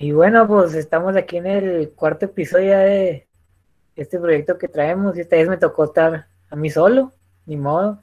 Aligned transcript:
Y 0.00 0.12
bueno, 0.12 0.46
pues 0.46 0.74
estamos 0.74 1.16
aquí 1.16 1.38
en 1.38 1.46
el 1.46 1.90
cuarto 1.90 2.26
episodio 2.26 2.78
de 2.78 3.26
este 3.96 4.20
proyecto 4.20 4.56
que 4.56 4.68
traemos 4.68 5.16
y 5.16 5.22
esta 5.22 5.34
vez 5.34 5.48
me 5.48 5.56
tocó 5.56 5.84
estar 5.84 6.28
a 6.48 6.56
mí 6.56 6.70
solo, 6.70 7.12
ni 7.46 7.56
modo. 7.56 8.00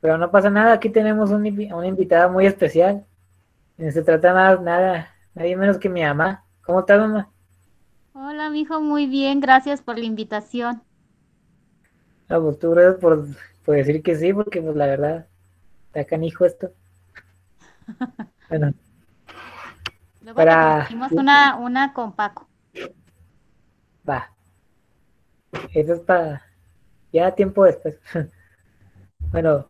Pero 0.00 0.18
no 0.18 0.32
pasa 0.32 0.50
nada, 0.50 0.72
aquí 0.72 0.90
tenemos 0.90 1.30
un, 1.30 1.46
una 1.72 1.86
invitada 1.86 2.26
muy 2.26 2.44
especial. 2.46 3.06
No 3.78 3.88
se 3.92 4.02
trata 4.02 4.32
nada, 4.32 4.60
nada, 4.60 5.14
nadie 5.32 5.56
menos 5.56 5.78
que 5.78 5.88
mi 5.88 6.02
mamá. 6.02 6.44
¿Cómo 6.64 6.80
estás, 6.80 6.98
mamá? 6.98 7.30
Hola, 8.12 8.50
mijo, 8.50 8.80
muy 8.80 9.06
bien, 9.06 9.38
gracias 9.38 9.82
por 9.82 9.98
la 9.98 10.06
invitación. 10.06 10.82
No, 12.28 12.42
pues 12.42 12.58
tú 12.58 12.72
gracias 12.72 12.96
por, 12.96 13.24
por 13.64 13.76
decir 13.76 14.02
que 14.02 14.16
sí, 14.16 14.32
porque 14.32 14.60
pues 14.60 14.74
la 14.74 14.86
verdad, 14.86 15.26
está 15.86 16.04
canijo 16.04 16.44
esto. 16.44 16.72
bueno. 18.48 18.74
Luego 20.26 20.38
para... 20.38 20.82
hicimos 20.82 21.12
una, 21.12 21.54
una 21.54 21.92
con 21.92 22.10
Paco. 22.10 22.48
Va. 24.08 24.32
Eso 25.72 25.94
está 25.94 26.42
ya 27.12 27.30
tiempo 27.36 27.64
después. 27.64 28.00
bueno, 29.30 29.68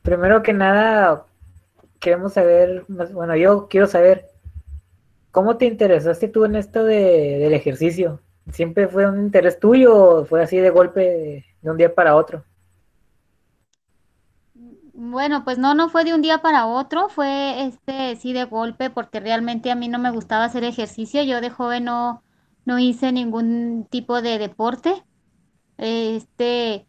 primero 0.00 0.42
que 0.42 0.54
nada, 0.54 1.26
queremos 2.00 2.32
saber, 2.32 2.86
bueno, 2.88 3.36
yo 3.36 3.68
quiero 3.68 3.86
saber, 3.86 4.30
¿cómo 5.30 5.58
te 5.58 5.66
interesaste 5.66 6.28
tú 6.28 6.46
en 6.46 6.56
esto 6.56 6.82
de, 6.82 7.36
del 7.40 7.52
ejercicio? 7.52 8.22
¿Siempre 8.52 8.88
fue 8.88 9.06
un 9.06 9.20
interés 9.20 9.60
tuyo 9.60 9.94
o 9.94 10.24
fue 10.24 10.42
así 10.42 10.56
de 10.56 10.70
golpe 10.70 11.44
de 11.60 11.70
un 11.70 11.76
día 11.76 11.94
para 11.94 12.16
otro? 12.16 12.42
Bueno, 15.14 15.44
pues 15.44 15.58
no, 15.58 15.74
no 15.74 15.88
fue 15.88 16.02
de 16.04 16.12
un 16.12 16.22
día 16.22 16.42
para 16.42 16.66
otro, 16.66 17.08
fue 17.08 17.66
este 17.66 18.16
sí 18.16 18.32
de 18.32 18.42
golpe, 18.44 18.90
porque 18.90 19.20
realmente 19.20 19.70
a 19.70 19.76
mí 19.76 19.86
no 19.88 20.00
me 20.00 20.10
gustaba 20.10 20.44
hacer 20.44 20.64
ejercicio. 20.64 21.22
Yo 21.22 21.40
de 21.40 21.50
joven 21.50 21.84
no, 21.84 22.24
no 22.64 22.80
hice 22.80 23.12
ningún 23.12 23.86
tipo 23.88 24.20
de 24.22 24.38
deporte. 24.38 25.04
Este, 25.78 26.88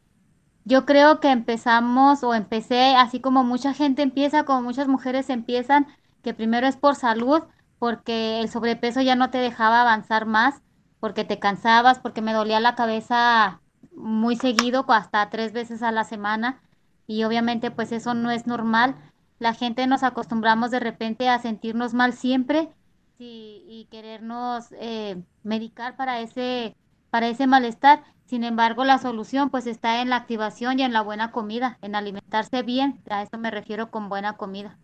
yo 0.65 0.85
creo 0.85 1.19
que 1.19 1.31
empezamos 1.31 2.23
o 2.23 2.33
empecé 2.33 2.95
así 2.95 3.21
como 3.21 3.43
mucha 3.43 3.73
gente 3.73 4.01
empieza, 4.03 4.45
como 4.45 4.63
muchas 4.63 4.87
mujeres 4.87 5.29
empiezan, 5.29 5.87
que 6.23 6.33
primero 6.33 6.67
es 6.67 6.77
por 6.77 6.95
salud, 6.95 7.43
porque 7.79 8.39
el 8.41 8.49
sobrepeso 8.49 9.01
ya 9.01 9.15
no 9.15 9.29
te 9.31 9.37
dejaba 9.39 9.81
avanzar 9.81 10.25
más, 10.25 10.61
porque 10.99 11.25
te 11.25 11.39
cansabas, 11.39 11.99
porque 11.99 12.21
me 12.23 12.33
dolía 12.33 12.59
la 12.59 12.75
cabeza 12.75 13.61
muy 13.95 14.35
seguido, 14.37 14.85
hasta 14.89 15.29
tres 15.29 15.53
veces 15.53 15.83
a 15.83 15.91
la 15.91 16.03
semana 16.05 16.61
y 17.07 17.23
obviamente 17.23 17.71
pues 17.71 17.91
eso 17.91 18.13
no 18.13 18.31
es 18.31 18.47
normal. 18.47 18.95
La 19.39 19.53
gente 19.53 19.85
nos 19.87 20.03
acostumbramos 20.03 20.71
de 20.71 20.79
repente 20.79 21.29
a 21.29 21.39
sentirnos 21.39 21.93
mal 21.93 22.13
siempre 22.13 22.69
y, 23.17 23.87
querernos 23.91 24.67
eh, 24.79 25.21
medicar 25.43 25.95
para 25.95 26.19
ese, 26.19 26.75
para 27.09 27.27
ese 27.27 27.47
malestar. 27.47 28.03
Sin 28.25 28.43
embargo, 28.43 28.83
la 28.83 28.97
solución 28.97 29.49
pues 29.49 29.67
está 29.67 30.01
en 30.01 30.09
la 30.09 30.17
activación 30.17 30.79
y 30.79 30.83
en 30.83 30.93
la 30.93 31.01
buena 31.01 31.31
comida, 31.31 31.77
en 31.81 31.95
alimentarse 31.95 32.63
bien. 32.63 33.01
A 33.09 33.21
eso 33.21 33.37
me 33.37 33.51
refiero 33.51 33.91
con 33.91 34.09
buena 34.09 34.35
comida. 34.35 34.77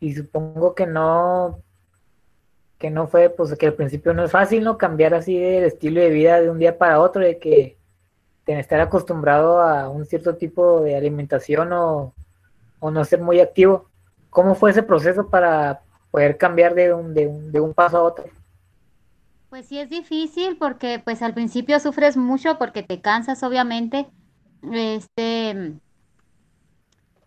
Y 0.00 0.14
supongo 0.14 0.74
que 0.74 0.86
no, 0.86 1.62
que 2.78 2.90
no 2.90 3.06
fue, 3.06 3.30
pues 3.30 3.56
que 3.56 3.66
al 3.66 3.74
principio 3.74 4.12
no 4.14 4.24
es 4.24 4.32
fácil, 4.32 4.64
¿no? 4.64 4.78
Cambiar 4.78 5.14
así 5.14 5.36
el 5.36 5.64
estilo 5.64 6.00
de 6.00 6.10
vida 6.10 6.40
de 6.40 6.50
un 6.50 6.58
día 6.58 6.78
para 6.78 7.00
otro, 7.00 7.22
de 7.22 7.38
que 7.38 7.79
estar 8.58 8.80
acostumbrado 8.80 9.60
a 9.60 9.88
un 9.88 10.06
cierto 10.06 10.36
tipo 10.36 10.80
de 10.80 10.96
alimentación 10.96 11.72
o, 11.72 12.14
no 12.80 13.04
ser 13.04 13.20
muy 13.20 13.40
activo. 13.40 13.86
¿Cómo 14.30 14.54
fue 14.54 14.70
ese 14.70 14.82
proceso 14.82 15.28
para 15.28 15.82
poder 16.10 16.38
cambiar 16.38 16.74
de 16.74 16.94
un, 16.94 17.14
de 17.14 17.26
un, 17.26 17.52
de 17.52 17.60
un 17.60 17.74
paso 17.74 17.98
a 17.98 18.02
otro? 18.02 18.24
Pues 19.50 19.66
sí 19.66 19.78
es 19.78 19.90
difícil 19.90 20.56
porque 20.56 21.00
pues 21.04 21.22
al 21.22 21.34
principio 21.34 21.80
sufres 21.80 22.16
mucho 22.16 22.56
porque 22.56 22.82
te 22.82 23.00
cansas 23.00 23.42
obviamente. 23.42 24.06
Este 24.72 25.50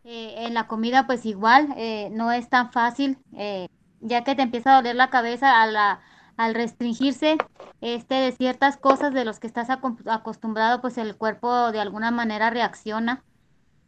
eh, 0.06 0.36
en 0.46 0.54
la 0.54 0.68
comida 0.68 1.06
pues 1.06 1.26
igual 1.26 1.74
eh, 1.78 2.10
no 2.12 2.32
es 2.32 2.50
tan 2.50 2.72
fácil 2.72 3.18
eh, 3.36 3.68
ya 4.00 4.24
que 4.24 4.36
te 4.36 4.42
empieza 4.42 4.72
a 4.72 4.76
doler 4.76 4.96
la 4.96 5.10
cabeza 5.10 5.62
a 5.62 5.68
la 5.68 6.02
al 6.38 6.56
restringirse 6.56 7.38
este 7.82 8.16
de 8.16 8.32
ciertas 8.32 8.78
cosas 8.78 9.14
de 9.14 9.26
los 9.26 9.40
que 9.40 9.48
estás 9.48 9.68
acostumbrado, 9.70 10.82
pues 10.82 10.98
el 10.98 11.16
cuerpo 11.16 11.72
de 11.72 11.80
alguna 11.80 12.12
manera 12.12 12.50
reacciona. 12.50 13.24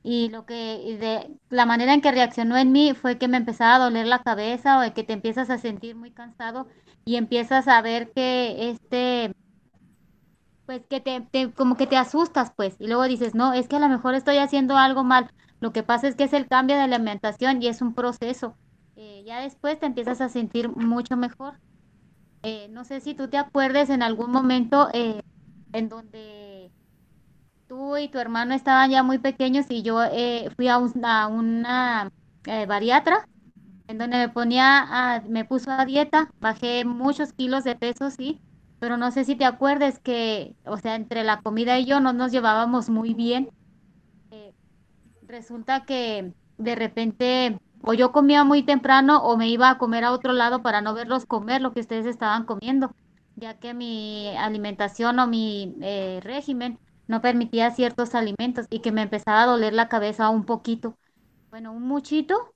Y 0.04 0.30
lo 0.30 0.46
que 0.46 1.28
la 1.50 1.66
manera 1.66 1.94
en 1.94 2.02
que 2.02 2.12
reaccionó 2.12 2.58
en 2.58 2.72
mí 2.72 2.94
fue 2.94 3.18
que 3.18 3.28
me 3.28 3.38
empezaba 3.38 3.76
a 3.76 3.80
doler 3.80 4.06
la 4.06 4.22
cabeza 4.22 4.80
o 4.80 4.94
que 4.94 5.04
te 5.04 5.14
empiezas 5.14 5.50
a 5.50 5.58
sentir 5.58 5.96
muy 5.96 6.12
cansado 6.12 6.68
y 7.06 7.16
empiezas 7.16 7.68
a 7.68 7.82
ver 7.82 8.12
que 8.12 8.70
este 8.70 9.32
pues 10.68 10.82
que 10.88 11.00
te, 11.00 11.52
como 11.54 11.76
que 11.76 11.88
te 11.88 11.98
asustas 11.98 12.52
pues 12.56 12.76
y 12.80 12.88
luego 12.88 13.04
dices, 13.06 13.34
"No, 13.34 13.54
es 13.54 13.68
que 13.68 13.78
a 13.78 13.80
lo 13.80 13.90
mejor 13.90 14.14
estoy 14.14 14.38
haciendo 14.38 14.78
algo 14.78 15.04
mal." 15.04 15.30
Lo 15.60 15.72
que 15.72 15.84
pasa 15.84 16.08
es 16.08 16.16
que 16.16 16.26
es 16.26 16.34
el 16.34 16.48
cambio 16.48 16.76
de 16.76 16.84
alimentación 16.84 17.62
y 17.62 17.68
es 17.68 17.82
un 17.82 17.96
proceso. 17.96 18.56
Eh, 18.96 19.24
ya 19.26 19.42
después 19.42 19.80
te 19.80 19.88
empiezas 19.88 20.22
a 20.22 20.30
sentir 20.30 20.70
mucho 20.70 21.18
mejor. 21.18 21.60
Eh, 22.48 22.68
no 22.70 22.84
sé 22.84 23.02
si 23.02 23.16
tú 23.16 23.28
te 23.28 23.38
acuerdes 23.38 23.90
en 23.90 24.04
algún 24.04 24.30
momento 24.30 24.88
eh, 24.94 25.20
en 25.74 25.90
donde 25.90 26.70
tú 27.68 27.98
y 27.98 28.08
tu 28.08 28.20
hermano 28.20 28.54
estaban 28.54 28.92
ya 28.92 29.02
muy 29.02 29.18
pequeños 29.18 29.66
y 29.70 29.82
yo 29.82 30.04
eh, 30.04 30.52
fui 30.56 30.68
a, 30.68 30.78
una 30.78 32.12
bariatra 32.68 33.28
en 33.88 33.98
donde 33.98 34.18
me 34.18 34.30
ponía, 34.30 35.24
me 35.28 35.44
puso 35.44 35.72
a 35.72 35.86
dieta, 35.86 36.30
bajé 36.40 36.86
muchos 36.86 37.34
kilos 37.34 37.64
de 37.64 37.76
peso, 37.76 38.12
sí, 38.12 38.40
pero 38.80 38.96
no 38.96 39.10
sé 39.10 39.26
si 39.26 39.36
te 39.36 39.46
acuerdes 39.46 39.98
que, 39.98 40.54
o 40.66 40.78
sea, 40.78 40.94
entre 40.94 41.24
la 41.24 41.42
comida 41.42 41.80
y 41.80 41.86
yo 41.86 42.00
no 42.00 42.14
nos 42.14 42.32
llevábamos 42.32 42.92
muy 42.92 43.16
bien. 43.16 43.50
resulta 45.28 45.84
que 45.86 46.32
de 46.60 46.76
repente 46.76 47.58
o 47.86 47.94
yo 47.94 48.12
comía 48.12 48.44
muy 48.44 48.64
temprano 48.64 49.24
o 49.24 49.38
me 49.38 49.48
iba 49.48 49.70
a 49.70 49.78
comer 49.78 50.04
a 50.04 50.12
otro 50.12 50.34
lado 50.34 50.62
para 50.62 50.82
no 50.82 50.94
verlos 50.94 51.26
comer 51.26 51.62
lo 51.62 51.72
que 51.72 51.82
ustedes 51.82 52.06
estaban 52.06 52.46
comiendo, 52.46 52.94
ya 53.36 53.60
que 53.60 53.74
mi 53.74 54.36
alimentación 54.38 55.20
o 55.20 55.28
mi 55.28 55.76
eh, 55.82 56.20
régimen 56.24 56.80
no 57.08 57.22
permitía 57.22 57.70
ciertos 57.72 58.16
alimentos 58.16 58.66
y 58.70 58.80
que 58.80 58.92
me 58.92 59.04
empezaba 59.04 59.44
a 59.44 59.46
doler 59.46 59.74
la 59.74 59.88
cabeza 59.88 60.30
un 60.30 60.46
poquito, 60.46 60.98
bueno, 61.52 61.72
un 61.72 61.84
muchito, 61.84 62.54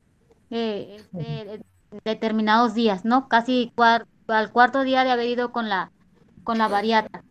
eh, 0.50 0.98
este, 0.98 1.62
determinados 2.04 2.74
días, 2.74 3.06
¿no? 3.06 3.28
Casi 3.28 3.72
al 4.28 4.52
cuarto 4.52 4.82
día 4.82 5.04
de 5.04 5.12
haber 5.12 5.28
ido 5.28 5.52
con 5.52 5.70
la, 5.70 5.92
con 6.44 6.58
la 6.58 6.68
bariata. 6.68 7.24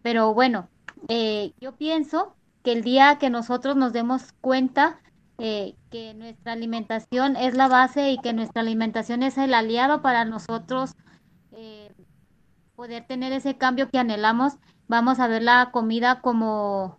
Pero 0.00 0.32
bueno, 0.32 0.70
eh, 1.08 1.52
yo 1.60 1.76
pienso 1.76 2.34
que 2.62 2.72
el 2.72 2.82
día 2.82 3.18
que 3.18 3.28
nosotros 3.28 3.76
nos 3.76 3.92
demos 3.92 4.32
cuenta 4.40 5.01
eh, 5.38 5.74
que 5.90 6.14
nuestra 6.14 6.52
alimentación 6.52 7.36
es 7.36 7.54
la 7.54 7.68
base 7.68 8.10
y 8.10 8.18
que 8.18 8.32
nuestra 8.32 8.62
alimentación 8.62 9.22
es 9.22 9.38
el 9.38 9.54
aliado 9.54 10.02
para 10.02 10.24
nosotros 10.24 10.94
eh, 11.52 11.90
poder 12.74 13.06
tener 13.06 13.32
ese 13.32 13.56
cambio 13.56 13.88
que 13.88 13.98
anhelamos, 13.98 14.54
vamos 14.88 15.20
a 15.20 15.28
ver 15.28 15.42
la 15.42 15.70
comida 15.72 16.20
como, 16.20 16.98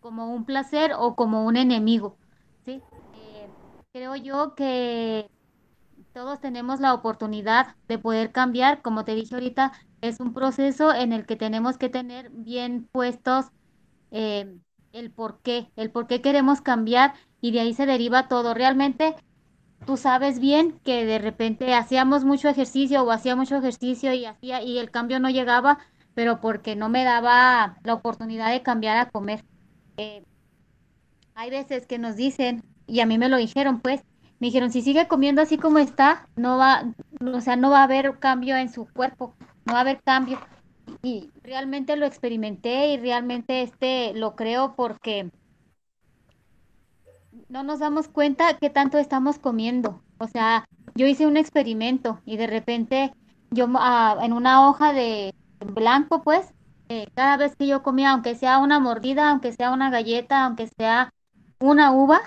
como 0.00 0.32
un 0.32 0.44
placer 0.44 0.92
o 0.96 1.14
como 1.14 1.44
un 1.44 1.56
enemigo. 1.56 2.16
¿sí? 2.64 2.82
Eh, 3.14 3.48
creo 3.92 4.16
yo 4.16 4.54
que 4.54 5.30
todos 6.12 6.40
tenemos 6.40 6.80
la 6.80 6.94
oportunidad 6.94 7.76
de 7.88 7.98
poder 7.98 8.32
cambiar, 8.32 8.82
como 8.82 9.04
te 9.04 9.14
dije 9.14 9.34
ahorita, 9.34 9.72
es 10.00 10.20
un 10.20 10.34
proceso 10.34 10.92
en 10.92 11.12
el 11.12 11.26
que 11.26 11.36
tenemos 11.36 11.78
que 11.78 11.88
tener 11.88 12.30
bien 12.30 12.88
puestos 12.92 13.46
el 14.92 15.10
por 15.10 15.40
qué, 15.40 15.70
el 15.76 15.90
por 15.90 16.06
qué 16.06 16.20
queremos 16.20 16.60
cambiar 16.60 17.14
y 17.40 17.50
de 17.52 17.60
ahí 17.60 17.74
se 17.74 17.86
deriva 17.86 18.28
todo. 18.28 18.54
Realmente 18.54 19.14
tú 19.86 19.96
sabes 19.96 20.38
bien 20.38 20.78
que 20.84 21.04
de 21.04 21.18
repente 21.18 21.74
hacíamos 21.74 22.24
mucho 22.24 22.48
ejercicio 22.48 23.02
o 23.02 23.10
hacía 23.10 23.36
mucho 23.36 23.56
ejercicio 23.56 24.12
y 24.12 24.24
hacía 24.26 24.62
y 24.62 24.78
el 24.78 24.90
cambio 24.90 25.18
no 25.20 25.30
llegaba, 25.30 25.78
pero 26.14 26.40
porque 26.40 26.76
no 26.76 26.88
me 26.88 27.04
daba 27.04 27.78
la 27.82 27.94
oportunidad 27.94 28.50
de 28.52 28.62
cambiar 28.62 28.98
a 28.98 29.10
comer. 29.10 29.44
Eh, 29.96 30.24
hay 31.34 31.50
veces 31.50 31.86
que 31.86 31.98
nos 31.98 32.16
dicen, 32.16 32.62
y 32.86 33.00
a 33.00 33.06
mí 33.06 33.18
me 33.18 33.28
lo 33.28 33.38
dijeron, 33.38 33.80
pues, 33.80 34.02
me 34.38 34.48
dijeron, 34.48 34.70
si 34.70 34.82
sigue 34.82 35.08
comiendo 35.08 35.40
así 35.40 35.56
como 35.56 35.78
está, 35.78 36.28
no 36.36 36.58
va, 36.58 36.84
o 37.20 37.40
sea, 37.40 37.56
no 37.56 37.70
va 37.70 37.80
a 37.80 37.84
haber 37.84 38.18
cambio 38.18 38.56
en 38.56 38.70
su 38.70 38.86
cuerpo, 38.86 39.34
no 39.64 39.72
va 39.72 39.78
a 39.78 39.82
haber 39.82 40.02
cambio 40.02 40.38
y 41.02 41.30
realmente 41.42 41.96
lo 41.96 42.06
experimenté 42.06 42.92
y 42.92 42.96
realmente 42.98 43.62
este 43.62 44.12
lo 44.14 44.36
creo 44.36 44.74
porque 44.76 45.30
no 47.48 47.62
nos 47.62 47.80
damos 47.80 48.08
cuenta 48.08 48.56
qué 48.58 48.70
tanto 48.70 48.98
estamos 48.98 49.38
comiendo. 49.38 50.02
O 50.18 50.26
sea, 50.26 50.64
yo 50.94 51.06
hice 51.06 51.26
un 51.26 51.36
experimento 51.36 52.20
y 52.24 52.36
de 52.36 52.46
repente 52.46 53.12
yo 53.50 53.66
ah, 53.74 54.18
en 54.22 54.32
una 54.32 54.68
hoja 54.68 54.92
de 54.92 55.34
blanco, 55.64 56.22
pues, 56.22 56.54
eh, 56.88 57.06
cada 57.14 57.36
vez 57.36 57.56
que 57.56 57.66
yo 57.66 57.82
comía, 57.82 58.10
aunque 58.10 58.34
sea 58.34 58.58
una 58.58 58.78
mordida, 58.80 59.30
aunque 59.30 59.52
sea 59.52 59.72
una 59.72 59.90
galleta, 59.90 60.44
aunque 60.44 60.68
sea 60.68 61.12
una 61.60 61.92
uva, 61.92 62.22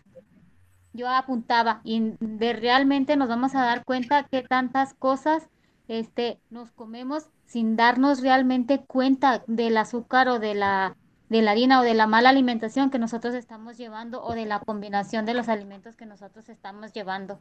yo 0.93 1.09
apuntaba 1.09 1.81
y 1.83 2.13
de 2.19 2.53
realmente 2.53 3.17
nos 3.17 3.27
vamos 3.27 3.53
a 3.53 3.63
dar 3.63 3.83
cuenta 3.83 4.23
que 4.23 4.43
tantas 4.43 4.93
cosas 4.93 5.49
este, 5.87 6.39
nos 6.49 6.71
comemos 6.71 7.27
sin 7.45 7.75
darnos 7.75 8.21
realmente 8.21 8.79
cuenta 8.79 9.43
del 9.47 9.77
azúcar 9.77 10.27
o 10.27 10.39
de 10.39 10.55
la, 10.55 10.95
de 11.29 11.41
la 11.41 11.51
harina 11.51 11.79
o 11.79 11.83
de 11.83 11.93
la 11.93 12.07
mala 12.07 12.29
alimentación 12.29 12.89
que 12.89 12.99
nosotros 12.99 13.35
estamos 13.35 13.77
llevando 13.77 14.23
o 14.23 14.33
de 14.33 14.45
la 14.45 14.59
combinación 14.59 15.25
de 15.25 15.33
los 15.33 15.49
alimentos 15.49 15.95
que 15.95 16.05
nosotros 16.05 16.49
estamos 16.49 16.93
llevando. 16.93 17.39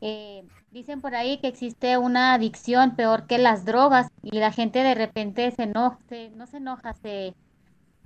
Eh, 0.00 0.44
dicen 0.72 1.00
por 1.00 1.14
ahí 1.14 1.38
que 1.38 1.48
existe 1.48 1.96
una 1.96 2.34
adicción 2.34 2.96
peor 2.96 3.26
que 3.26 3.38
las 3.38 3.64
drogas 3.64 4.08
y 4.22 4.38
la 4.38 4.52
gente 4.52 4.80
de 4.80 4.94
repente 4.94 5.50
se 5.52 5.62
enoja, 5.62 5.98
no 6.34 6.46
se 6.46 6.56
enoja, 6.58 6.92
se, 6.94 7.34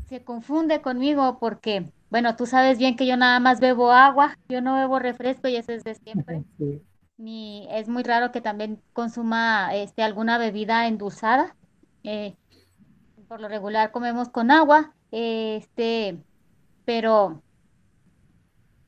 se 0.09 0.23
confunde 0.23 0.81
conmigo 0.81 1.38
porque 1.41 1.91
bueno, 2.11 2.35
tú 2.35 2.47
sabes 2.47 2.79
bien 2.79 2.97
que 2.97 3.06
yo 3.06 3.17
nada 3.17 3.38
más 3.38 3.61
bebo 3.61 3.93
agua, 3.93 4.37
yo 4.49 4.61
no 4.61 4.75
bebo 4.75 4.99
refresco 4.99 5.49
y 5.49 5.56
eso 5.56 5.73
es 5.73 5.85
de 5.85 5.94
siempre. 5.94 6.43
Ni 7.20 7.69
es 7.70 7.87
muy 7.87 8.02
raro 8.02 8.32
que 8.32 8.40
también 8.40 8.81
consuma 8.94 9.75
este, 9.75 10.02
alguna 10.02 10.38
bebida 10.38 10.87
endulzada. 10.87 11.55
Eh, 12.02 12.34
por 13.28 13.43
lo 13.43 13.49
regular 13.49 13.93
comemos 13.93 14.31
con 14.31 14.50
agua, 14.50 14.94
este, 15.11 16.19
pero 16.87 17.43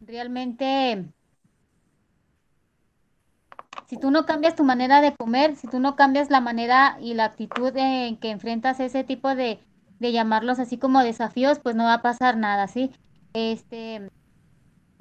realmente 0.01 1.13
si 3.87 3.99
tú 3.99 4.11
no 4.11 4.25
cambias 4.25 4.57
tu 4.57 4.65
manera 4.65 5.03
de 5.03 5.15
comer, 5.15 5.55
si 5.57 5.69
tú 5.69 5.79
no 5.79 5.95
cambias 5.95 6.31
la 6.31 6.41
manera 6.41 6.97
y 7.03 7.13
la 7.13 7.27
actitud 7.27 7.77
en 7.77 8.17
que 8.17 8.31
enfrentas 8.31 8.81
ese 8.81 9.05
tipo 9.05 9.35
de, 9.35 9.61
de 10.01 10.13
llamarlos 10.13 10.59
así 10.59 10.79
como 10.79 11.03
desafíos, 11.03 11.59
pues 11.59 11.77
no 11.77 11.85
va 11.85 11.95
a 11.95 12.03
pasar 12.03 12.39
nada, 12.39 12.67
¿sí? 12.67 12.93
Este, 13.35 14.11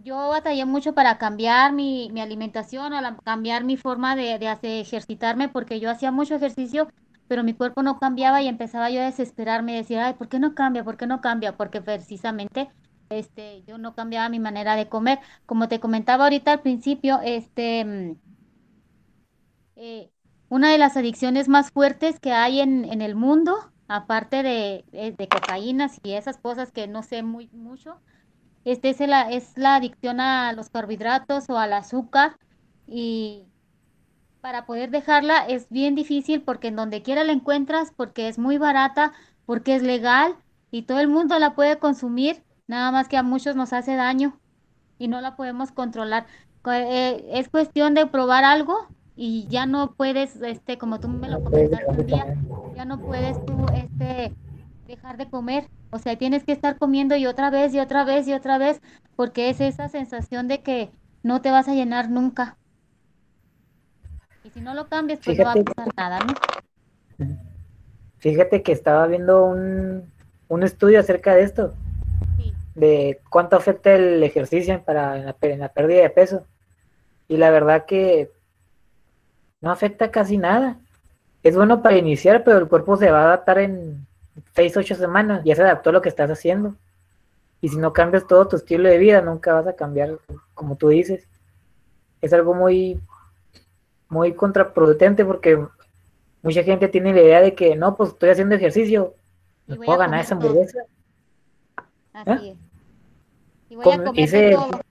yo 0.03 0.29
batallé 0.29 0.65
mucho 0.65 0.93
para 0.93 1.17
cambiar 1.17 1.73
mi, 1.73 2.09
mi 2.11 2.21
alimentación, 2.21 2.93
o 2.93 3.17
cambiar 3.23 3.63
mi 3.63 3.77
forma 3.77 4.15
de, 4.15 4.37
de 4.39 4.79
ejercitarme, 4.81 5.49
porque 5.49 5.79
yo 5.79 5.89
hacía 5.89 6.11
mucho 6.11 6.35
ejercicio, 6.35 6.89
pero 7.27 7.43
mi 7.43 7.53
cuerpo 7.53 7.83
no 7.83 7.99
cambiaba 7.99 8.41
y 8.41 8.47
empezaba 8.47 8.89
yo 8.89 9.01
a 9.01 9.05
desesperarme 9.05 9.73
y 9.73 9.77
decir, 9.77 9.99
ay, 9.99 10.13
¿por 10.15 10.27
qué 10.29 10.39
no 10.39 10.53
cambia? 10.55 10.83
¿Por 10.83 10.97
qué 10.97 11.07
no 11.07 11.21
cambia? 11.21 11.55
Porque 11.57 11.81
precisamente 11.81 12.69
este, 13.09 13.63
yo 13.63 13.77
no 13.77 13.95
cambiaba 13.95 14.29
mi 14.29 14.39
manera 14.39 14.75
de 14.75 14.89
comer. 14.89 15.19
Como 15.45 15.67
te 15.69 15.79
comentaba 15.79 16.25
ahorita 16.25 16.51
al 16.53 16.61
principio, 16.61 17.19
este, 17.23 17.85
mm, 17.85 18.15
eh, 19.75 20.11
una 20.49 20.71
de 20.71 20.77
las 20.77 20.97
adicciones 20.97 21.47
más 21.47 21.71
fuertes 21.71 22.19
que 22.19 22.31
hay 22.33 22.59
en, 22.61 22.85
en 22.85 23.01
el 23.01 23.15
mundo, 23.15 23.55
aparte 23.87 24.43
de, 24.43 24.85
de, 24.91 25.11
de 25.13 25.27
cocaínas 25.27 25.99
y 26.03 26.13
esas 26.13 26.37
cosas 26.37 26.71
que 26.71 26.87
no 26.87 27.03
sé 27.03 27.23
muy 27.23 27.49
mucho, 27.53 28.01
este 28.65 28.89
es 28.89 28.99
la, 28.99 29.31
es 29.31 29.57
la 29.57 29.75
adicción 29.75 30.19
a 30.19 30.53
los 30.53 30.69
carbohidratos 30.69 31.49
o 31.49 31.57
al 31.57 31.73
azúcar 31.73 32.37
y 32.87 33.45
para 34.41 34.65
poder 34.65 34.89
dejarla 34.89 35.45
es 35.47 35.69
bien 35.69 35.95
difícil 35.95 36.41
porque 36.41 36.67
en 36.67 36.75
donde 36.75 37.01
quiera 37.01 37.23
la 37.23 37.31
encuentras, 37.31 37.91
porque 37.95 38.27
es 38.27 38.39
muy 38.39 38.57
barata, 38.57 39.13
porque 39.45 39.75
es 39.75 39.83
legal 39.83 40.35
y 40.71 40.83
todo 40.83 40.99
el 40.99 41.07
mundo 41.07 41.37
la 41.39 41.53
puede 41.53 41.77
consumir, 41.77 42.43
nada 42.67 42.91
más 42.91 43.07
que 43.07 43.17
a 43.17 43.23
muchos 43.23 43.55
nos 43.55 43.73
hace 43.73 43.95
daño 43.95 44.39
y 44.97 45.07
no 45.07 45.21
la 45.21 45.35
podemos 45.35 45.71
controlar. 45.71 46.25
Eh, 46.65 47.29
es 47.33 47.49
cuestión 47.49 47.93
de 47.93 48.05
probar 48.05 48.43
algo 48.43 48.87
y 49.15 49.47
ya 49.47 49.65
no 49.65 49.93
puedes, 49.93 50.35
este, 50.41 50.77
como 50.77 50.99
tú 50.99 51.07
me 51.07 51.29
lo 51.29 51.43
comentaste 51.43 51.85
un 51.87 52.05
día, 52.05 52.35
ya 52.75 52.85
no 52.85 52.99
puedes 52.99 53.43
tú, 53.45 53.65
este, 53.73 54.33
dejar 54.91 55.17
de 55.17 55.29
comer. 55.29 55.67
O 55.89 55.97
sea, 55.97 56.17
tienes 56.17 56.43
que 56.43 56.51
estar 56.51 56.77
comiendo 56.77 57.15
y 57.15 57.25
otra 57.25 57.49
vez 57.49 57.73
y 57.73 57.79
otra 57.79 58.03
vez 58.05 58.27
y 58.27 58.33
otra 58.33 58.57
vez, 58.57 58.81
porque 59.15 59.49
es 59.49 59.59
esa 59.61 59.89
sensación 59.89 60.47
de 60.47 60.61
que 60.61 60.91
no 61.23 61.41
te 61.41 61.51
vas 61.51 61.67
a 61.67 61.73
llenar 61.73 62.09
nunca. 62.09 62.57
Y 64.43 64.49
si 64.49 64.61
no 64.61 64.73
lo 64.73 64.87
cambias, 64.87 65.19
pues 65.23 65.37
no 65.37 65.45
va 65.45 65.53
a 65.53 65.63
pasar 65.63 65.87
nada, 65.95 66.19
¿no? 66.19 66.33
Fíjate 68.17 68.63
que 68.63 68.71
estaba 68.71 69.07
viendo 69.07 69.45
un, 69.45 70.11
un 70.47 70.63
estudio 70.63 70.99
acerca 70.99 71.35
de 71.35 71.43
esto, 71.43 71.73
sí. 72.37 72.53
de 72.75 73.19
cuánto 73.29 73.55
afecta 73.55 73.93
el 73.93 74.21
ejercicio 74.23 74.81
para 74.83 75.17
en 75.17 75.25
la, 75.25 75.35
en 75.41 75.59
la 75.59 75.69
pérdida 75.69 76.01
de 76.01 76.09
peso. 76.09 76.45
Y 77.27 77.37
la 77.37 77.49
verdad 77.49 77.85
que 77.85 78.29
no 79.61 79.71
afecta 79.71 80.11
casi 80.11 80.37
nada. 80.37 80.77
Es 81.43 81.55
bueno 81.55 81.81
para 81.81 81.97
iniciar, 81.97 82.43
pero 82.43 82.57
el 82.57 82.67
cuerpo 82.67 82.97
se 82.97 83.09
va 83.09 83.21
a 83.21 83.25
adaptar 83.25 83.59
en 83.59 84.05
seis, 84.53 84.75
ocho 84.77 84.95
semanas, 84.95 85.41
ya 85.43 85.55
se 85.55 85.61
adaptó 85.61 85.89
a 85.89 85.93
lo 85.93 86.01
que 86.01 86.09
estás 86.09 86.29
haciendo. 86.29 86.75
Y 87.61 87.69
si 87.69 87.77
no 87.77 87.93
cambias 87.93 88.27
todo 88.27 88.47
tu 88.47 88.55
estilo 88.55 88.89
de 88.89 88.97
vida, 88.97 89.21
nunca 89.21 89.53
vas 89.53 89.67
a 89.67 89.75
cambiar, 89.75 90.17
como 90.53 90.75
tú 90.75 90.89
dices. 90.89 91.27
Es 92.21 92.33
algo 92.33 92.53
muy, 92.53 92.99
muy 94.09 94.33
contraproducente 94.33 95.23
porque 95.25 95.63
mucha 96.41 96.63
gente 96.63 96.87
tiene 96.87 97.13
la 97.13 97.21
idea 97.21 97.41
de 97.41 97.53
que 97.53 97.75
no, 97.75 97.95
pues 97.95 98.09
estoy 98.09 98.29
haciendo 98.29 98.55
ejercicio, 98.55 99.15
me 99.67 99.75
puedo 99.75 99.97
ganar 99.97 100.21
esa 100.21 100.35
hamburguesa. 100.35 100.83
Así 102.13 102.29
¿Ah? 102.29 102.41
es. 102.43 102.57
Y 103.69 103.75
voy 103.75 103.93
a 103.93 104.03
comer 104.03 104.19
hice, 104.19 104.51
todo. 104.51 104.81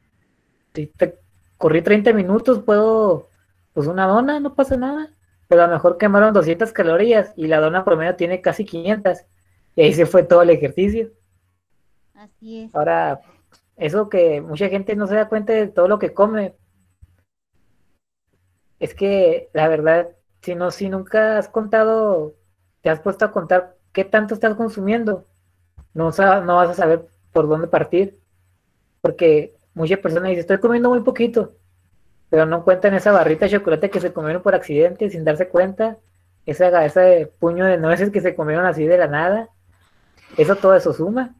Si 0.74 0.86
te 0.86 1.18
corrí 1.58 1.82
30 1.82 2.12
minutos, 2.12 2.60
puedo, 2.60 3.28
pues 3.74 3.86
una 3.88 4.06
dona, 4.06 4.40
no 4.40 4.54
pasa 4.54 4.76
nada 4.76 5.10
pero 5.50 5.64
a 5.64 5.66
lo 5.66 5.72
mejor 5.72 5.98
quemaron 5.98 6.32
200 6.32 6.72
calorías 6.72 7.32
y 7.34 7.48
la 7.48 7.58
dona 7.58 7.84
promedio 7.84 8.14
tiene 8.14 8.40
casi 8.40 8.64
500. 8.64 9.26
Y 9.74 9.82
ahí 9.82 9.92
se 9.92 10.06
fue 10.06 10.22
todo 10.22 10.42
el 10.42 10.50
ejercicio. 10.50 11.10
Así 12.14 12.62
es. 12.62 12.74
Ahora, 12.74 13.20
eso 13.76 14.08
que 14.08 14.40
mucha 14.40 14.68
gente 14.68 14.94
no 14.94 15.08
se 15.08 15.16
da 15.16 15.28
cuenta 15.28 15.52
de 15.52 15.66
todo 15.66 15.88
lo 15.88 15.98
que 15.98 16.14
come. 16.14 16.54
Es 18.78 18.94
que 18.94 19.50
la 19.52 19.66
verdad, 19.66 20.10
si 20.40 20.54
no, 20.54 20.70
si 20.70 20.88
nunca 20.88 21.38
has 21.38 21.48
contado, 21.48 22.36
te 22.80 22.88
has 22.88 23.00
puesto 23.00 23.24
a 23.24 23.32
contar 23.32 23.76
qué 23.92 24.04
tanto 24.04 24.34
estás 24.34 24.54
consumiendo, 24.54 25.26
no, 25.94 26.10
no 26.10 26.56
vas 26.56 26.70
a 26.70 26.74
saber 26.74 27.08
por 27.32 27.48
dónde 27.48 27.66
partir. 27.66 28.20
Porque 29.00 29.56
muchas 29.74 29.98
personas 29.98 30.28
dicen, 30.28 30.42
estoy 30.42 30.60
comiendo 30.60 30.90
muy 30.90 31.00
poquito 31.00 31.56
pero 32.30 32.46
no 32.46 32.64
cuentan 32.64 32.94
esa 32.94 33.12
barrita 33.12 33.44
de 33.44 33.52
chocolate 33.52 33.90
que 33.90 34.00
se 34.00 34.12
comieron 34.12 34.42
por 34.42 34.54
accidente 34.54 35.10
sin 35.10 35.24
darse 35.24 35.48
cuenta, 35.48 35.98
esa, 36.46 36.84
ese 36.84 37.30
puño 37.38 37.66
de 37.66 37.76
nueces 37.76 38.10
que 38.10 38.20
se 38.20 38.34
comieron 38.34 38.64
así 38.64 38.86
de 38.86 38.96
la 38.96 39.08
nada, 39.08 39.48
eso 40.38 40.56
todo 40.56 40.74
eso 40.74 40.92
suma, 40.92 41.34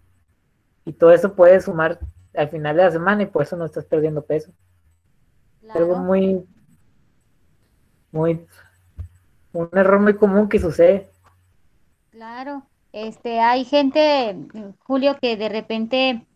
y 0.85 0.93
todo 0.93 1.13
eso 1.13 1.35
puede 1.35 1.61
sumar 1.61 2.01
al 2.35 2.49
final 2.49 2.77
de 2.77 2.83
la 2.83 2.91
semana 2.91 3.23
y 3.23 3.27
por 3.27 3.43
eso 3.43 3.57
no 3.57 3.65
estás 3.65 3.85
perdiendo 3.85 4.23
peso. 4.23 4.51
Claro. 5.61 5.81
Algo 5.81 5.97
muy, 5.97 6.45
muy, 8.11 8.45
un 9.53 9.71
error 9.73 10.00
muy 10.00 10.14
común 10.14 10.49
que 10.49 10.59
sucede. 10.59 11.09
Claro, 12.11 12.64
este, 12.93 13.41
hay 13.41 13.64
gente, 13.64 14.37
Julio, 14.81 15.17
que 15.21 15.37
de 15.37 15.49
repente 15.49 16.26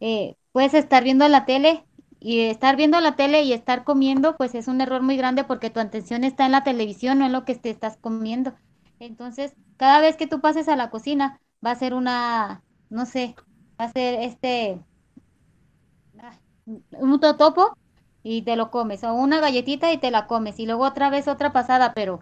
eh, 0.00 0.36
puedes 0.52 0.74
estar 0.74 1.02
viendo 1.02 1.26
la 1.28 1.44
tele 1.44 1.84
y 2.20 2.40
estar 2.40 2.76
viendo 2.76 3.00
la 3.00 3.16
tele 3.16 3.42
y 3.42 3.52
estar 3.52 3.84
comiendo, 3.84 4.36
pues 4.36 4.54
es 4.54 4.68
un 4.68 4.80
error 4.80 5.02
muy 5.02 5.16
grande 5.16 5.44
porque 5.44 5.70
tu 5.70 5.80
atención 5.80 6.24
está 6.24 6.46
en 6.46 6.52
la 6.52 6.64
televisión, 6.64 7.18
no 7.18 7.26
en 7.26 7.32
lo 7.32 7.44
que 7.44 7.54
te 7.54 7.70
estás 7.70 7.96
comiendo. 7.96 8.54
Entonces, 8.98 9.54
cada 9.76 10.00
vez 10.00 10.16
que 10.16 10.26
tú 10.26 10.40
pases 10.40 10.68
a 10.68 10.76
la 10.76 10.90
cocina, 10.90 11.40
va 11.64 11.70
a 11.72 11.76
ser 11.76 11.94
una, 11.94 12.62
no 12.90 13.06
sé, 13.06 13.36
va 13.80 13.84
a 13.84 13.92
ser 13.92 14.14
este, 14.20 14.80
ah, 16.20 16.32
un 16.66 17.20
totopo 17.20 17.76
y 18.22 18.42
te 18.42 18.56
lo 18.56 18.70
comes, 18.70 19.04
o 19.04 19.14
una 19.14 19.40
galletita 19.40 19.92
y 19.92 19.98
te 19.98 20.10
la 20.10 20.26
comes, 20.26 20.58
y 20.58 20.66
luego 20.66 20.84
otra 20.84 21.10
vez 21.10 21.28
otra 21.28 21.52
pasada, 21.52 21.94
pero 21.94 22.20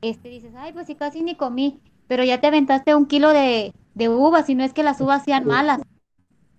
este 0.00 0.28
dices, 0.28 0.54
ay, 0.56 0.72
pues 0.72 0.86
si 0.86 0.94
casi 0.94 1.22
ni 1.22 1.36
comí, 1.36 1.80
pero 2.08 2.24
ya 2.24 2.40
te 2.40 2.46
aventaste 2.46 2.94
un 2.94 3.06
kilo 3.06 3.30
de, 3.30 3.72
de 3.94 4.08
uvas, 4.08 4.48
y 4.48 4.54
no 4.54 4.64
es 4.64 4.72
que 4.72 4.82
las 4.82 5.00
uvas 5.00 5.24
sean 5.24 5.44
malas, 5.44 5.80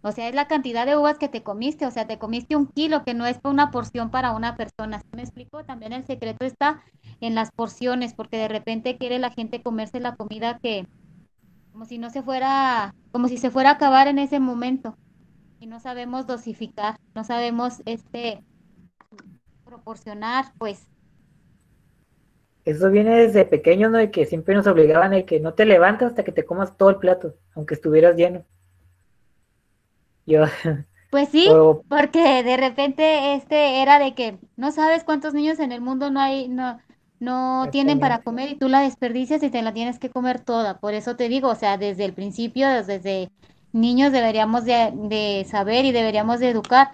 o 0.05 0.11
sea, 0.11 0.29
es 0.29 0.35
la 0.35 0.47
cantidad 0.47 0.85
de 0.85 0.95
uvas 0.95 1.17
que 1.17 1.29
te 1.29 1.41
comiste, 1.41 1.87
o 1.87 1.89
sea, 1.89 2.05
te 2.05 2.19
comiste 2.19 2.55
un 2.55 2.67
kilo, 2.67 3.03
que 3.03 3.15
no 3.15 3.25
es 3.25 3.39
una 3.43 3.71
porción 3.71 4.11
para 4.11 4.33
una 4.33 4.55
persona. 4.55 5.01
¿Me 5.15 5.23
explico? 5.23 5.63
También 5.63 5.93
el 5.93 6.05
secreto 6.05 6.45
está 6.45 6.83
en 7.21 7.33
las 7.33 7.49
porciones, 7.49 8.13
porque 8.13 8.37
de 8.37 8.47
repente 8.47 8.97
quiere 8.97 9.17
la 9.17 9.31
gente 9.31 9.63
comerse 9.63 9.99
la 9.99 10.15
comida 10.15 10.59
que, 10.61 10.85
como 11.71 11.85
si 11.85 11.97
no 11.97 12.11
se 12.11 12.21
fuera, 12.21 12.93
como 13.11 13.27
si 13.27 13.39
se 13.39 13.49
fuera 13.49 13.71
a 13.71 13.73
acabar 13.73 14.07
en 14.07 14.19
ese 14.19 14.39
momento. 14.39 14.95
Y 15.59 15.65
no 15.65 15.79
sabemos 15.79 16.27
dosificar, 16.27 16.99
no 17.15 17.23
sabemos 17.23 17.81
este 17.85 18.43
proporcionar, 19.65 20.53
pues. 20.59 20.87
Eso 22.63 22.91
viene 22.91 23.15
desde 23.15 23.43
pequeño, 23.45 23.89
¿no? 23.89 23.97
De 23.97 24.11
que 24.11 24.27
siempre 24.27 24.53
nos 24.53 24.67
obligaban 24.67 25.13
a 25.13 25.23
que 25.23 25.39
no 25.39 25.55
te 25.55 25.65
levantas 25.65 26.09
hasta 26.09 26.23
que 26.23 26.31
te 26.31 26.45
comas 26.45 26.77
todo 26.77 26.91
el 26.91 26.97
plato, 26.97 27.33
aunque 27.55 27.73
estuvieras 27.73 28.15
lleno. 28.15 28.45
Yo. 30.25 30.45
Pues 31.11 31.29
sí, 31.29 31.47
porque 31.87 32.43
de 32.43 32.57
repente 32.57 33.35
este 33.35 33.81
era 33.81 33.99
de 33.99 34.13
que 34.15 34.37
no 34.57 34.73
sabes 34.73 35.05
cuántos 35.05 35.33
niños 35.33 35.59
en 35.59 35.71
el 35.71 35.79
mundo 35.79 36.11
no 36.11 36.19
hay, 36.19 36.49
no, 36.49 36.77
no 37.19 37.69
tienen 37.71 37.99
para 38.01 38.21
comer 38.21 38.49
y 38.49 38.55
tú 38.55 38.67
la 38.67 38.81
desperdicias 38.81 39.41
y 39.43 39.49
te 39.49 39.61
la 39.61 39.73
tienes 39.73 39.97
que 39.97 40.09
comer 40.09 40.41
toda. 40.41 40.79
Por 40.79 40.93
eso 40.93 41.15
te 41.15 41.29
digo, 41.29 41.47
o 41.47 41.55
sea, 41.55 41.77
desde 41.77 42.03
el 42.03 42.13
principio, 42.13 42.67
desde 42.67 43.31
niños 43.71 44.11
deberíamos 44.11 44.65
de, 44.65 44.91
de 44.93 45.45
saber 45.49 45.85
y 45.85 45.93
deberíamos 45.93 46.39
de 46.39 46.49
educar 46.49 46.91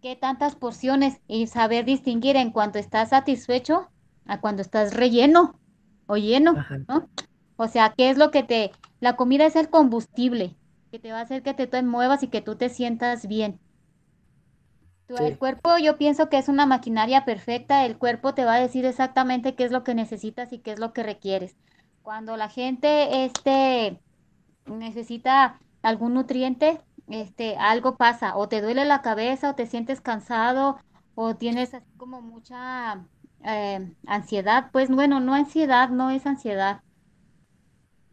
qué 0.00 0.14
tantas 0.14 0.54
porciones 0.54 1.18
y 1.26 1.48
saber 1.48 1.84
distinguir 1.84 2.36
en 2.36 2.52
cuanto 2.52 2.78
estás 2.78 3.08
satisfecho 3.10 3.88
a 4.26 4.40
cuando 4.40 4.62
estás 4.62 4.94
relleno 4.94 5.58
o 6.06 6.16
lleno, 6.16 6.52
Ajá, 6.56 6.78
¿no? 6.86 7.08
O 7.56 7.66
sea, 7.66 7.92
¿qué 7.96 8.10
es 8.10 8.18
lo 8.18 8.30
que 8.30 8.42
te... 8.42 8.70
La 9.00 9.16
comida 9.16 9.46
es 9.46 9.56
el 9.56 9.68
combustible 9.68 10.56
que 10.90 10.98
te 10.98 11.12
va 11.12 11.18
a 11.18 11.22
hacer 11.22 11.42
que 11.42 11.54
te, 11.54 11.66
te 11.66 11.82
muevas 11.82 12.22
y 12.22 12.28
que 12.28 12.40
tú 12.40 12.56
te 12.56 12.68
sientas 12.68 13.26
bien. 13.26 13.60
El 15.08 15.38
cuerpo 15.38 15.76
yo 15.78 15.98
pienso 15.98 16.28
que 16.28 16.38
es 16.38 16.48
una 16.48 16.66
maquinaria 16.66 17.24
perfecta, 17.24 17.84
el 17.84 17.98
cuerpo 17.98 18.32
te 18.32 18.44
va 18.44 18.54
a 18.54 18.60
decir 18.60 18.84
exactamente 18.84 19.56
qué 19.56 19.64
es 19.64 19.72
lo 19.72 19.82
que 19.82 19.94
necesitas 19.94 20.52
y 20.52 20.58
qué 20.58 20.72
es 20.72 20.78
lo 20.78 20.92
que 20.92 21.02
requieres. 21.02 21.56
Cuando 22.02 22.36
la 22.36 22.48
gente 22.48 23.24
este, 23.24 24.00
necesita 24.66 25.58
algún 25.82 26.14
nutriente, 26.14 26.80
este, 27.08 27.56
algo 27.56 27.96
pasa, 27.96 28.36
o 28.36 28.48
te 28.48 28.60
duele 28.60 28.84
la 28.84 29.02
cabeza, 29.02 29.50
o 29.50 29.54
te 29.54 29.66
sientes 29.66 30.00
cansado, 30.00 30.78
o 31.14 31.34
tienes 31.34 31.74
así 31.74 31.90
como 31.96 32.22
mucha 32.22 33.04
eh, 33.44 33.92
ansiedad, 34.06 34.70
pues 34.72 34.90
bueno, 34.90 35.18
no 35.18 35.34
ansiedad, 35.34 35.88
no 35.88 36.10
es 36.10 36.24
ansiedad, 36.26 36.82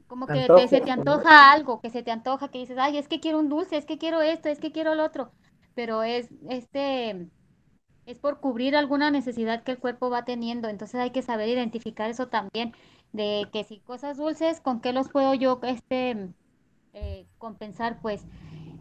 como 0.07 0.27
que 0.27 0.47
te, 0.47 0.67
se 0.67 0.81
te 0.81 0.91
antoja 0.91 1.51
algo, 1.51 1.81
que 1.81 1.89
se 1.89 2.03
te 2.03 2.11
antoja, 2.11 2.49
que 2.49 2.59
dices, 2.59 2.77
ay, 2.79 2.97
es 2.97 3.07
que 3.07 3.19
quiero 3.19 3.39
un 3.39 3.49
dulce, 3.49 3.77
es 3.77 3.85
que 3.85 3.97
quiero 3.97 4.21
esto, 4.21 4.49
es 4.49 4.59
que 4.59 4.71
quiero 4.71 4.95
lo 4.95 5.03
otro, 5.03 5.31
pero 5.75 6.03
es 6.03 6.29
este 6.49 7.29
es 8.07 8.17
por 8.19 8.39
cubrir 8.39 8.75
alguna 8.75 9.11
necesidad 9.11 9.63
que 9.63 9.73
el 9.73 9.79
cuerpo 9.79 10.09
va 10.09 10.23
teniendo. 10.25 10.69
Entonces 10.69 10.99
hay 10.99 11.11
que 11.11 11.21
saber 11.21 11.49
identificar 11.49 12.09
eso 12.09 12.27
también, 12.29 12.73
de 13.11 13.49
que 13.51 13.65
si 13.65 13.79
cosas 13.79 14.17
dulces, 14.17 14.61
¿con 14.61 14.79
qué 14.79 14.93
los 14.93 15.09
puedo 15.09 15.33
yo 15.33 15.59
este, 15.63 16.29
eh, 16.93 17.27
compensar? 17.37 17.99
Pues 18.01 18.25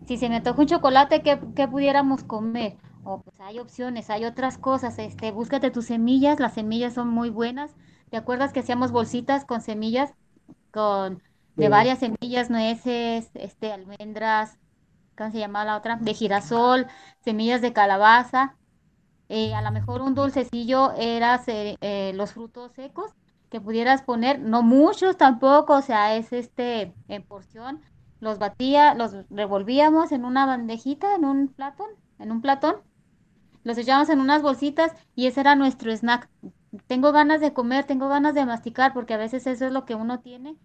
si 0.06 0.16
se 0.16 0.28
me 0.28 0.36
antoja 0.36 0.60
un 0.60 0.68
chocolate, 0.68 1.22
¿qué, 1.22 1.40
qué 1.56 1.66
pudiéramos 1.66 2.22
comer? 2.22 2.76
O 3.02 3.20
pues 3.20 3.40
hay 3.40 3.58
opciones, 3.58 4.10
hay 4.10 4.24
otras 4.24 4.58
cosas. 4.58 4.98
Este, 4.98 5.32
búscate 5.32 5.70
tus 5.72 5.86
semillas, 5.86 6.38
las 6.38 6.54
semillas 6.54 6.94
son 6.94 7.08
muy 7.08 7.30
buenas. 7.30 7.74
¿Te 8.10 8.16
acuerdas 8.16 8.52
que 8.52 8.60
hacíamos 8.60 8.92
bolsitas 8.92 9.44
con 9.44 9.60
semillas, 9.60 10.14
con 10.76 11.22
de 11.56 11.70
varias 11.70 12.00
semillas, 12.00 12.50
nueces, 12.50 13.30
este, 13.32 13.72
almendras, 13.72 14.58
¿cómo 15.16 15.30
se 15.30 15.38
llama 15.38 15.64
la 15.64 15.78
otra? 15.78 15.96
De 15.96 16.12
girasol, 16.12 16.86
semillas 17.24 17.62
de 17.62 17.72
calabaza 17.72 18.56
eh, 19.28 19.54
a 19.54 19.62
lo 19.62 19.72
mejor 19.72 20.02
un 20.02 20.14
dulcecillo 20.14 20.92
era 20.92 21.42
eh, 21.46 22.12
los 22.14 22.32
frutos 22.32 22.72
secos 22.72 23.10
que 23.50 23.60
pudieras 23.60 24.02
poner, 24.02 24.38
no 24.38 24.62
muchos 24.62 25.16
tampoco, 25.16 25.74
o 25.74 25.82
sea, 25.82 26.16
es 26.16 26.32
este 26.32 26.92
en 27.08 27.22
porción. 27.24 27.80
Los 28.20 28.38
batía, 28.38 28.94
los 28.94 29.14
revolvíamos 29.30 30.12
en 30.12 30.24
una 30.24 30.46
bandejita, 30.46 31.14
en 31.14 31.24
un 31.24 31.48
platón, 31.48 31.88
en 32.18 32.32
un 32.32 32.40
platón, 32.40 32.76
los 33.62 33.78
echábamos 33.78 34.08
en 34.10 34.20
unas 34.20 34.42
bolsitas 34.42 34.92
y 35.14 35.26
ese 35.26 35.40
era 35.40 35.56
nuestro 35.56 35.92
snack. 35.92 36.28
Tengo 36.86 37.12
ganas 37.12 37.40
de 37.40 37.52
comer, 37.52 37.84
tengo 37.86 38.08
ganas 38.08 38.34
de 38.34 38.46
masticar, 38.46 38.92
porque 38.94 39.14
a 39.14 39.16
veces 39.18 39.46
eso 39.46 39.66
es 39.66 39.72
lo 39.72 39.84
que 39.84 39.94
uno 39.94 40.20
tiene. 40.20 40.56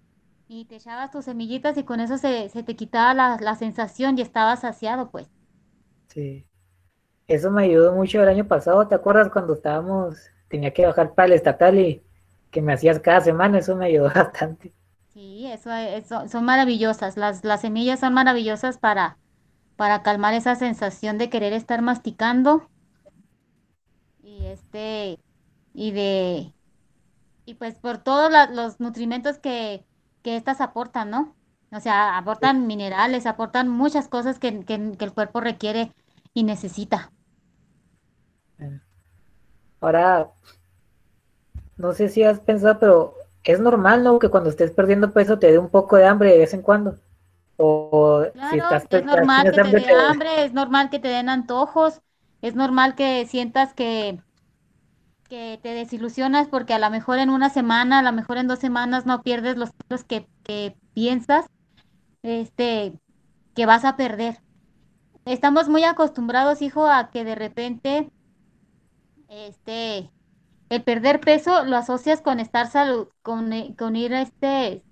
Y 0.47 0.65
te 0.65 0.75
echabas 0.77 1.11
tus 1.11 1.25
semillitas 1.25 1.77
y 1.77 1.83
con 1.85 1.99
eso 2.01 2.17
se, 2.17 2.49
se 2.49 2.63
te 2.63 2.75
quitaba 2.75 3.13
la, 3.13 3.37
la 3.41 3.55
sensación 3.55 4.17
y 4.17 4.21
estabas 4.21 4.61
saciado, 4.61 5.11
pues. 5.11 5.31
sí. 6.07 6.45
Eso 7.27 7.51
me 7.51 7.63
ayudó 7.65 7.93
mucho 7.95 8.21
el 8.23 8.29
año 8.29 8.47
pasado, 8.47 8.87
¿te 8.87 8.95
acuerdas 8.95 9.29
cuando 9.31 9.53
estábamos, 9.55 10.17
tenía 10.49 10.73
que 10.73 10.85
bajar 10.85 11.15
para 11.15 11.27
el 11.27 11.33
estatal 11.33 11.79
y 11.79 12.03
que 12.51 12.61
me 12.61 12.73
hacías 12.73 12.99
cada 12.99 13.21
semana? 13.21 13.59
Eso 13.59 13.75
me 13.77 13.87
ayudó 13.87 14.05
bastante. 14.15 14.73
Sí, 15.13 15.45
eso, 15.51 15.71
es- 15.73 16.07
son 16.07 16.27
son 16.29 16.45
maravillosas. 16.45 17.17
Las, 17.17 17.43
las 17.43 17.61
semillas 17.61 17.99
son 17.99 18.13
maravillosas 18.13 18.77
para, 18.79 19.19
para 19.77 20.03
calmar 20.03 20.33
esa 20.35 20.55
sensación 20.55 21.17
de 21.19 21.29
querer 21.29 21.53
estar 21.53 21.81
masticando 21.81 22.69
y 24.19 24.45
este 24.47 25.19
y 25.73 25.91
de 25.91 26.53
y 27.45 27.55
pues 27.55 27.75
por 27.75 27.99
todos 27.99 28.31
los 28.51 28.79
nutrimentos 28.79 29.39
que, 29.39 29.85
que 30.23 30.37
estas 30.37 30.61
aportan, 30.61 31.09
¿no? 31.11 31.35
O 31.71 31.79
sea, 31.79 32.17
Sí. 32.39 32.47
aportan 32.47 32.67
minerales, 32.67 33.25
aportan 33.25 33.69
muchas 33.69 34.07
cosas 34.09 34.39
que, 34.39 34.65
que, 34.65 34.93
que 34.97 35.05
el 35.05 35.13
cuerpo 35.13 35.41
requiere 35.41 35.93
y 36.33 36.43
necesita. 36.43 37.11
Bueno, 38.57 38.81
Ahora, 39.81 40.31
no 41.77 41.93
sé 41.93 42.09
si 42.09 42.23
has 42.23 42.39
pensado, 42.39 42.79
pero 42.79 43.13
es 43.43 43.59
normal, 43.59 44.03
¿no? 44.03 44.19
Que 44.19 44.29
cuando 44.29 44.49
estés 44.49 44.71
perdiendo 44.71 45.11
peso 45.13 45.39
te 45.39 45.51
dé 45.51 45.57
un 45.59 45.69
poco 45.69 45.97
de 45.97 46.05
hambre 46.05 46.31
de 46.31 46.37
vez 46.39 46.53
en 46.53 46.61
cuando. 46.61 46.95
O 47.57 48.25
si 48.41 48.57
Claro, 48.57 48.59
estás, 48.59 48.87
es 48.89 49.03
pues, 49.03 49.03
normal 49.03 49.49
que 49.51 49.59
te 49.59 49.59
hambre, 49.59 49.81
dé 49.81 49.81
te... 49.81 49.93
hambre, 50.09 50.45
es 50.45 50.53
normal 50.53 50.89
que 50.89 50.99
te 50.99 51.09
den 51.09 51.27
antojos, 51.29 52.01
es 52.41 52.55
normal 52.55 52.95
que 52.95 53.25
sientas 53.27 53.73
que 53.73 54.21
que 55.31 55.59
te 55.63 55.71
desilusionas 55.75 56.49
porque 56.49 56.75
a 56.75 56.79
lo 56.79 56.91
mejor 56.91 57.19
en 57.19 57.31
una 57.31 57.49
semana, 57.49 58.01
a 58.01 58.03
lo 58.03 58.13
mejor 58.13 58.37
en 58.39 58.49
dos 58.49 58.59
semanas 58.59 59.07
no 59.07 59.23
pierdes 59.23 59.57
los 59.57 59.71
kilos 59.73 60.05
que, 60.05 60.27
que 60.43 60.77
piensas, 60.93 61.47
este, 62.23 62.99
que 63.55 63.65
vas 63.67 63.85
a 63.85 63.97
perder. 63.97 64.43
Estamos 65.25 65.69
muy 65.69 65.83
acostumbrados, 65.85 66.61
hijo, 66.63 66.87
a 66.87 67.11
que 67.11 67.25
de 67.25 67.35
repente, 67.35 68.09
este, 69.27 70.11
el 70.69 70.83
perder 70.83 71.21
peso 71.21 71.65
lo 71.65 71.77
asocias 71.77 72.21
con 72.21 72.39
estar 72.39 72.67
salud, 72.69 73.09
con, 73.23 73.53
eh, 73.53 73.75
con 73.77 73.95
ir 73.95 74.13
a 74.15 74.21
este, 74.23 74.85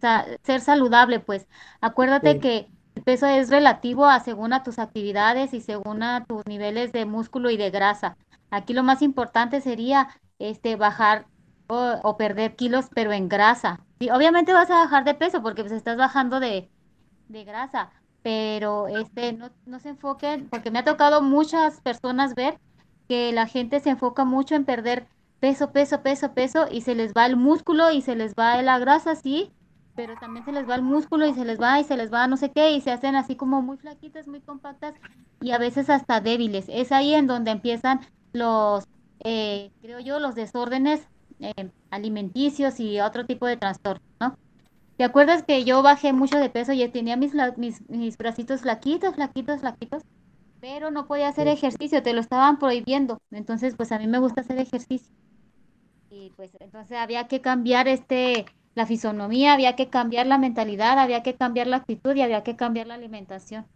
sa- 0.00 0.26
ser 0.44 0.60
saludable, 0.62 1.20
pues. 1.20 1.48
Acuérdate 1.82 2.38
Sí, 2.38 2.40
que 2.40 2.70
el 2.96 3.04
peso 3.04 3.26
es 3.26 3.50
relativo 3.50 4.06
a 4.06 4.20
según 4.20 4.52
a 4.52 4.62
tus 4.64 4.78
actividades 4.78 5.54
y 5.54 5.60
según 5.62 6.02
a 6.02 6.24
tus 6.26 6.46
niveles 6.46 6.92
de 6.92 7.06
músculo 7.06 7.50
y 7.50 7.56
de 7.56 7.70
grasa. 7.70 8.16
Aquí 8.50 8.72
lo 8.74 8.82
más 8.82 9.02
importante 9.02 9.60
sería 9.60 10.08
este 10.38 10.76
bajar 10.76 11.26
o, 11.68 11.94
o 12.02 12.16
perder 12.16 12.56
kilos, 12.56 12.86
pero 12.94 13.12
en 13.12 13.28
grasa. 13.28 13.84
Sí, 14.00 14.10
obviamente 14.10 14.52
vas 14.52 14.70
a 14.70 14.76
bajar 14.76 15.04
de 15.04 15.14
peso 15.14 15.42
porque 15.42 15.62
pues 15.62 15.72
estás 15.72 15.96
bajando 15.96 16.40
de, 16.40 16.70
de 17.28 17.44
grasa, 17.44 17.90
pero 18.22 18.88
este 18.88 19.32
no, 19.32 19.50
no 19.64 19.78
se 19.80 19.90
enfoquen, 19.90 20.48
porque 20.48 20.70
me 20.70 20.78
ha 20.80 20.84
tocado 20.84 21.22
muchas 21.22 21.80
personas 21.80 22.34
ver 22.34 22.60
que 23.08 23.32
la 23.32 23.46
gente 23.46 23.80
se 23.80 23.90
enfoca 23.90 24.24
mucho 24.24 24.54
en 24.54 24.64
perder 24.64 25.08
peso, 25.40 25.72
peso, 25.72 26.02
peso, 26.02 26.34
peso 26.34 26.66
y 26.70 26.82
se 26.82 26.94
les 26.94 27.12
va 27.12 27.26
el 27.26 27.36
músculo 27.36 27.90
y 27.90 28.02
se 28.02 28.16
les 28.16 28.34
va 28.34 28.60
la 28.62 28.78
grasa, 28.78 29.14
sí, 29.16 29.52
pero 29.94 30.14
también 30.18 30.44
se 30.44 30.52
les 30.52 30.68
va 30.68 30.74
el 30.74 30.82
músculo 30.82 31.26
y 31.26 31.34
se 31.34 31.44
les 31.44 31.60
va 31.60 31.80
y 31.80 31.84
se 31.84 31.96
les 31.96 32.12
va 32.12 32.26
no 32.26 32.36
sé 32.36 32.52
qué 32.52 32.72
y 32.72 32.80
se 32.80 32.92
hacen 32.92 33.16
así 33.16 33.36
como 33.36 33.62
muy 33.62 33.78
flaquitas, 33.78 34.26
muy 34.28 34.40
compactas 34.42 34.94
y 35.40 35.52
a 35.52 35.58
veces 35.58 35.90
hasta 35.90 36.20
débiles. 36.20 36.66
Es 36.68 36.92
ahí 36.92 37.14
en 37.14 37.26
donde 37.26 37.50
empiezan 37.50 38.00
los, 38.36 38.84
eh, 39.24 39.70
creo 39.80 40.00
yo, 40.00 40.18
los 40.18 40.34
desórdenes 40.34 41.06
eh, 41.40 41.70
alimenticios 41.90 42.80
y 42.80 43.00
otro 43.00 43.26
tipo 43.26 43.46
de 43.46 43.56
trastornos, 43.56 44.08
¿no? 44.20 44.36
¿Te 44.96 45.04
acuerdas 45.04 45.42
que 45.42 45.64
yo 45.64 45.82
bajé 45.82 46.12
mucho 46.12 46.38
de 46.38 46.48
peso 46.48 46.72
y 46.72 46.88
tenía 46.88 47.16
mis, 47.16 47.32
mis, 47.56 47.88
mis 47.90 48.16
bracitos 48.16 48.62
flaquitos, 48.62 49.14
flaquitos, 49.14 49.60
flaquitos? 49.60 50.02
Pero 50.60 50.90
no 50.90 51.06
podía 51.06 51.28
hacer 51.28 51.48
ejercicio, 51.48 52.02
te 52.02 52.14
lo 52.14 52.20
estaban 52.20 52.58
prohibiendo. 52.58 53.20
Entonces, 53.30 53.74
pues 53.76 53.92
a 53.92 53.98
mí 53.98 54.06
me 54.06 54.18
gusta 54.18 54.40
hacer 54.40 54.58
ejercicio. 54.58 55.14
Y 56.10 56.32
pues 56.36 56.50
entonces 56.60 56.96
había 56.96 57.28
que 57.28 57.42
cambiar 57.42 57.88
este, 57.88 58.46
la 58.74 58.86
fisonomía, 58.86 59.52
había 59.52 59.76
que 59.76 59.90
cambiar 59.90 60.26
la 60.26 60.38
mentalidad, 60.38 60.98
había 60.98 61.22
que 61.22 61.34
cambiar 61.34 61.66
la 61.66 61.76
actitud 61.76 62.16
y 62.16 62.22
había 62.22 62.42
que 62.42 62.56
cambiar 62.56 62.86
la 62.86 62.94
alimentación 62.94 63.66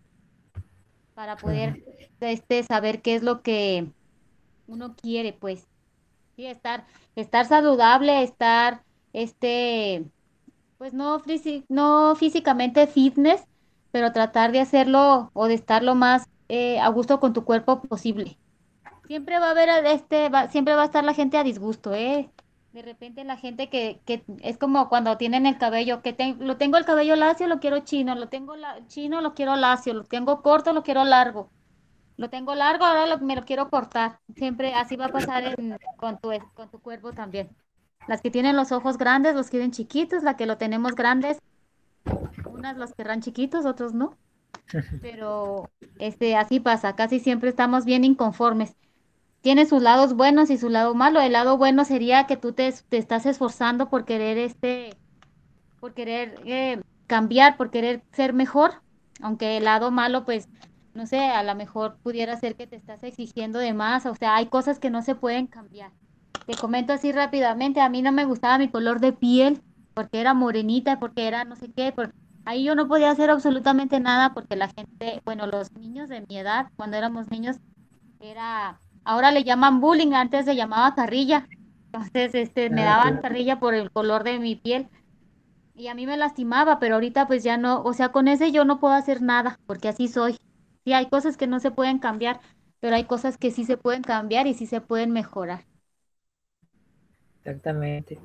para 1.14 1.36
poder 1.36 1.84
este, 2.20 2.62
saber 2.62 3.02
qué 3.02 3.14
es 3.14 3.22
lo 3.22 3.42
que 3.42 3.92
uno 4.70 4.94
quiere, 4.96 5.32
pues. 5.32 5.68
Sí, 6.36 6.46
estar, 6.46 6.86
estar 7.16 7.46
saludable, 7.46 8.22
estar, 8.22 8.84
este, 9.12 10.10
pues 10.78 10.94
no, 10.94 11.22
no 11.68 12.16
físicamente 12.16 12.86
fitness, 12.86 13.44
pero 13.92 14.12
tratar 14.12 14.52
de 14.52 14.60
hacerlo 14.60 15.30
o 15.34 15.46
de 15.48 15.54
estar 15.54 15.82
lo 15.82 15.94
más 15.94 16.24
eh, 16.48 16.80
a 16.80 16.88
gusto 16.88 17.20
con 17.20 17.32
tu 17.32 17.44
cuerpo 17.44 17.82
posible. 17.82 18.38
Siempre 19.06 19.38
va 19.38 19.48
a 19.48 19.50
haber 19.50 19.68
este, 19.86 20.28
va- 20.30 20.48
siempre 20.48 20.74
va 20.74 20.82
a 20.82 20.84
estar 20.86 21.04
la 21.04 21.12
gente 21.14 21.36
a 21.36 21.44
disgusto, 21.44 21.94
¿eh? 21.94 22.30
De 22.72 22.82
repente 22.82 23.24
la 23.24 23.36
gente 23.36 23.68
que, 23.68 24.00
que 24.06 24.24
es 24.42 24.56
como 24.58 24.88
cuando 24.88 25.16
tienen 25.16 25.46
el 25.46 25.58
cabello, 25.58 26.02
que 26.02 26.12
te- 26.12 26.36
lo 26.38 26.56
tengo 26.56 26.76
el 26.76 26.84
cabello 26.84 27.16
lacio, 27.16 27.46
lo 27.48 27.58
quiero 27.60 27.80
chino, 27.80 28.14
lo 28.14 28.28
tengo 28.28 28.54
la- 28.56 28.86
chino, 28.86 29.20
lo 29.20 29.34
quiero 29.34 29.56
lacio, 29.56 29.92
lo 29.94 30.04
tengo 30.04 30.40
corto, 30.42 30.72
lo 30.72 30.82
quiero 30.84 31.04
largo, 31.04 31.52
lo 32.20 32.28
tengo 32.28 32.54
largo, 32.54 32.84
ahora 32.84 33.06
lo- 33.06 33.18
me 33.18 33.34
lo 33.34 33.44
quiero 33.46 33.70
cortar. 33.70 34.20
Siempre 34.36 34.74
así 34.74 34.96
va 34.96 35.06
a 35.06 35.12
pasar 35.12 35.42
en- 35.58 35.78
con 35.96 36.18
tu, 36.18 36.30
con 36.54 36.70
tu 36.70 36.78
cuerpo 36.78 37.12
también. 37.12 37.48
Las 38.06 38.20
que 38.20 38.30
tienen 38.30 38.56
los 38.56 38.72
ojos 38.72 38.98
grandes 38.98 39.34
los 39.34 39.48
quieren 39.48 39.70
chiquitos, 39.70 40.22
la 40.22 40.36
que 40.36 40.44
lo 40.44 40.58
tenemos 40.58 40.94
grandes, 40.94 41.38
unas 42.44 42.76
los 42.76 42.92
querrán 42.94 43.22
chiquitos, 43.22 43.64
otros 43.64 43.94
no. 43.94 44.18
Pero 45.00 45.70
este, 45.98 46.36
así 46.36 46.60
pasa, 46.60 46.94
casi 46.94 47.20
siempre 47.20 47.48
estamos 47.48 47.86
bien 47.86 48.04
inconformes. 48.04 48.76
Tiene 49.40 49.64
sus 49.64 49.80
lados 49.82 50.14
buenos 50.14 50.50
y 50.50 50.58
su 50.58 50.68
lado 50.68 50.94
malo. 50.94 51.20
El 51.22 51.32
lado 51.32 51.56
bueno 51.56 51.86
sería 51.86 52.26
que 52.26 52.36
tú 52.36 52.52
te, 52.52 52.70
te 52.90 52.98
estás 52.98 53.24
esforzando 53.24 53.88
por 53.88 54.04
querer 54.04 54.36
este, 54.36 54.90
por 55.80 55.94
querer 55.94 56.34
eh, 56.44 56.82
cambiar, 57.06 57.56
por 57.56 57.70
querer 57.70 58.02
ser 58.12 58.34
mejor, 58.34 58.82
aunque 59.22 59.56
el 59.56 59.64
lado 59.64 59.90
malo 59.90 60.26
pues 60.26 60.48
no 61.00 61.06
sé, 61.06 61.18
a 61.18 61.42
lo 61.42 61.54
mejor 61.54 61.96
pudiera 62.02 62.36
ser 62.36 62.56
que 62.56 62.66
te 62.66 62.76
estás 62.76 63.02
exigiendo 63.04 63.58
de 63.58 63.72
más, 63.72 64.04
o 64.04 64.14
sea, 64.14 64.36
hay 64.36 64.48
cosas 64.48 64.78
que 64.78 64.90
no 64.90 65.00
se 65.00 65.14
pueden 65.14 65.46
cambiar. 65.46 65.92
Te 66.46 66.54
comento 66.58 66.92
así 66.92 67.10
rápidamente, 67.10 67.80
a 67.80 67.88
mí 67.88 68.02
no 68.02 68.12
me 68.12 68.26
gustaba 68.26 68.58
mi 68.58 68.68
color 68.70 69.00
de 69.00 69.14
piel 69.14 69.62
porque 69.94 70.20
era 70.20 70.34
morenita, 70.34 71.00
porque 71.00 71.26
era 71.26 71.44
no 71.46 71.56
sé 71.56 71.72
qué, 71.74 71.90
por... 71.92 72.10
ahí 72.44 72.64
yo 72.64 72.74
no 72.74 72.86
podía 72.86 73.10
hacer 73.10 73.30
absolutamente 73.30 73.98
nada 73.98 74.34
porque 74.34 74.56
la 74.56 74.68
gente, 74.76 75.22
bueno, 75.24 75.46
los 75.46 75.72
niños 75.72 76.10
de 76.10 76.22
mi 76.28 76.36
edad, 76.36 76.68
cuando 76.76 76.98
éramos 76.98 77.30
niños, 77.30 77.56
era, 78.20 78.78
ahora 79.04 79.30
le 79.32 79.44
llaman 79.44 79.80
bullying, 79.80 80.12
antes 80.12 80.44
se 80.44 80.56
llamaba 80.56 80.94
carrilla, 80.94 81.48
entonces 81.94 82.34
este, 82.34 82.68
me 82.68 82.82
Ah, 82.82 82.84
daban 82.84 83.18
carrilla 83.22 83.58
por 83.58 83.74
el 83.74 83.90
color 83.90 84.22
de 84.24 84.38
mi 84.38 84.56
piel 84.56 84.90
y 85.74 85.88
a 85.88 85.94
mí 85.94 86.06
me 86.06 86.16
lastimaba, 86.18 86.78
pero 86.78 86.96
ahorita 86.96 87.26
pues 87.26 87.42
ya 87.44 87.56
no, 87.56 87.82
o 87.82 87.92
sea, 87.94 88.10
con 88.10 88.28
ese 88.28 88.52
yo 88.52 88.64
no 88.64 88.80
puedo 88.80 88.94
hacer 88.94 89.22
nada 89.22 89.56
porque 89.66 89.88
así 89.88 90.08
soy. 90.08 90.36
Sí, 90.84 90.92
hay 90.92 91.08
cosas 91.08 91.36
que 91.38 91.46
no 91.46 91.58
se 91.60 91.70
pueden 91.70 91.98
cambiar, 91.98 92.40
pero 92.80 92.94
hay 92.96 93.04
cosas 93.06 93.38
que 93.38 93.50
sí 93.50 93.64
se 93.64 93.76
pueden 93.78 94.02
cambiar 94.02 94.46
y 94.46 94.52
sí 94.54 94.66
se 94.66 94.80
pueden 94.82 95.10
mejorar. 95.10 95.64
Exactamente. 97.44 98.18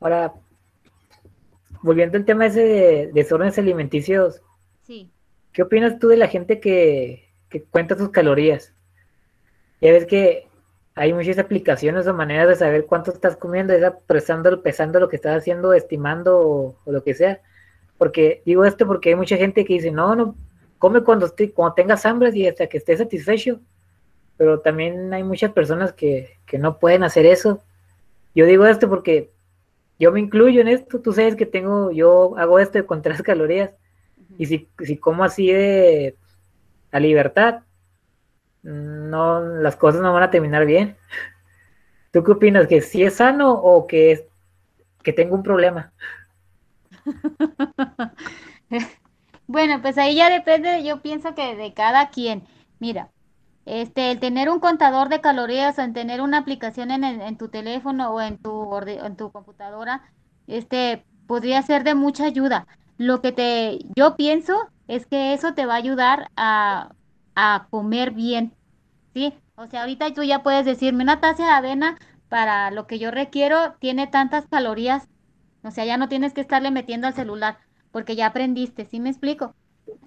Ahora, 0.00 0.34
volviendo 1.82 2.18
al 2.18 2.24
tema 2.26 2.46
ese 2.46 2.60
de 2.62 3.10
desórdenes 3.14 3.58
alimenticios, 3.58 4.42
Sí. 4.82 5.12
¿qué 5.52 5.62
opinas 5.62 5.98
tú 5.98 6.06
de 6.08 6.16
la 6.16 6.28
gente 6.28 6.60
que, 6.60 7.28
que 7.50 7.64
cuenta 7.64 7.96
sus 7.98 8.10
calorías? 8.10 8.74
Ya 9.80 9.92
ves 9.92 10.06
que 10.06 10.48
hay 10.94 11.12
muchas 11.12 11.38
aplicaciones 11.38 12.06
o 12.06 12.14
maneras 12.14 12.48
de 12.48 12.56
saber 12.56 12.86
cuánto 12.86 13.12
estás 13.12 13.36
comiendo, 13.36 13.76
sea 13.78 13.98
pesando, 14.00 14.62
pesando 14.62 15.00
lo 15.00 15.08
que 15.08 15.16
estás 15.16 15.36
haciendo, 15.38 15.72
estimando 15.74 16.38
o, 16.40 16.78
o 16.84 16.92
lo 16.92 17.02
que 17.04 17.14
sea. 17.14 17.40
Porque 17.98 18.42
digo 18.46 18.64
esto 18.64 18.86
porque 18.86 19.10
hay 19.10 19.14
mucha 19.16 19.36
gente 19.36 19.64
que 19.64 19.74
dice, 19.74 19.90
no, 19.92 20.14
no, 20.16 20.36
come 20.78 21.02
cuando, 21.02 21.26
esté, 21.26 21.52
cuando 21.52 21.74
tengas 21.74 22.06
hambre 22.06 22.30
y 22.34 22.46
hasta 22.46 22.66
que 22.66 22.78
estés 22.78 22.98
satisfecho. 22.98 23.60
Pero 24.36 24.60
también 24.60 25.12
hay 25.14 25.22
muchas 25.22 25.52
personas 25.52 25.92
que, 25.92 26.36
que 26.46 26.58
no 26.58 26.78
pueden 26.78 27.04
hacer 27.04 27.26
eso. 27.26 27.62
Yo 28.34 28.44
digo 28.44 28.66
esto 28.66 28.88
porque 28.88 29.30
yo 29.98 30.12
me 30.12 30.20
incluyo 30.20 30.60
en 30.60 30.68
esto. 30.68 31.00
Tú 31.00 31.12
sabes 31.12 31.36
que 31.36 31.46
tengo, 31.46 31.90
yo 31.90 32.36
hago 32.36 32.58
esto 32.58 32.78
de 32.78 32.86
contar 32.86 33.22
calorías. 33.22 33.72
Y 34.38 34.46
si, 34.46 34.68
si 34.80 34.96
como 34.96 35.24
así 35.24 35.52
de 35.52 36.16
a 36.92 37.00
libertad, 37.00 37.62
no, 38.62 39.40
las 39.40 39.76
cosas 39.76 40.00
no 40.00 40.12
van 40.12 40.24
a 40.24 40.30
terminar 40.30 40.66
bien. 40.66 40.96
¿Tú 42.12 42.24
qué 42.24 42.32
opinas? 42.32 42.66
¿Que 42.66 42.80
sí 42.80 43.02
es 43.02 43.14
sano 43.14 43.52
o 43.52 43.86
que, 43.86 44.12
es, 44.12 44.24
que 45.02 45.12
tengo 45.12 45.34
un 45.34 45.42
problema? 45.42 45.92
Bueno, 49.46 49.80
pues 49.80 49.96
ahí 49.98 50.16
ya 50.16 50.28
depende, 50.30 50.82
yo 50.84 51.00
pienso 51.02 51.34
que 51.34 51.54
de 51.56 51.72
cada 51.72 52.10
quien. 52.10 52.44
Mira, 52.78 53.10
este, 53.64 54.10
el 54.12 54.20
tener 54.20 54.48
un 54.50 54.60
contador 54.60 55.08
de 55.08 55.20
calorías 55.20 55.78
o 55.78 55.82
en 55.82 55.92
tener 55.92 56.20
una 56.20 56.38
aplicación 56.38 56.90
en, 56.90 57.36
tu 57.36 57.48
teléfono 57.48 58.10
o 58.10 58.20
en 58.20 58.38
tu, 58.38 58.76
en 58.86 59.16
tu 59.16 59.30
computadora, 59.32 60.02
este, 60.46 61.04
podría 61.26 61.62
ser 61.62 61.84
de 61.84 61.94
mucha 61.94 62.24
ayuda. 62.24 62.66
Lo 62.98 63.20
que 63.22 63.32
te, 63.32 63.78
yo 63.96 64.16
pienso 64.16 64.68
es 64.88 65.06
que 65.06 65.34
eso 65.34 65.54
te 65.54 65.66
va 65.66 65.74
a 65.74 65.78
ayudar 65.78 66.30
a, 66.36 66.92
a 67.34 67.66
comer 67.70 68.12
bien, 68.12 68.52
¿sí? 69.14 69.34
O 69.56 69.66
sea, 69.66 69.82
ahorita 69.82 70.12
tú 70.14 70.22
ya 70.22 70.42
puedes 70.42 70.64
decirme 70.66 71.02
una 71.04 71.20
taza 71.20 71.44
de 71.44 71.50
avena 71.50 71.98
para 72.28 72.70
lo 72.70 72.86
que 72.86 72.98
yo 72.98 73.10
requiero 73.10 73.74
tiene 73.80 74.06
tantas 74.06 74.46
calorías, 74.46 75.08
o 75.62 75.70
sea, 75.70 75.84
ya 75.84 75.96
no 75.96 76.08
tienes 76.08 76.32
que 76.34 76.40
estarle 76.40 76.70
metiendo 76.70 77.06
al 77.06 77.14
celular 77.14 77.58
porque 77.96 78.14
ya 78.14 78.26
aprendiste, 78.26 78.84
¿sí 78.84 79.00
me 79.00 79.08
explico? 79.08 79.54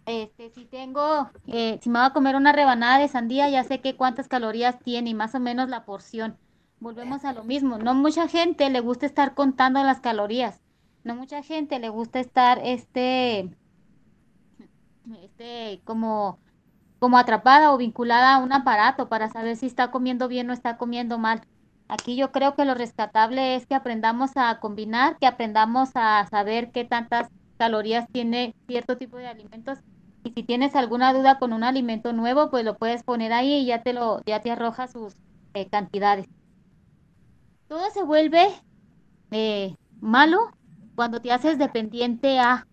Este, 0.06 0.52
si 0.52 0.66
tengo, 0.66 1.32
eh, 1.48 1.80
si 1.82 1.90
me 1.90 1.98
voy 1.98 2.06
a 2.06 2.14
comer 2.14 2.36
una 2.36 2.52
rebanada 2.52 3.00
de 3.00 3.08
sandía, 3.08 3.50
ya 3.50 3.64
sé 3.64 3.82
que 3.82 3.96
cuántas 3.96 4.28
calorías 4.28 4.78
tiene 4.78 5.10
y 5.10 5.16
más 5.16 5.34
o 5.34 5.40
menos 5.40 5.70
la 5.70 5.86
porción. 5.86 6.38
Volvemos 6.80 7.26
a 7.26 7.34
lo 7.34 7.44
mismo. 7.44 7.80
No 7.80 7.96
mucha 7.96 8.28
gente 8.28 8.70
le 8.70 8.80
gusta 8.80 9.08
estar 9.08 9.34
contando 9.34 9.82
las 9.82 10.02
calorías. 10.02 10.62
No 11.04 11.16
mucha 11.16 11.42
gente 11.42 11.80
le 11.80 11.90
gusta 11.90 12.20
estar, 12.20 12.62
este, 12.64 13.58
este, 15.24 15.82
como, 15.84 16.38
como 17.00 17.18
atrapada 17.18 17.74
o 17.74 17.78
vinculada 17.78 18.36
a 18.36 18.38
un 18.38 18.54
aparato 18.54 19.10
para 19.10 19.30
saber 19.30 19.56
si 19.56 19.66
está 19.66 19.90
comiendo 19.90 20.28
bien 20.28 20.48
o 20.52 20.54
está 20.54 20.78
comiendo 20.78 21.18
mal. 21.18 21.42
Aquí 21.88 22.16
yo 22.16 22.32
creo 22.32 22.54
que 22.54 22.66
lo 22.66 22.76
rescatable 22.76 23.56
es 23.56 23.66
que 23.66 23.74
aprendamos 23.74 24.38
a 24.38 24.60
combinar, 24.60 25.18
que 25.18 25.26
aprendamos 25.26 25.90
a 25.96 26.28
saber 26.28 26.70
qué 26.70 26.86
tantas 26.86 27.32
calorías 27.60 28.08
tiene 28.12 28.56
cierto 28.68 28.98
tipo 28.98 29.18
de 29.18 29.28
alimentos. 29.28 29.80
Y 30.24 30.32
si 30.32 30.44
tienes 30.44 30.76
alguna 30.76 31.14
duda 31.14 31.38
con 31.38 31.54
un 31.54 31.64
alimento 31.64 32.14
nuevo, 32.14 32.50
pues 32.50 32.66
lo 32.66 32.78
puedes 32.78 33.04
poner 33.04 33.34
ahí 33.34 33.54
y 33.54 33.66
ya 33.66 33.84
te 33.84 33.94
lo, 33.94 34.22
ya 34.26 34.42
te 34.42 34.50
arroja 34.50 34.88
sus 34.88 35.14
eh, 35.54 35.68
cantidades. 35.70 36.26
Todo 37.68 37.90
se 37.92 38.02
vuelve 38.02 38.48
eh, 39.32 39.76
malo 40.00 40.40
cuando 40.96 41.22
te 41.22 41.32
haces 41.32 41.58
dependiente 41.58 42.40
a, 42.40 42.66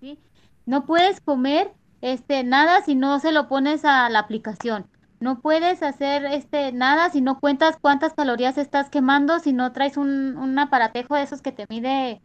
¿sí? 0.00 0.18
No 0.66 0.86
puedes 0.86 1.20
comer 1.20 1.72
este 2.00 2.42
nada 2.44 2.82
si 2.82 2.94
no 2.94 3.20
se 3.20 3.32
lo 3.32 3.48
pones 3.48 3.84
a 3.84 4.08
la 4.08 4.20
aplicación. 4.20 4.88
No 5.20 5.40
puedes 5.40 5.82
hacer 5.82 6.24
este 6.24 6.72
nada 6.72 7.10
si 7.10 7.20
no 7.20 7.40
cuentas 7.40 7.76
cuántas 7.80 8.14
calorías 8.14 8.56
estás 8.56 8.88
quemando, 8.88 9.38
si 9.38 9.52
no 9.52 9.72
traes 9.72 9.98
un, 9.98 10.36
un 10.38 10.58
aparatejo 10.58 11.14
de 11.14 11.22
esos 11.22 11.42
que 11.42 11.52
te 11.52 11.66
mide 11.68 12.22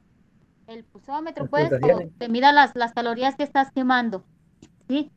el 0.68 0.86
pulsómetro, 0.86 1.48
pues, 1.50 1.74
te 2.18 2.30
mida 2.30 2.52
las, 2.54 2.72
las 2.76 2.94
calorías 2.94 3.36
que 3.36 3.44
estás 3.44 3.72
quemando, 3.72 4.26
¿sí? 4.90 5.12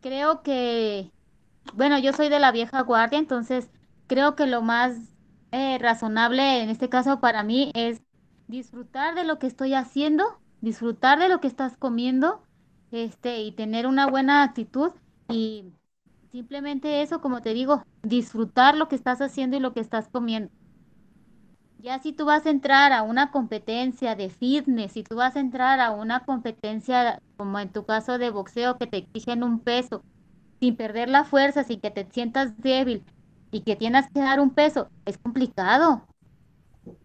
Creo 0.00 0.42
que, 0.42 1.12
bueno, 1.74 1.98
yo 1.98 2.12
soy 2.12 2.28
de 2.28 2.40
la 2.40 2.52
vieja 2.52 2.82
guardia, 2.82 3.18
entonces 3.18 3.70
creo 4.06 4.36
que 4.36 4.46
lo 4.46 4.62
más 4.62 4.96
eh, 5.52 5.78
razonable 5.78 6.62
en 6.62 6.70
este 6.70 6.88
caso 6.88 7.20
para 7.20 7.42
mí 7.44 7.72
es 7.74 8.02
disfrutar 8.48 9.14
de 9.14 9.24
lo 9.24 9.38
que 9.38 9.46
estoy 9.48 9.74
haciendo, 9.74 10.24
disfrutar 10.60 11.18
de 11.18 11.28
lo 11.28 11.40
que 11.40 11.48
estás 11.48 11.76
comiendo, 11.76 12.42
este, 12.90 13.40
y 13.42 13.52
tener 13.52 13.86
una 13.86 14.06
buena 14.08 14.42
actitud 14.44 14.92
y 15.28 15.72
simplemente 16.32 17.02
eso, 17.02 17.20
como 17.20 17.42
te 17.42 17.54
digo, 17.54 17.82
disfrutar 18.02 18.76
lo 18.76 18.88
que 18.88 18.96
estás 18.96 19.20
haciendo 19.20 19.56
y 19.56 19.60
lo 19.60 19.72
que 19.74 19.80
estás 19.80 20.08
comiendo. 20.08 20.50
Ya 21.86 22.00
si 22.00 22.12
tú 22.12 22.24
vas 22.26 22.44
a 22.46 22.50
entrar 22.50 22.92
a 22.92 23.02
una 23.02 23.30
competencia 23.30 24.16
de 24.16 24.28
fitness, 24.30 24.92
si 24.92 25.04
tú 25.04 25.16
vas 25.16 25.36
a 25.36 25.40
entrar 25.40 25.80
a 25.80 25.92
una 25.92 26.24
competencia, 26.24 27.18
como 27.38 27.60
en 27.60 27.72
tu 27.72 27.86
caso 27.86 28.18
de 28.18 28.30
boxeo, 28.30 28.76
que 28.78 28.88
te 28.88 28.98
exigen 28.98 29.44
un 29.44 29.60
peso, 29.62 30.02
sin 30.60 30.76
perder 30.76 31.10
la 31.10 31.24
fuerza, 31.24 31.64
sin 31.64 31.80
que 31.80 31.90
te 31.92 32.06
sientas 32.12 32.56
débil 32.58 33.04
y 33.52 33.62
que 33.62 33.76
tienes 33.76 34.06
que 34.14 34.20
dar 34.20 34.40
un 34.40 34.54
peso, 34.54 34.88
es 35.06 35.18
complicado, 35.18 36.04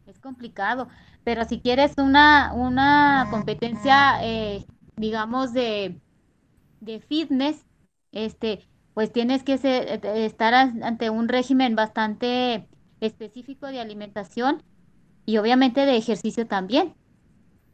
es 0.06 0.20
complicado. 0.20 0.88
Pero 1.24 1.46
si 1.46 1.62
quieres 1.62 1.94
una, 1.98 2.54
una 2.54 3.28
competencia, 3.30 4.17
eh, 4.24 4.65
digamos, 4.98 5.54
de, 5.54 6.02
de 6.82 7.02
fitness, 7.02 7.65
este, 8.13 8.67
pues 8.96 9.12
tienes 9.13 9.44
que 9.44 9.58
ser- 9.58 10.02
eh, 10.06 10.26
estar 10.26 10.54
an- 10.56 10.84
ante 10.84 11.10
un 11.12 11.30
régimen 11.30 11.76
bastante 11.76 12.70
específico 13.02 13.67
de 13.67 13.82
alimentación 13.82 14.62
y 15.25 15.38
obviamente 15.38 15.86
de 15.86 15.97
ejercicio 15.97 16.47
también, 16.47 16.93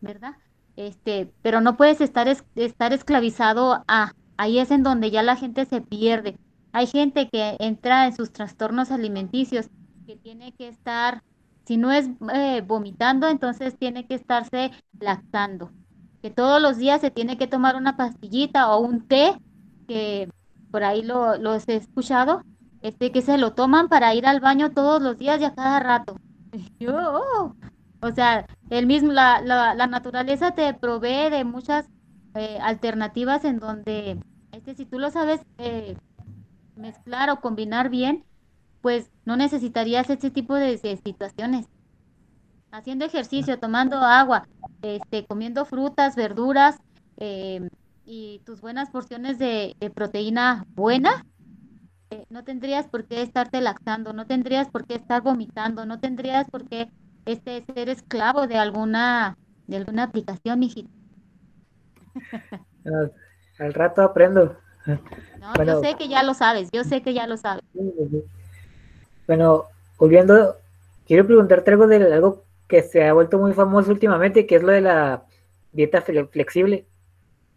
¿verdad? 0.01 0.33
Este, 0.75 1.33
pero 1.41 1.61
no 1.61 1.77
puedes 1.77 2.01
estar, 2.01 2.27
es- 2.27 2.43
estar 2.55 2.93
esclavizado 2.93 3.83
a, 3.87 4.11
ahí 4.37 4.59
es 4.59 4.71
en 4.71 4.83
donde 4.83 5.11
ya 5.11 5.23
la 5.23 5.35
gente 5.35 5.65
se 5.65 5.81
pierde. 5.81 6.35
Hay 6.73 6.87
gente 6.87 7.29
que 7.29 7.55
entra 7.59 8.05
en 8.05 8.15
sus 8.15 8.31
trastornos 8.31 8.91
alimenticios, 8.91 9.67
que 10.05 10.17
tiene 10.17 10.53
que 10.53 10.67
estar, 10.67 11.21
si 11.65 11.77
no 11.77 11.91
es 11.91 12.07
eh, 12.33 12.61
vomitando, 12.65 13.27
entonces 13.29 13.77
tiene 13.77 14.05
que 14.07 14.15
estarse 14.15 14.71
lactando, 14.99 15.71
que 16.21 16.29
todos 16.31 16.61
los 16.61 16.77
días 16.77 17.01
se 17.01 17.11
tiene 17.11 17.37
que 17.37 17.47
tomar 17.47 17.75
una 17.75 17.97
pastillita 17.97 18.69
o 18.75 18.79
un 18.79 19.07
té, 19.07 19.37
que 19.87 20.29
por 20.71 20.83
ahí 20.83 21.01
lo, 21.03 21.37
los 21.37 21.67
he 21.67 21.75
escuchado, 21.75 22.41
este, 22.81 23.11
que 23.11 23.21
se 23.21 23.37
lo 23.37 23.53
toman 23.53 23.89
para 23.89 24.13
ir 24.13 24.25
al 24.27 24.39
baño 24.39 24.71
todos 24.71 25.01
los 25.01 25.17
días 25.17 25.41
y 25.41 25.45
a 25.45 25.53
cada 25.55 25.79
rato. 25.79 26.17
Yo, 26.79 26.95
oh, 26.95 27.55
o 28.01 28.11
sea, 28.11 28.45
el 28.69 28.85
mismo, 28.85 29.11
la, 29.11 29.41
la, 29.41 29.73
la 29.73 29.87
naturaleza 29.87 30.51
te 30.51 30.73
provee 30.73 31.29
de 31.29 31.43
muchas 31.43 31.89
eh, 32.35 32.57
alternativas 32.61 33.43
en 33.45 33.59
donde, 33.59 34.19
este, 34.51 34.75
si 34.75 34.85
tú 34.85 34.99
lo 34.99 35.09
sabes 35.09 35.41
eh, 35.57 35.97
mezclar 36.75 37.29
o 37.29 37.41
combinar 37.41 37.89
bien, 37.89 38.23
pues 38.81 39.09
no 39.25 39.35
necesitarías 39.37 40.09
ese 40.09 40.29
tipo 40.29 40.55
de, 40.55 40.77
de 40.77 40.97
situaciones. 40.97 41.67
Haciendo 42.71 43.05
ejercicio, 43.05 43.59
tomando 43.59 43.97
agua, 43.97 44.47
este, 44.81 45.25
comiendo 45.25 45.65
frutas, 45.65 46.15
verduras 46.15 46.77
eh, 47.17 47.67
y 48.05 48.39
tus 48.45 48.61
buenas 48.61 48.89
porciones 48.89 49.39
de, 49.39 49.75
de 49.79 49.89
proteína 49.89 50.65
buena, 50.75 51.25
no 52.29 52.43
tendrías 52.43 52.87
por 52.87 53.05
qué 53.05 53.21
estarte 53.21 53.61
laxando, 53.61 54.13
no 54.13 54.25
tendrías 54.25 54.69
por 54.69 54.85
qué 54.85 54.95
estar 54.95 55.21
vomitando, 55.21 55.85
no 55.85 55.99
tendrías 55.99 56.49
por 56.49 56.67
qué 56.67 56.89
este, 57.25 57.63
ser 57.73 57.89
esclavo 57.89 58.47
de 58.47 58.57
alguna, 58.57 59.37
de 59.67 59.77
alguna 59.77 60.03
aplicación, 60.03 60.59
mijito. 60.59 60.89
Al 63.59 63.73
rato 63.73 64.01
aprendo. 64.01 64.55
No, 64.85 65.65
yo 65.65 65.81
sé 65.81 65.95
que 65.97 66.07
ya 66.07 66.23
lo 66.23 66.33
sabes, 66.33 66.69
yo 66.71 66.83
sé 66.83 67.01
que 67.01 67.13
ya 67.13 67.27
lo 67.27 67.35
sabes. 67.35 67.63
Bueno, 69.25 69.65
volviendo, 69.97 70.55
quiero 71.05 71.25
preguntarte 71.25 71.71
algo 71.71 71.87
de 71.87 72.13
algo 72.13 72.45
que 72.67 72.83
se 72.83 73.05
ha 73.05 73.13
vuelto 73.13 73.37
muy 73.37 73.53
famoso 73.53 73.91
últimamente, 73.91 74.45
que 74.45 74.55
es 74.55 74.63
lo 74.63 74.71
de 74.71 74.81
la 74.81 75.23
dieta 75.73 76.01
flexible. 76.01 76.85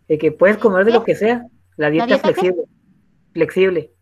De 0.09 0.19
que 0.19 0.33
puedes 0.33 0.59
comer 0.59 0.85
de 0.85 0.93
lo 0.93 1.05
que 1.05 1.15
sea, 1.15 1.47
la 1.77 1.91
dieta, 1.91 2.19
flexible. 2.19 2.65
Flexible. 3.33 3.93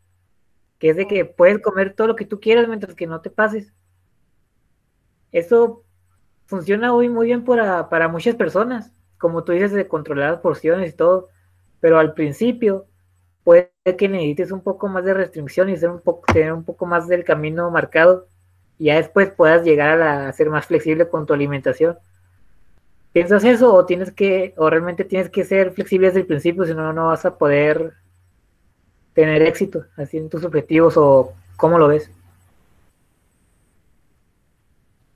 Que 0.79 0.91
es 0.91 0.97
de 0.97 1.07
que 1.07 1.25
puedes 1.25 1.61
comer 1.61 1.95
todo 1.95 2.09
lo 2.09 2.17
que 2.17 2.25
tú 2.25 2.41
quieras 2.41 2.69
mientras 2.69 2.95
que 2.95 3.07
no 3.07 3.21
te 3.21 3.31
pases. 3.31 3.73
Eso 5.33 5.85
funciona 6.47 6.95
hoy 6.95 7.09
muy 7.09 7.27
bien 7.27 7.45
para, 7.45 7.89
para 7.89 8.09
muchas 8.09 8.35
personas, 8.37 8.93
como 9.19 9.45
tú 9.45 9.53
dices, 9.53 9.73
de 9.73 9.89
controlar 9.89 10.33
las 10.33 10.41
porciones 10.41 10.93
y 10.93 10.97
todo. 10.97 11.29
Pero 11.81 11.99
al 11.99 12.15
principio 12.15 12.87
puede 13.45 13.71
que 13.97 14.09
necesites 14.09 14.53
un 14.53 14.61
poco 14.61 14.89
más 14.89 15.05
de 15.05 15.15
restricción 15.15 15.71
y 15.71 15.77
ser 15.77 15.91
un 15.91 16.01
poco, 16.01 16.31
tener 16.33 16.53
un 16.53 16.65
poco 16.65 16.87
más 16.87 17.09
del 17.09 17.25
camino 17.25 17.71
marcado 17.71 18.29
y 18.79 18.87
ya 18.87 18.97
después 18.97 19.31
puedas 19.31 19.65
llegar 19.65 20.01
a, 20.03 20.31
ser 20.33 20.51
más 20.51 20.67
flexible 20.67 21.09
con 21.09 21.27
tu 21.27 21.33
alimentación. 21.33 21.99
¿Piensas 23.13 23.45
eso 23.45 23.75
o 23.75 23.87
tienes 23.87 24.13
que, 24.13 24.55
o 24.57 24.71
realmente 24.71 25.05
tienes 25.05 25.31
que 25.31 25.45
ser 25.45 25.73
flexible 25.73 26.09
desde 26.09 26.21
el 26.21 26.27
principio, 26.27 26.65
si 26.65 26.75
no, 26.75 26.93
no 26.93 27.07
vas 27.07 27.25
a 27.25 27.39
poder 27.39 27.95
tener 29.19 29.43
éxito 29.43 29.85
así 29.97 30.17
en 30.17 30.31
tus 30.31 30.45
objetivos 30.45 30.97
o 30.97 31.33
cómo 31.57 31.77
lo 31.77 31.89
ves? 31.89 32.09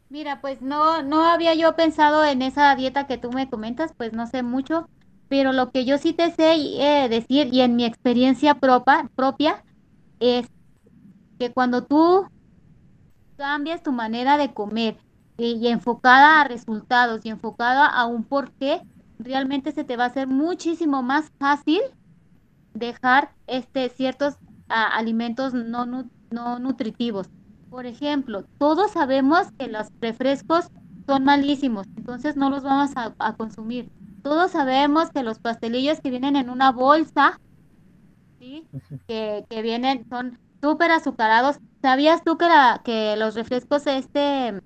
Mira, 0.09 0.41
pues 0.41 0.61
no, 0.61 1.05
no 1.05 1.25
había 1.25 1.55
yo 1.55 1.77
pensado 1.77 2.25
en 2.25 2.43
esa 2.43 2.75
dieta 2.75 3.07
que 3.07 3.17
tú 3.17 3.31
me 3.31 3.49
comentas, 3.49 3.93
pues 3.97 4.12
no 4.12 4.27
sé 4.27 4.43
mucho, 4.43 4.88
pero 5.29 5.53
lo 5.53 5.71
que 5.71 5.85
yo 5.85 5.99
sí 5.99 6.12
te 6.12 6.33
sé 6.33 6.55
eh, 6.55 7.09
decir 7.09 7.55
y 7.55 7.61
en 7.61 7.77
mi 7.77 7.85
experiencia 7.85 8.55
propia, 8.55 9.09
propia 9.15 9.62
es 10.19 10.49
que 11.38 11.53
cuando 11.53 11.85
tú 11.85 12.27
cambias 13.37 13.85
tu 13.85 13.93
manera 13.93 14.37
de 14.37 14.53
comer 14.53 14.97
eh, 15.38 15.55
y 15.61 15.69
enfocada 15.69 16.41
a 16.41 16.49
resultados 16.49 17.25
y 17.25 17.29
enfocada 17.29 17.87
a 17.87 18.07
un 18.07 18.25
por 18.25 18.51
qué, 18.51 18.81
realmente 19.21 19.71
se 19.71 19.85
te 19.85 19.97
va 19.97 20.05
a 20.07 20.09
hacer 20.09 20.27
muchísimo 20.27 21.05
más 21.05 21.31
fácil 21.38 21.83
dejar 22.74 23.32
este 23.46 23.88
ciertos 23.88 24.37
alimentos 24.68 25.54
no, 25.54 25.87
no 25.87 26.58
nutritivos. 26.58 27.28
Por 27.70 27.87
ejemplo, 27.87 28.44
todos 28.58 28.92
sabemos 28.92 29.50
que 29.58 29.68
los 29.68 29.88
refrescos 30.00 30.66
son 31.06 31.24
malísimos, 31.24 31.87
entonces 31.96 32.37
no 32.37 32.50
los 32.50 32.62
vamos 32.62 32.92
a 32.96 33.32
consumir 33.35 33.90
todos 34.22 34.52
sabemos 34.52 35.11
que 35.11 35.22
los 35.22 35.38
pastelillos 35.38 36.00
que 36.00 36.11
vienen 36.11 36.37
en 36.37 36.48
una 36.48 36.70
bolsa, 36.72 37.40
¿sí? 38.38 38.66
que, 39.08 39.44
vienen, 39.62 40.08
son 40.08 40.38
súper 40.61 40.90
azucarados. 40.92 41.58
¿Sabías 41.82 42.22
tú 42.24 42.38
que, 42.38 42.46
la, 42.46 42.80
que 42.85 43.16
los 43.16 43.35
refrescos, 43.35 43.87
este, 43.87 44.61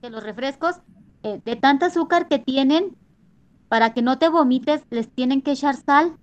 que 0.00 0.10
los 0.10 0.22
refrescos 0.22 0.76
eh, 1.24 1.40
de 1.44 1.56
tanta 1.56 1.86
azúcar 1.86 2.28
que 2.28 2.38
tienen, 2.38 2.96
para 3.68 3.92
que 3.92 4.02
no 4.02 4.18
te 4.18 4.28
vomites, 4.28 4.82
les 4.90 5.10
tienen 5.10 5.42
que 5.42 5.52
echar 5.52 5.74
sal? 5.74 6.16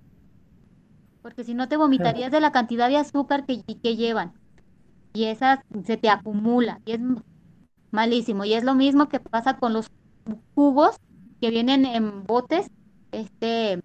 Porque 1.23 1.43
si 1.43 1.55
no 1.55 1.67
te 1.67 1.77
vomitarías 1.77 2.31
de 2.31 2.41
la 2.41 2.51
cantidad 2.51 2.89
de 2.89 2.97
azúcar 2.97 3.45
que, 3.45 3.63
que 3.63 3.95
llevan. 3.95 4.33
Y 5.13 5.25
esa 5.25 5.63
se 5.85 5.97
te 5.97 6.09
acumula 6.09 6.81
y 6.85 6.91
es 6.91 6.99
malísimo. 7.89 8.45
Y 8.45 8.53
es 8.53 8.63
lo 8.63 8.75
mismo 8.75 9.09
que 9.09 9.19
pasa 9.19 9.57
con 9.57 9.73
los 9.73 9.89
jugos 10.53 10.97
que 11.41 11.49
vienen 11.49 11.85
en 11.85 12.23
botes, 12.23 12.69
este, 13.11 13.81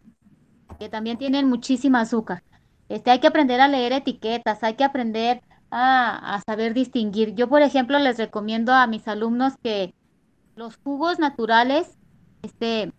que 0.79 0.89
también 0.89 1.19
tienen 1.19 1.49
muchísima 1.49 2.01
azúcar. 2.01 2.43
Este, 2.89 3.11
hay 3.11 3.21
que 3.21 3.27
aprender 3.27 3.61
a 3.61 3.69
leer 3.69 3.93
etiquetas, 3.93 4.63
hay 4.63 4.75
que 4.75 4.85
aprender 4.85 5.43
a, 5.71 6.41
saber 6.47 6.73
distinguir. 6.73 7.35
Yo, 7.35 7.49
por 7.49 7.63
ejemplo, 7.63 7.99
les 7.99 8.19
recomiendo 8.19 8.73
a 8.73 8.87
mis 8.87 9.07
alumnos 9.07 9.55
que 9.63 9.95
los 10.57 10.77
jugos 10.79 11.19
naturales, 11.19 11.99
este, 12.43 12.93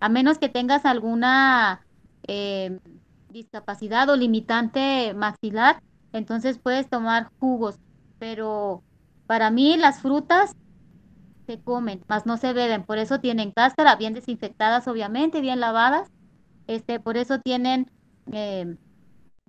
a 0.00 0.08
menos 0.08 0.38
que 0.38 0.48
tengas 0.48 0.84
alguna 0.84 1.84
eh, 2.28 2.78
discapacidad 3.32 4.08
o 4.10 4.16
limitante 4.16 5.14
maxilar, 5.14 5.82
entonces 6.12 6.58
puedes 6.58 6.88
tomar 6.88 7.30
jugos. 7.38 7.78
Pero 8.18 8.82
para 9.26 9.50
mí 9.50 9.76
las 9.76 10.00
frutas 10.00 10.52
se 11.46 11.60
comen, 11.60 12.02
más 12.08 12.26
no 12.26 12.36
se 12.36 12.52
beben, 12.52 12.84
por 12.84 12.98
eso 12.98 13.20
tienen 13.20 13.50
cáscara, 13.52 13.96
bien 13.96 14.14
desinfectadas 14.14 14.86
obviamente, 14.88 15.40
bien 15.40 15.60
lavadas, 15.60 16.08
este, 16.66 17.00
por 17.00 17.16
eso 17.16 17.40
tienen 17.40 17.90
em, 18.30 18.78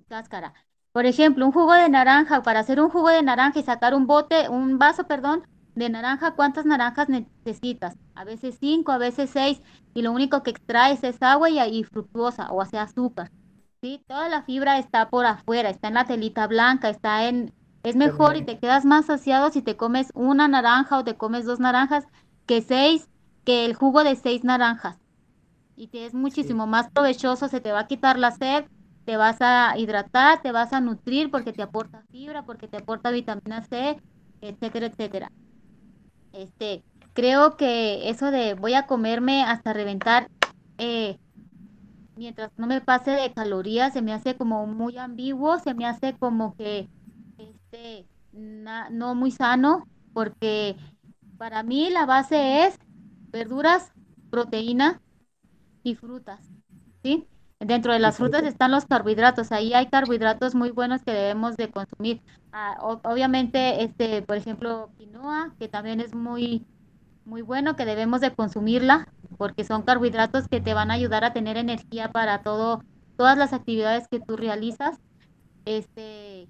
cáscara. 0.08 0.54
Por 0.92 1.06
ejemplo, 1.06 1.46
un 1.46 1.52
jugo 1.52 1.72
de 1.74 1.88
naranja, 1.88 2.42
para 2.42 2.60
hacer 2.60 2.80
un 2.80 2.90
jugo 2.90 3.08
de 3.08 3.22
naranja 3.22 3.60
y 3.60 3.62
sacar 3.62 3.94
un 3.94 4.06
bote, 4.06 4.48
un 4.48 4.78
vaso, 4.78 5.04
perdón, 5.06 5.44
de 5.74 5.88
naranja, 5.90 6.34
¿cuántas 6.36 6.66
naranjas 6.66 7.08
necesitas? 7.08 7.96
A 8.14 8.24
veces 8.24 8.56
cinco, 8.60 8.92
a 8.92 8.98
veces 8.98 9.30
seis, 9.30 9.60
y 9.92 10.02
lo 10.02 10.12
único 10.12 10.42
que 10.42 10.50
extraes 10.50 11.02
es 11.04 11.20
agua 11.22 11.50
y, 11.50 11.58
y 11.60 11.84
fructuosa, 11.84 12.52
o 12.52 12.64
sea, 12.64 12.82
azúcar. 12.82 13.30
¿Sí? 13.84 14.02
Toda 14.08 14.30
la 14.30 14.42
fibra 14.42 14.78
está 14.78 15.10
por 15.10 15.26
afuera, 15.26 15.68
está 15.68 15.88
en 15.88 15.94
la 15.94 16.06
telita 16.06 16.46
blanca, 16.46 16.88
está 16.88 17.28
en, 17.28 17.52
es 17.82 17.96
mejor 17.96 18.34
y 18.34 18.42
te 18.42 18.58
quedas 18.58 18.86
más 18.86 19.04
saciado 19.04 19.50
si 19.50 19.60
te 19.60 19.76
comes 19.76 20.10
una 20.14 20.48
naranja 20.48 20.96
o 20.96 21.04
te 21.04 21.16
comes 21.16 21.44
dos 21.44 21.60
naranjas 21.60 22.06
que 22.46 22.62
seis, 22.62 23.10
que 23.44 23.66
el 23.66 23.74
jugo 23.74 24.02
de 24.02 24.16
seis 24.16 24.42
naranjas. 24.42 24.96
Y 25.76 25.88
te 25.88 26.06
es 26.06 26.14
muchísimo 26.14 26.66
más 26.66 26.88
provechoso, 26.92 27.48
se 27.48 27.60
te 27.60 27.72
va 27.72 27.80
a 27.80 27.86
quitar 27.86 28.18
la 28.18 28.30
sed, 28.30 28.64
te 29.04 29.18
vas 29.18 29.36
a 29.42 29.76
hidratar, 29.76 30.40
te 30.40 30.50
vas 30.50 30.72
a 30.72 30.80
nutrir 30.80 31.30
porque 31.30 31.52
te 31.52 31.62
aporta 31.62 32.02
fibra, 32.10 32.42
porque 32.42 32.68
te 32.68 32.78
aporta 32.78 33.10
vitamina 33.10 33.64
C, 33.64 34.00
etcétera, 34.40 34.86
etcétera. 34.86 35.30
Este, 36.32 36.82
creo 37.12 37.58
que 37.58 38.08
eso 38.08 38.30
de 38.30 38.54
voy 38.54 38.72
a 38.72 38.86
comerme 38.86 39.42
hasta 39.42 39.74
reventar, 39.74 40.30
eh, 40.78 41.18
mientras 42.16 42.50
no 42.56 42.66
me 42.66 42.80
pase 42.80 43.10
de 43.12 43.32
calorías, 43.32 43.92
se 43.92 44.02
me 44.02 44.12
hace 44.12 44.36
como 44.36 44.66
muy 44.66 44.98
ambiguo, 44.98 45.58
se 45.58 45.74
me 45.74 45.86
hace 45.86 46.14
como 46.18 46.54
que 46.56 46.88
no 48.90 49.14
muy 49.14 49.30
sano, 49.30 49.86
porque 50.12 50.76
para 51.38 51.62
mí 51.62 51.90
la 51.90 52.06
base 52.06 52.66
es 52.66 52.78
verduras, 53.30 53.92
proteína 54.30 55.00
y 55.82 55.94
frutas, 55.94 56.40
¿sí? 57.02 57.26
Dentro 57.60 57.92
de 57.92 57.98
las 57.98 58.16
frutas 58.16 58.42
están 58.42 58.72
los 58.72 58.84
carbohidratos, 58.84 59.52
ahí 59.52 59.72
hay 59.74 59.86
carbohidratos 59.86 60.54
muy 60.54 60.70
buenos 60.70 61.02
que 61.02 61.12
debemos 61.12 61.56
de 61.56 61.70
consumir. 61.70 62.20
Ah, 62.52 62.76
obviamente, 62.80 63.82
este, 63.82 64.22
por 64.22 64.36
ejemplo, 64.36 64.90
quinoa, 64.98 65.54
que 65.58 65.68
también 65.68 66.00
es 66.00 66.14
muy, 66.14 66.66
muy 67.24 67.42
bueno, 67.42 67.76
que 67.76 67.84
debemos 67.84 68.20
de 68.20 68.34
consumirla, 68.34 69.08
porque 69.36 69.64
son 69.64 69.82
carbohidratos 69.82 70.48
que 70.48 70.60
te 70.60 70.74
van 70.74 70.90
a 70.90 70.94
ayudar 70.94 71.24
a 71.24 71.32
tener 71.32 71.56
energía 71.56 72.10
para 72.10 72.42
todo, 72.42 72.82
todas 73.16 73.38
las 73.38 73.52
actividades 73.52 74.08
que 74.08 74.20
tú 74.20 74.36
realizas. 74.36 74.98
Este, 75.64 76.48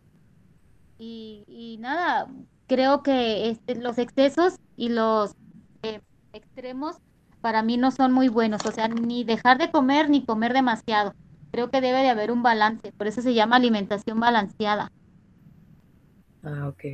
y, 0.99 1.77
nada, 1.81 2.29
creo 2.67 3.03
que 3.03 3.51
este, 3.51 3.77
los 3.77 3.99
excesos 3.99 4.59
y 4.77 4.89
los 4.89 5.35
eh, 5.83 6.01
extremos 6.33 6.97
para 7.41 7.63
mí 7.63 7.77
no 7.77 7.91
son 7.91 8.13
muy 8.13 8.29
buenos, 8.29 8.65
o 8.65 8.73
sea, 8.73 8.89
ni 8.89 9.23
dejar 9.23 9.59
de 9.59 9.71
comer 9.71 10.09
ni 10.09 10.25
comer 10.25 10.53
demasiado. 10.53 11.15
Creo 11.53 11.71
que 11.71 11.81
debe 11.81 11.99
de 12.01 12.09
haber 12.09 12.33
un 12.33 12.43
balance, 12.43 12.91
por 12.93 13.07
eso 13.07 13.21
se 13.21 13.35
llama 13.35 13.57
alimentación 13.57 14.19
balanceada. 14.19 14.91
Ah, 16.43 16.69
ok. 16.69 16.85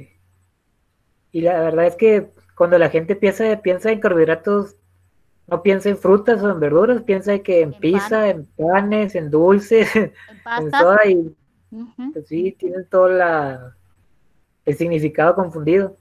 Y 1.32 1.40
la 1.42 1.60
verdad 1.60 1.86
es 1.86 1.96
que 1.96 2.32
cuando 2.60 2.76
la 2.76 2.90
gente 2.90 3.16
piensa, 3.16 3.58
piensa 3.62 3.90
en 3.90 4.00
carbohidratos, 4.00 4.76
no 5.46 5.62
piensa 5.62 5.88
en 5.88 5.96
frutas 5.96 6.42
o 6.42 6.50
en 6.50 6.60
verduras, 6.60 7.00
piensa 7.00 7.38
que 7.38 7.62
en, 7.62 7.72
pizza, 7.72 8.28
en 8.28 8.44
panes, 8.54 9.14
en 9.14 9.30
dulces, 9.30 9.96
en, 9.96 10.12
pasta. 10.44 10.98
y 11.08 11.34
pues 12.12 12.28
sí, 12.28 12.54
tienen 12.58 12.84
toda 12.90 13.08
la, 13.08 13.76
el 14.66 14.76
significado 14.76 15.36
confundido. 15.36 15.96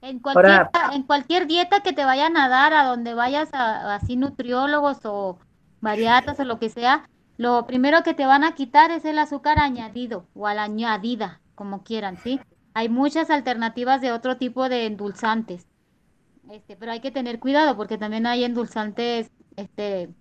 En 0.00 0.20
cualquier, 0.20 0.68
en 0.92 1.02
cualquier 1.02 1.48
dieta 1.48 1.80
que 1.80 1.92
te 1.92 2.04
vayan 2.04 2.36
a 2.36 2.48
dar, 2.48 2.72
a 2.72 2.84
donde 2.84 3.14
vayas 3.14 3.52
a, 3.52 3.96
así 3.96 4.14
nutriólogos 4.14 4.98
o 5.02 5.40
variatas 5.80 6.38
o 6.38 6.44
lo 6.44 6.60
que 6.60 6.68
sea, 6.68 7.10
lo 7.36 7.66
primero 7.66 8.04
que 8.04 8.14
te 8.14 8.26
van 8.26 8.44
a 8.44 8.54
quitar 8.54 8.92
es 8.92 9.04
el 9.04 9.18
azúcar 9.18 9.58
añadido 9.58 10.24
o 10.36 10.46
a 10.46 10.54
la 10.54 10.62
añadida, 10.62 11.40
como 11.56 11.82
quieran, 11.82 12.16
¿sí? 12.18 12.38
Hay 12.74 12.88
muchas 12.88 13.30
alternativas 13.30 14.00
de 14.00 14.12
otro 14.12 14.36
tipo 14.38 14.68
de 14.68 14.86
endulzantes. 14.86 15.68
Este, 16.50 16.76
pero 16.76 16.92
hay 16.92 17.00
que 17.00 17.10
tener 17.12 17.40
cuidado 17.40 17.76
porque 17.76 17.98
también 17.98 18.26
hay 18.26 18.44
endulzantes 18.44 19.30
este, 19.56 20.14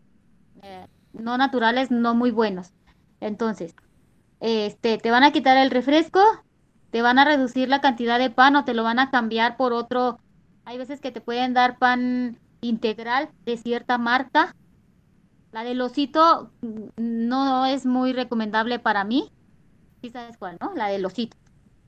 eh, 0.61 0.87
no 1.13 1.37
naturales, 1.37 1.91
no 1.91 2.15
muy 2.15 2.31
buenos. 2.31 2.73
Entonces, 3.19 3.75
este, 4.39 4.97
te 4.99 5.11
van 5.11 5.23
a 5.23 5.31
quitar 5.31 5.57
el 5.57 5.71
refresco, 5.71 6.21
te 6.91 7.01
van 7.01 7.19
a 7.19 7.25
reducir 7.25 7.69
la 7.69 7.81
cantidad 7.81 8.19
de 8.19 8.29
pan 8.31 8.55
o 8.55 8.65
te 8.65 8.73
lo 8.73 8.83
van 8.83 8.99
a 8.99 9.11
cambiar 9.11 9.57
por 9.57 9.73
otro. 9.73 10.19
Hay 10.65 10.77
veces 10.77 11.01
que 11.01 11.11
te 11.11 11.21
pueden 11.21 11.53
dar 11.53 11.77
pan 11.77 12.39
integral 12.61 13.31
de 13.45 13.57
cierta 13.57 13.97
marca, 13.97 14.55
La 15.51 15.63
del 15.63 15.81
osito 15.81 16.51
mm, 16.61 16.89
no 16.97 17.65
es 17.65 17.85
muy 17.85 18.11
recomendable 18.13 18.79
para 18.79 19.05
mí. 19.05 19.31
¿Sí 20.01 20.09
sabes 20.11 20.37
cuál, 20.37 20.57
no? 20.61 20.73
La 20.75 20.87
del 20.89 21.05
osito. 21.05 21.37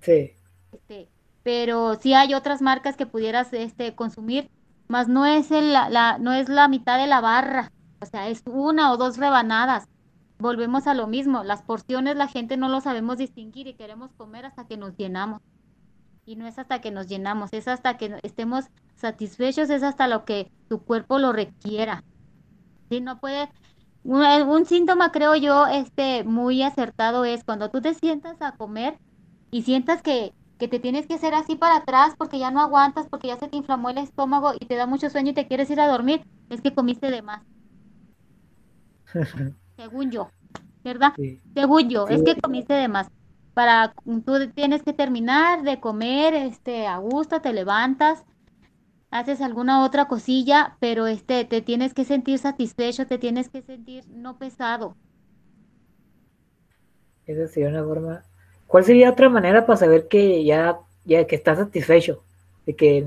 Sí. 0.01 0.35
Este, 0.75 1.09
pero 1.43 1.95
sí 1.95 2.13
hay 2.13 2.33
otras 2.33 2.61
marcas 2.61 2.97
que 2.97 3.05
pudieras 3.05 3.53
este, 3.53 3.95
consumir, 3.95 4.49
más 4.87 5.07
no 5.07 5.25
es, 5.25 5.51
el, 5.51 5.71
la, 5.71 6.17
no 6.19 6.33
es 6.33 6.49
la 6.49 6.67
mitad 6.67 6.99
de 6.99 7.07
la 7.07 7.21
barra, 7.21 7.71
o 8.01 8.05
sea, 8.05 8.27
es 8.27 8.43
una 8.45 8.91
o 8.91 8.97
dos 8.97 9.17
rebanadas. 9.17 9.87
Volvemos 10.37 10.85
a 10.85 10.93
lo 10.93 11.07
mismo, 11.07 11.43
las 11.43 11.61
porciones 11.61 12.17
la 12.17 12.27
gente 12.27 12.57
no 12.57 12.67
lo 12.67 12.81
sabemos 12.81 13.17
distinguir 13.17 13.67
y 13.67 13.75
queremos 13.75 14.11
comer 14.17 14.45
hasta 14.45 14.67
que 14.67 14.75
nos 14.75 14.97
llenamos. 14.97 15.41
Y 16.25 16.35
no 16.35 16.45
es 16.45 16.59
hasta 16.59 16.81
que 16.81 16.91
nos 16.91 17.07
llenamos, 17.07 17.53
es 17.53 17.67
hasta 17.67 17.97
que 17.97 18.19
estemos 18.23 18.65
satisfechos, 18.95 19.69
es 19.69 19.83
hasta 19.83 20.07
lo 20.07 20.25
que 20.25 20.51
tu 20.67 20.83
cuerpo 20.83 21.19
lo 21.19 21.31
requiera. 21.31 22.03
Sí, 22.89 22.99
no 22.99 23.19
puede. 23.19 23.49
Un, 24.03 24.23
un 24.23 24.65
síntoma, 24.65 25.11
creo 25.11 25.35
yo, 25.35 25.67
este, 25.67 26.23
muy 26.25 26.63
acertado 26.63 27.23
es 27.25 27.43
cuando 27.43 27.69
tú 27.69 27.81
te 27.81 27.93
sientas 27.93 28.41
a 28.41 28.51
comer 28.57 28.99
y 29.51 29.63
sientas 29.63 30.01
que, 30.01 30.33
que 30.57 30.67
te 30.67 30.79
tienes 30.79 31.07
que 31.07 31.15
hacer 31.15 31.33
así 31.35 31.55
para 31.55 31.77
atrás 31.77 32.15
porque 32.17 32.39
ya 32.39 32.51
no 32.51 32.61
aguantas, 32.61 33.07
porque 33.09 33.27
ya 33.29 33.37
se 33.37 33.47
te 33.49 33.57
inflamó 33.57 33.89
el 33.89 33.97
estómago 33.97 34.53
y 34.59 34.65
te 34.67 34.75
da 34.75 34.85
mucho 34.87 35.09
sueño 35.09 35.31
y 35.31 35.33
te 35.33 35.47
quieres 35.47 35.69
ir 35.69 35.79
a 35.79 35.87
dormir, 35.87 36.25
es 36.49 36.61
que 36.61 36.73
comiste 36.73 37.11
de 37.11 37.21
más, 37.21 37.43
según 39.77 40.11
yo, 40.11 40.29
¿verdad? 40.83 41.13
Sí. 41.15 41.41
Según 41.53 41.89
yo, 41.89 42.07
es 42.07 42.23
que 42.23 42.37
comiste 42.37 42.73
de 42.73 42.87
más. 42.87 43.07
Para, 43.53 43.93
tú 44.25 44.51
tienes 44.53 44.83
que 44.83 44.93
terminar 44.93 45.63
de 45.63 45.79
comer, 45.79 46.33
este, 46.33 46.87
a 46.87 46.97
gusto, 46.97 47.41
te 47.41 47.53
levantas, 47.53 48.25
haces 49.11 49.41
alguna 49.41 49.83
otra 49.85 50.07
cosilla, 50.07 50.77
pero 50.79 51.07
este, 51.07 51.45
te 51.45 51.61
tienes 51.61 51.93
que 51.93 52.05
sentir 52.05 52.39
satisfecho, 52.39 53.07
te 53.07 53.17
tienes 53.17 53.49
que 53.49 53.61
sentir 53.61 54.05
no 54.09 54.37
pesado. 54.37 54.97
Esa 57.25 57.47
sería 57.47 57.69
una 57.69 57.83
forma. 57.83 58.23
¿Cuál 58.67 58.83
sería 58.83 59.11
otra 59.11 59.29
manera 59.29 59.65
para 59.65 59.77
saber 59.77 60.07
que 60.07 60.43
ya, 60.43 60.79
ya 61.05 61.25
que 61.27 61.35
estás 61.35 61.57
satisfecho? 61.57 62.23
De 62.65 62.75
que 62.75 63.05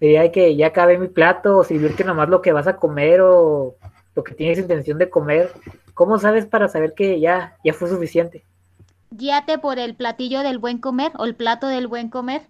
diría 0.00 0.30
que 0.30 0.54
ya 0.56 0.68
acabé 0.68 0.98
mi 0.98 1.08
plato 1.08 1.58
o 1.58 1.64
servirte 1.64 2.04
nomás 2.04 2.28
lo 2.28 2.42
que 2.42 2.52
vas 2.52 2.66
a 2.66 2.76
comer 2.76 3.20
o 3.20 3.74
lo 4.14 4.24
que 4.24 4.34
tienes 4.34 4.58
intención 4.58 4.98
de 4.98 5.10
comer. 5.10 5.50
¿Cómo 5.94 6.18
sabes 6.18 6.46
para 6.46 6.68
saber 6.68 6.94
que 6.94 7.18
ya, 7.20 7.56
ya 7.64 7.72
fue 7.72 7.88
suficiente? 7.88 8.44
Guíate 9.10 9.58
por 9.58 9.78
el 9.78 9.96
platillo 9.96 10.40
del 10.40 10.58
buen 10.58 10.78
comer 10.78 11.12
o 11.18 11.24
el 11.24 11.34
plato 11.34 11.66
del 11.66 11.88
buen 11.88 12.08
comer. 12.08 12.42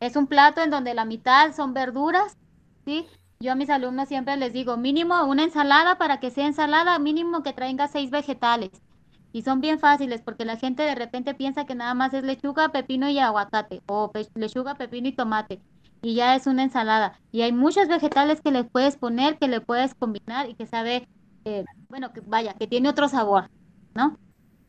Es 0.00 0.16
un 0.16 0.26
plato 0.26 0.62
en 0.62 0.70
donde 0.70 0.94
la 0.94 1.04
mitad 1.04 1.54
son 1.54 1.74
verduras, 1.74 2.36
¿sí? 2.84 3.06
Yo 3.38 3.52
a 3.52 3.54
mis 3.54 3.68
alumnos 3.68 4.08
siempre 4.08 4.36
les 4.36 4.52
digo, 4.52 4.76
mínimo 4.76 5.22
una 5.26 5.44
ensalada 5.44 5.98
para 5.98 6.20
que 6.20 6.30
sea 6.30 6.46
ensalada, 6.46 6.98
mínimo 6.98 7.42
que 7.42 7.52
traiga 7.52 7.86
seis 7.88 8.10
vegetales. 8.10 8.70
Y 9.36 9.42
son 9.42 9.60
bien 9.60 9.78
fáciles 9.78 10.22
porque 10.22 10.46
la 10.46 10.56
gente 10.56 10.82
de 10.82 10.94
repente 10.94 11.34
piensa 11.34 11.66
que 11.66 11.74
nada 11.74 11.92
más 11.94 12.14
es 12.14 12.24
lechuga, 12.24 12.70
pepino 12.70 13.10
y 13.10 13.18
aguacate, 13.18 13.82
o 13.86 14.10
pe- 14.10 14.28
lechuga, 14.34 14.76
pepino 14.76 15.08
y 15.08 15.12
tomate, 15.12 15.60
y 16.02 16.14
ya 16.14 16.34
es 16.36 16.46
una 16.46 16.62
ensalada. 16.62 17.20
Y 17.34 17.42
hay 17.42 17.52
muchos 17.52 17.86
vegetales 17.88 18.40
que 18.42 18.50
le 18.50 18.64
puedes 18.64 18.96
poner, 18.96 19.36
que 19.38 19.48
le 19.48 19.60
puedes 19.60 19.92
combinar 19.94 20.48
y 20.48 20.54
que 20.54 20.66
sabe, 20.66 21.04
eh, 21.46 21.66
bueno, 21.90 22.14
que 22.14 22.22
vaya, 22.22 22.54
que 22.54 22.66
tiene 22.66 22.88
otro 22.88 23.08
sabor, 23.08 23.48
¿no? 23.94 24.16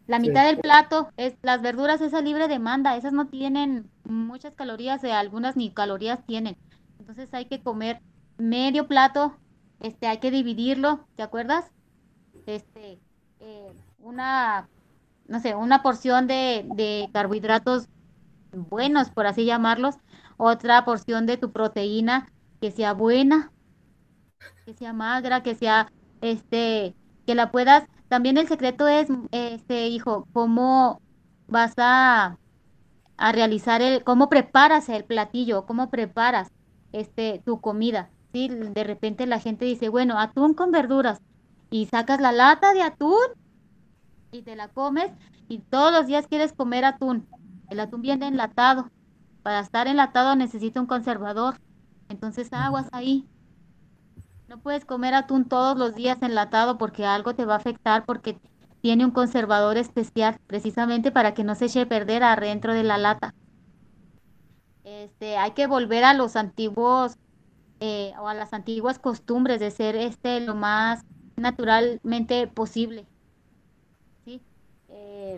La 0.08 0.20
Sí. 0.22 0.30
mitad 0.30 0.46
del 0.46 0.60
plato 0.60 1.10
es 1.18 1.36
las 1.44 1.62
verduras, 1.62 2.02
esa 2.02 2.22
libre 2.22 2.48
demanda, 2.50 2.98
esas 2.98 3.14
no 3.14 3.28
tienen 3.28 3.90
muchas 4.06 4.54
calorías, 4.56 5.04
eh, 5.04 5.14
algunas 5.14 5.58
ni 5.58 5.72
calorías 5.72 6.26
tienen. 6.26 6.56
Entonces 7.00 7.34
hay 7.34 7.46
que 7.46 7.62
comer 7.62 8.00
medio 8.38 8.88
plato, 8.88 9.38
este, 9.82 10.08
hay 10.08 10.20
que 10.20 10.32
dividirlo, 10.32 11.06
¿te 11.16 11.24
acuerdas? 11.24 11.72
Este, 12.46 13.00
eh, 13.40 13.74
una, 14.08 14.70
no 15.28 15.40
sé, 15.42 15.54
una 15.56 15.84
porción 15.84 16.28
de, 16.28 16.66
de 16.76 17.10
carbohidratos 17.12 17.90
buenos, 18.52 19.10
por 19.12 19.28
así 19.28 19.46
llamarlos, 19.46 19.96
otra 20.38 20.86
porción 20.86 21.26
de 21.26 21.38
tu 21.38 21.52
proteína 21.52 22.32
que 22.62 22.72
sea 22.72 22.94
buena, 22.94 23.52
que 24.66 24.74
sea 24.74 24.94
magra, 24.94 25.44
que 25.44 25.56
sea, 25.56 25.92
este, 26.22 26.96
que 27.26 27.36
la 27.36 27.52
puedas. 27.52 27.86
También 28.08 28.38
el 28.38 28.48
secreto 28.48 28.88
es, 28.88 29.10
este, 29.32 29.88
hijo, 29.88 30.28
cómo 30.32 31.02
vas 31.48 31.74
a, 31.78 32.38
a 33.18 33.32
realizar 33.34 33.82
el, 33.82 34.04
cómo 34.06 34.30
preparas 34.30 34.88
el 34.88 35.04
platillo, 35.04 35.66
cómo 35.66 35.90
preparas, 35.90 36.50
este, 36.94 37.42
tu 37.46 37.60
comida. 37.60 38.10
Sí, 38.32 38.48
de 38.50 38.84
repente 38.86 39.26
la 39.28 39.40
gente 39.40 39.66
dice, 39.66 39.90
bueno, 39.90 40.18
atún 40.18 40.54
con 40.54 40.72
verduras 40.72 41.20
y 41.70 41.88
sacas 41.88 42.22
la 42.22 42.32
lata 42.32 42.74
de 42.74 42.84
atún 42.84 43.18
y 44.32 44.42
te 44.42 44.56
la 44.56 44.68
comes 44.68 45.12
y 45.48 45.60
todos 45.60 45.92
los 45.92 46.08
días 46.08 46.28
quieres 46.28 46.54
comer 46.54 46.86
atún. 46.86 47.28
El 47.70 47.80
atún 47.80 48.02
viene 48.02 48.28
enlatado. 48.28 48.90
Para 49.44 49.60
estar 49.60 49.88
enlatado 49.88 50.36
necesita 50.36 50.82
un 50.82 50.88
conservador. 50.88 51.60
Entonces 52.10 52.52
aguas 52.52 52.88
ahí. 52.92 53.28
No 54.48 54.60
puedes 54.60 54.86
comer 54.86 55.14
atún 55.14 55.46
todos 55.46 55.78
los 55.78 55.96
días 55.96 56.22
enlatado 56.22 56.78
porque 56.78 57.06
algo 57.06 57.36
te 57.36 57.46
va 57.46 57.56
a 57.56 57.58
afectar 57.58 58.06
porque 58.06 58.40
tiene 58.82 59.06
un 59.06 59.12
conservador 59.12 59.78
especial 59.78 60.40
precisamente 60.48 61.12
para 61.12 61.34
que 61.34 61.44
no 61.44 61.56
se 61.56 61.66
eche 61.66 61.82
a 61.82 61.90
perder 61.90 62.24
adentro 62.24 62.74
de 62.74 62.84
la 62.84 62.98
lata. 62.98 63.34
Este, 64.84 65.38
hay 65.38 65.52
que 65.52 65.68
volver 65.68 66.06
a 66.06 66.14
los 66.14 66.38
antiguos 66.38 67.18
eh, 67.82 68.14
o 68.20 68.30
a 68.30 68.34
las 68.34 68.54
antiguas 68.54 69.00
costumbres 69.00 69.60
de 69.60 69.72
ser 69.72 69.96
este 69.96 70.40
lo 70.40 70.56
más 70.56 71.04
naturalmente 71.36 72.48
posible. 72.48 73.06
Eh, 74.98 75.38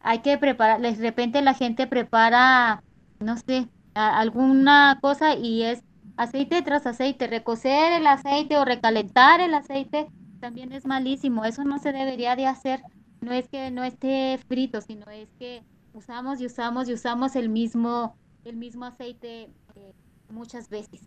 hay 0.00 0.20
que 0.20 0.38
preparar, 0.38 0.80
de 0.80 0.94
repente 0.94 1.42
la 1.42 1.54
gente 1.54 1.86
prepara, 1.86 2.82
no 3.20 3.36
sé, 3.36 3.68
alguna 3.94 4.98
cosa 5.02 5.34
y 5.34 5.64
es 5.64 5.80
aceite 6.16 6.62
tras 6.62 6.86
aceite, 6.86 7.26
recocer 7.26 7.92
el 7.92 8.06
aceite 8.06 8.56
o 8.56 8.64
recalentar 8.64 9.40
el 9.40 9.54
aceite 9.54 10.08
también 10.40 10.72
es 10.72 10.86
malísimo, 10.86 11.44
eso 11.44 11.64
no 11.64 11.78
se 11.78 11.92
debería 11.92 12.36
de 12.36 12.46
hacer, 12.46 12.80
no 13.20 13.32
es 13.32 13.48
que 13.48 13.70
no 13.70 13.84
esté 13.84 14.38
frito, 14.48 14.80
sino 14.80 15.10
es 15.10 15.28
que 15.38 15.62
usamos 15.92 16.40
y 16.40 16.46
usamos 16.46 16.88
y 16.88 16.92
usamos 16.92 17.36
el 17.36 17.48
mismo, 17.48 18.16
el 18.44 18.56
mismo 18.56 18.84
aceite 18.84 19.48
eh, 19.74 19.92
muchas 20.30 20.68
veces. 20.68 21.00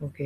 Ok. 0.00 0.20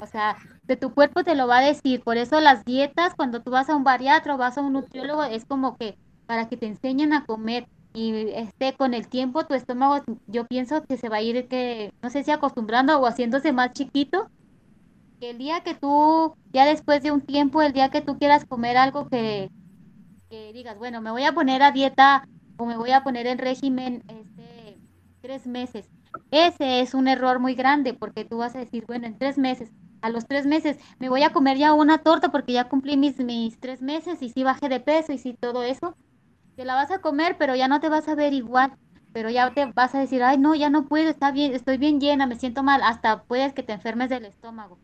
O 0.00 0.06
sea, 0.06 0.36
de 0.64 0.76
tu 0.76 0.94
cuerpo 0.94 1.24
te 1.24 1.34
lo 1.34 1.46
va 1.46 1.58
a 1.58 1.66
decir. 1.66 2.02
Por 2.02 2.16
eso 2.16 2.40
las 2.40 2.64
dietas, 2.64 3.14
cuando 3.14 3.42
tú 3.42 3.50
vas 3.50 3.68
a 3.68 3.76
un 3.76 3.84
bariatra 3.84 4.34
o 4.34 4.38
vas 4.38 4.56
a 4.58 4.62
un 4.62 4.72
nutriólogo, 4.72 5.24
es 5.24 5.44
como 5.44 5.76
que 5.76 5.98
para 6.26 6.48
que 6.48 6.56
te 6.56 6.66
enseñen 6.66 7.12
a 7.12 7.24
comer. 7.26 7.68
Y 7.94 8.12
este, 8.34 8.74
con 8.74 8.92
el 8.94 9.08
tiempo 9.08 9.46
tu 9.46 9.54
estómago, 9.54 10.04
yo 10.26 10.46
pienso 10.46 10.84
que 10.84 10.98
se 10.98 11.08
va 11.08 11.16
a 11.16 11.22
ir, 11.22 11.48
que 11.48 11.92
no 12.02 12.10
sé 12.10 12.24
si 12.24 12.30
acostumbrando 12.30 12.98
o 13.00 13.06
haciéndose 13.06 13.52
más 13.52 13.72
chiquito. 13.72 14.30
Que 15.18 15.30
el 15.30 15.38
día 15.38 15.62
que 15.62 15.74
tú, 15.74 16.34
ya 16.52 16.66
después 16.66 17.02
de 17.02 17.10
un 17.10 17.22
tiempo, 17.22 17.62
el 17.62 17.72
día 17.72 17.90
que 17.90 18.02
tú 18.02 18.18
quieras 18.18 18.44
comer 18.44 18.76
algo 18.76 19.08
que, 19.08 19.50
que 20.28 20.52
digas, 20.52 20.78
bueno, 20.78 21.00
me 21.00 21.10
voy 21.10 21.24
a 21.24 21.32
poner 21.32 21.62
a 21.62 21.72
dieta 21.72 22.28
o 22.58 22.66
me 22.66 22.76
voy 22.76 22.90
a 22.90 23.02
poner 23.02 23.26
en 23.26 23.38
régimen 23.38 24.04
este, 24.08 24.78
tres 25.22 25.46
meses. 25.46 25.95
Ese 26.30 26.80
es 26.80 26.94
un 26.94 27.08
error 27.08 27.38
muy 27.38 27.54
grande 27.54 27.94
porque 27.94 28.24
tú 28.24 28.38
vas 28.38 28.54
a 28.54 28.58
decir, 28.58 28.84
bueno, 28.86 29.06
en 29.06 29.18
tres 29.18 29.38
meses, 29.38 29.70
a 30.02 30.10
los 30.10 30.26
tres 30.26 30.46
meses 30.46 30.78
me 30.98 31.08
voy 31.08 31.22
a 31.22 31.32
comer 31.32 31.58
ya 31.58 31.72
una 31.72 31.98
torta 31.98 32.30
porque 32.30 32.52
ya 32.52 32.68
cumplí 32.68 32.96
mis, 32.96 33.18
mis 33.18 33.58
tres 33.58 33.82
meses 33.82 34.22
y 34.22 34.28
sí 34.28 34.42
bajé 34.42 34.68
de 34.68 34.80
peso 34.80 35.12
y 35.12 35.18
sí 35.18 35.36
todo 35.38 35.62
eso. 35.62 35.96
Te 36.56 36.64
la 36.64 36.74
vas 36.74 36.90
a 36.90 37.00
comer, 37.00 37.36
pero 37.38 37.54
ya 37.54 37.68
no 37.68 37.80
te 37.80 37.88
vas 37.88 38.08
a 38.08 38.14
ver 38.14 38.32
igual. 38.32 38.72
Pero 39.12 39.30
ya 39.30 39.52
te 39.52 39.66
vas 39.66 39.94
a 39.94 39.98
decir, 39.98 40.22
ay, 40.22 40.38
no, 40.38 40.54
ya 40.54 40.70
no 40.70 40.86
puedo, 40.86 41.08
está 41.08 41.32
bien, 41.32 41.54
estoy 41.54 41.78
bien 41.78 42.00
llena, 42.00 42.26
me 42.26 42.36
siento 42.36 42.62
mal. 42.62 42.82
Hasta 42.82 43.22
puedes 43.24 43.52
que 43.52 43.62
te 43.62 43.72
enfermes 43.72 44.10
del 44.10 44.24
estómago. 44.26 44.78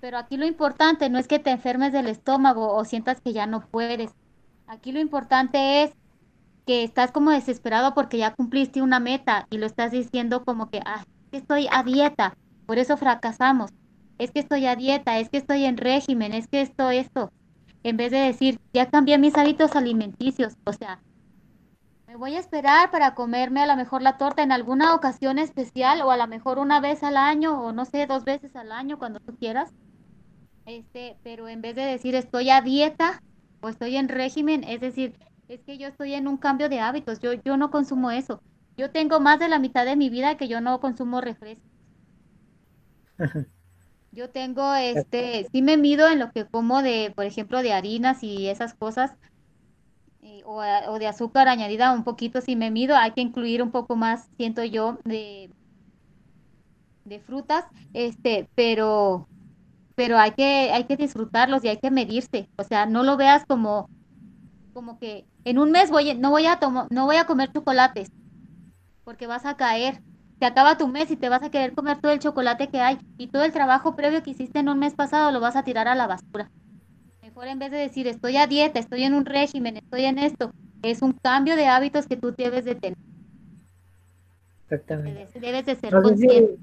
Pero 0.00 0.18
aquí 0.18 0.36
lo 0.36 0.46
importante 0.46 1.08
no 1.10 1.18
es 1.18 1.28
que 1.28 1.38
te 1.38 1.50
enfermes 1.50 1.92
del 1.92 2.08
estómago 2.08 2.74
o 2.74 2.84
sientas 2.84 3.20
que 3.20 3.32
ya 3.32 3.46
no 3.46 3.60
puedes. 3.60 4.12
Aquí 4.66 4.90
lo 4.90 5.00
importante 5.00 5.82
es 5.82 5.92
que 6.66 6.84
estás 6.84 7.10
como 7.10 7.30
desesperado 7.30 7.94
porque 7.94 8.18
ya 8.18 8.34
cumpliste 8.34 8.82
una 8.82 9.00
meta 9.00 9.46
y 9.50 9.58
lo 9.58 9.66
estás 9.66 9.90
diciendo 9.90 10.44
como 10.44 10.70
que, 10.70 10.80
ah, 10.84 11.04
estoy 11.32 11.68
a 11.70 11.82
dieta, 11.82 12.36
por 12.66 12.78
eso 12.78 12.96
fracasamos. 12.96 13.70
Es 14.18 14.30
que 14.30 14.40
estoy 14.40 14.66
a 14.66 14.76
dieta, 14.76 15.18
es 15.18 15.28
que 15.28 15.38
estoy 15.38 15.64
en 15.64 15.76
régimen, 15.76 16.32
es 16.32 16.46
que 16.46 16.60
esto, 16.60 16.90
esto. 16.90 17.32
En 17.82 17.96
vez 17.96 18.12
de 18.12 18.18
decir, 18.18 18.60
ya 18.72 18.88
cambié 18.88 19.18
mis 19.18 19.36
hábitos 19.36 19.74
alimenticios, 19.74 20.54
o 20.64 20.72
sea, 20.72 21.00
me 22.12 22.18
voy 22.18 22.34
a 22.34 22.40
esperar 22.40 22.90
para 22.90 23.14
comerme 23.14 23.62
a 23.62 23.66
lo 23.66 23.74
mejor 23.74 24.02
la 24.02 24.18
torta 24.18 24.42
en 24.42 24.52
alguna 24.52 24.94
ocasión 24.94 25.38
especial 25.38 26.02
o 26.02 26.10
a 26.10 26.18
lo 26.18 26.26
mejor 26.26 26.58
una 26.58 26.78
vez 26.78 27.02
al 27.02 27.16
año 27.16 27.58
o 27.58 27.72
no 27.72 27.86
sé, 27.86 28.06
dos 28.06 28.24
veces 28.24 28.54
al 28.54 28.70
año 28.70 28.98
cuando 28.98 29.18
tú 29.18 29.34
quieras. 29.36 29.72
Este, 30.66 31.16
pero 31.24 31.48
en 31.48 31.62
vez 31.62 31.74
de 31.74 31.82
decir 31.82 32.14
estoy 32.14 32.50
a 32.50 32.60
dieta 32.60 33.22
o 33.62 33.70
estoy 33.70 33.96
en 33.96 34.10
régimen, 34.10 34.62
es 34.62 34.82
decir, 34.82 35.18
es 35.48 35.62
que 35.64 35.78
yo 35.78 35.88
estoy 35.88 36.14
en 36.14 36.28
un 36.28 36.36
cambio 36.36 36.68
de 36.68 36.80
hábitos, 36.80 37.20
yo, 37.20 37.32
yo 37.34 37.56
no 37.56 37.70
consumo 37.70 38.10
eso. 38.10 38.42
Yo 38.76 38.90
tengo 38.90 39.20
más 39.20 39.38
de 39.38 39.48
la 39.48 39.58
mitad 39.58 39.84
de 39.84 39.96
mi 39.96 40.10
vida 40.10 40.36
que 40.36 40.48
yo 40.48 40.60
no 40.60 40.80
consumo 40.80 41.20
refrescos. 41.20 41.70
Yo 44.10 44.30
tengo 44.30 44.74
este, 44.74 45.48
sí 45.50 45.62
me 45.62 45.76
mido 45.78 46.08
en 46.08 46.18
lo 46.18 46.30
que 46.32 46.46
como 46.46 46.82
de, 46.82 47.12
por 47.16 47.24
ejemplo, 47.24 47.62
de 47.62 47.72
harinas 47.72 48.22
y 48.22 48.48
esas 48.48 48.74
cosas, 48.74 49.12
o, 50.44 50.62
o 50.92 50.98
de 50.98 51.06
azúcar 51.06 51.48
añadida 51.48 51.92
un 51.92 52.04
poquito, 52.04 52.40
sí 52.40 52.56
me 52.56 52.70
mido, 52.70 52.96
hay 52.96 53.12
que 53.12 53.20
incluir 53.20 53.62
un 53.62 53.70
poco 53.72 53.96
más, 53.96 54.28
siento 54.36 54.64
yo, 54.64 54.98
de, 55.04 55.50
de 57.04 57.20
frutas, 57.20 57.64
este, 57.92 58.48
pero, 58.54 59.28
pero 59.94 60.18
hay 60.18 60.32
que, 60.32 60.70
hay 60.72 60.84
que 60.84 60.96
disfrutarlos 60.96 61.64
y 61.64 61.68
hay 61.68 61.78
que 61.78 61.90
medirse, 61.90 62.48
o 62.56 62.64
sea, 62.64 62.86
no 62.86 63.02
lo 63.02 63.16
veas 63.16 63.44
como, 63.46 63.88
como 64.72 64.98
que 64.98 65.26
en 65.46 65.58
un 65.58 65.70
mes 65.70 65.90
voy, 65.90 66.14
no 66.14 66.30
voy 66.30 66.46
a 66.46 66.58
tomo- 66.58 66.86
no 66.90 67.06
voy 67.06 67.16
a 67.16 67.26
comer 67.26 67.50
chocolates, 67.52 68.08
porque 69.04 69.26
vas 69.26 69.46
a 69.46 69.56
caer. 69.56 69.98
Se 70.40 70.46
acaba 70.46 70.76
tu 70.76 70.88
mes 70.88 71.10
y 71.10 71.16
te 71.16 71.28
vas 71.28 71.42
a 71.42 71.50
querer 71.50 71.72
comer 71.74 71.98
todo 72.00 72.12
el 72.12 72.18
chocolate 72.18 72.68
que 72.68 72.80
hay 72.80 72.98
y 73.18 73.28
todo 73.28 73.44
el 73.44 73.52
trabajo 73.52 73.94
previo 73.94 74.22
que 74.22 74.30
hiciste 74.30 74.58
en 74.58 74.68
un 74.68 74.78
mes 74.80 74.94
pasado 74.94 75.30
lo 75.30 75.40
vas 75.40 75.54
a 75.56 75.62
tirar 75.62 75.86
a 75.86 75.94
la 75.94 76.08
basura. 76.08 76.48
Mejor 77.22 77.46
en 77.48 77.58
vez 77.58 77.70
de 77.70 77.78
decir 77.78 78.08
estoy 78.08 78.36
a 78.36 78.46
dieta, 78.48 78.80
estoy 78.80 79.04
en 79.04 79.14
un 79.14 79.24
régimen, 79.24 79.76
estoy 79.78 80.06
en 80.06 80.18
esto, 80.18 80.50
es 80.84 81.02
un 81.02 81.16
cambio 81.22 81.56
de 81.56 81.66
hábitos 81.68 82.06
que 82.08 82.16
tú 82.16 82.34
debes 82.36 82.64
de 82.64 82.74
tener, 82.74 82.96
Exactamente. 84.68 85.14
debes, 85.14 85.32
debes 85.34 85.66
de 85.66 85.76
ser 85.76 85.92
No 85.92 86.02
sé 86.04 86.16
consciente. 86.16 86.54
si, 86.56 86.58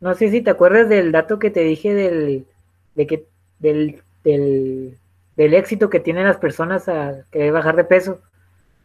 no 0.00 0.14
sé 0.14 0.30
si 0.30 0.42
te 0.42 0.50
acuerdas 0.50 0.88
del 0.88 1.12
dato 1.12 1.38
que 1.38 1.50
te 1.50 1.60
dije 1.60 1.94
del, 1.94 2.46
de 2.94 3.06
que, 3.06 3.26
del, 3.58 4.02
del, 4.24 4.98
del 5.36 5.54
éxito 5.54 5.90
que 5.90 6.00
tienen 6.00 6.26
las 6.26 6.38
personas 6.38 6.88
a 6.88 7.24
querer 7.30 7.52
bajar 7.52 7.76
de 7.76 7.84
peso, 7.84 8.20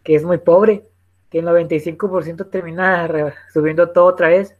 que 0.03 0.15
es 0.15 0.23
muy 0.23 0.37
pobre, 0.37 0.83
que 1.29 1.39
el 1.39 1.45
95% 1.45 2.49
termina 2.49 3.33
subiendo 3.53 3.89
todo 3.91 4.05
otra 4.05 4.29
vez. 4.29 4.55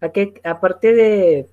¿A 0.00 0.10
qué, 0.10 0.40
aparte 0.44 0.94
de, 0.94 1.48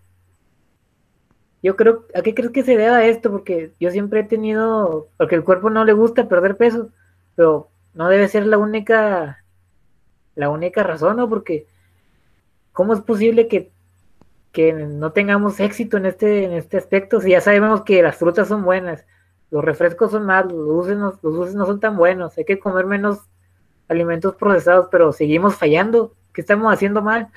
yo 1.63 1.75
creo, 1.75 2.05
¿a 2.13 2.21
qué 2.21 2.33
crees 2.33 2.51
que 2.51 2.63
se 2.63 2.77
deba 2.77 3.03
esto? 3.05 3.31
Porque 3.31 3.73
yo 3.79 3.91
siempre 3.91 4.21
he 4.21 4.23
tenido, 4.23 5.09
porque 5.17 5.35
el 5.35 5.43
cuerpo 5.43 5.69
no 5.69 5.83
le 5.85 5.93
gusta 5.93 6.29
perder 6.29 6.55
peso, 6.57 6.89
pero 7.35 7.69
no 7.93 8.09
debe 8.09 8.27
ser 8.27 8.45
la 8.45 8.57
única, 8.57 9.43
la 10.35 10.49
única 10.49 10.83
razón, 10.83 11.17
¿no? 11.17 11.27
Porque 11.27 11.67
¿cómo 12.71 12.93
es 12.93 13.01
posible 13.01 13.47
que, 13.47 13.71
que 14.51 14.71
no 14.71 15.11
tengamos 15.11 15.59
éxito 15.59 15.97
en 15.97 16.05
este, 16.05 16.43
en 16.45 16.53
este 16.53 16.77
aspecto? 16.77 17.19
Si 17.19 17.31
ya 17.31 17.41
sabemos 17.41 17.81
que 17.81 18.03
las 18.03 18.17
frutas 18.17 18.47
son 18.47 18.63
buenas, 18.63 19.03
los 19.49 19.63
refrescos 19.63 20.11
son 20.11 20.25
malos, 20.25 20.53
los 20.53 20.67
dulces 20.67 20.97
no, 20.97 21.05
los 21.21 21.33
dulces 21.33 21.55
no 21.55 21.65
son 21.65 21.79
tan 21.79 21.95
buenos, 21.97 22.37
hay 22.37 22.45
que 22.45 22.59
comer 22.59 22.85
menos 22.85 23.19
alimentos 23.87 24.35
procesados, 24.35 24.87
pero 24.91 25.11
seguimos 25.13 25.55
fallando. 25.55 26.13
¿Qué 26.33 26.41
estamos 26.41 26.71
haciendo 26.71 27.01
mal? 27.01 27.29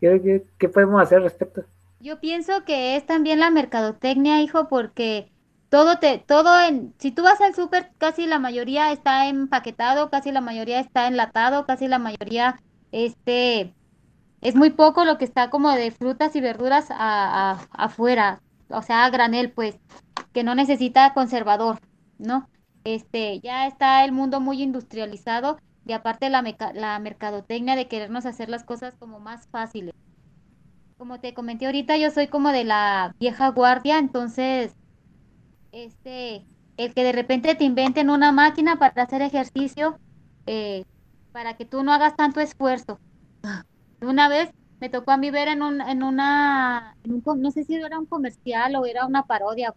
¿Qué, 0.00 0.68
podemos 0.72 1.02
hacer 1.02 1.18
al 1.18 1.24
respecto? 1.24 1.64
Yo 2.00 2.20
pienso 2.20 2.64
que 2.64 2.96
es 2.96 3.06
también 3.06 3.40
la 3.40 3.50
mercadotecnia, 3.50 4.40
hijo, 4.42 4.68
porque 4.68 5.32
todo 5.68 5.98
te, 5.98 6.18
todo 6.18 6.60
en, 6.60 6.94
si 6.98 7.10
tú 7.10 7.22
vas 7.22 7.40
al 7.40 7.54
súper, 7.54 7.90
casi 7.98 8.26
la 8.26 8.38
mayoría 8.38 8.92
está 8.92 9.28
empaquetado, 9.28 10.10
casi 10.10 10.30
la 10.30 10.40
mayoría 10.40 10.78
está 10.78 11.08
enlatado, 11.08 11.66
casi 11.66 11.88
la 11.88 11.98
mayoría, 11.98 12.60
este, 12.92 13.74
es 14.40 14.54
muy 14.54 14.70
poco 14.70 15.04
lo 15.04 15.18
que 15.18 15.24
está 15.24 15.50
como 15.50 15.72
de 15.72 15.90
frutas 15.90 16.36
y 16.36 16.40
verduras 16.40 16.86
afuera, 16.90 18.40
o 18.68 18.82
sea, 18.82 19.04
a 19.04 19.10
granel, 19.10 19.50
pues, 19.50 19.76
que 20.36 20.44
no 20.44 20.54
necesita 20.54 21.14
conservador, 21.14 21.78
¿no? 22.18 22.46
Este, 22.84 23.40
ya 23.40 23.66
está 23.66 24.04
el 24.04 24.12
mundo 24.12 24.38
muy 24.38 24.62
industrializado 24.62 25.56
y 25.86 25.94
aparte 25.94 26.28
la, 26.28 26.44
la 26.74 26.98
mercadotecnia 26.98 27.74
de 27.74 27.88
querernos 27.88 28.26
hacer 28.26 28.50
las 28.50 28.62
cosas 28.62 28.94
como 28.98 29.18
más 29.18 29.48
fáciles. 29.48 29.94
Como 30.98 31.20
te 31.20 31.32
comenté 31.32 31.64
ahorita, 31.64 31.96
yo 31.96 32.10
soy 32.10 32.26
como 32.26 32.50
de 32.52 32.64
la 32.64 33.14
vieja 33.18 33.48
guardia, 33.48 33.98
entonces, 33.98 34.76
este, 35.72 36.44
el 36.76 36.92
que 36.92 37.02
de 37.02 37.12
repente 37.12 37.54
te 37.54 37.64
inventen 37.64 38.10
una 38.10 38.30
máquina 38.30 38.76
para 38.78 39.04
hacer 39.04 39.22
ejercicio, 39.22 39.98
eh, 40.46 40.84
para 41.32 41.56
que 41.56 41.64
tú 41.64 41.82
no 41.82 41.94
hagas 41.94 42.14
tanto 42.14 42.40
esfuerzo. 42.40 43.00
Una 44.02 44.28
vez 44.28 44.50
me 44.80 44.90
tocó 44.90 45.12
a 45.12 45.16
mí 45.16 45.30
ver 45.30 45.48
en 45.48 45.62
un, 45.62 45.80
en 45.80 46.02
una, 46.02 46.94
no 47.04 47.50
sé 47.50 47.64
si 47.64 47.76
era 47.76 47.98
un 47.98 48.04
comercial 48.04 48.76
o 48.76 48.84
era 48.84 49.06
una 49.06 49.22
parodia, 49.22 49.72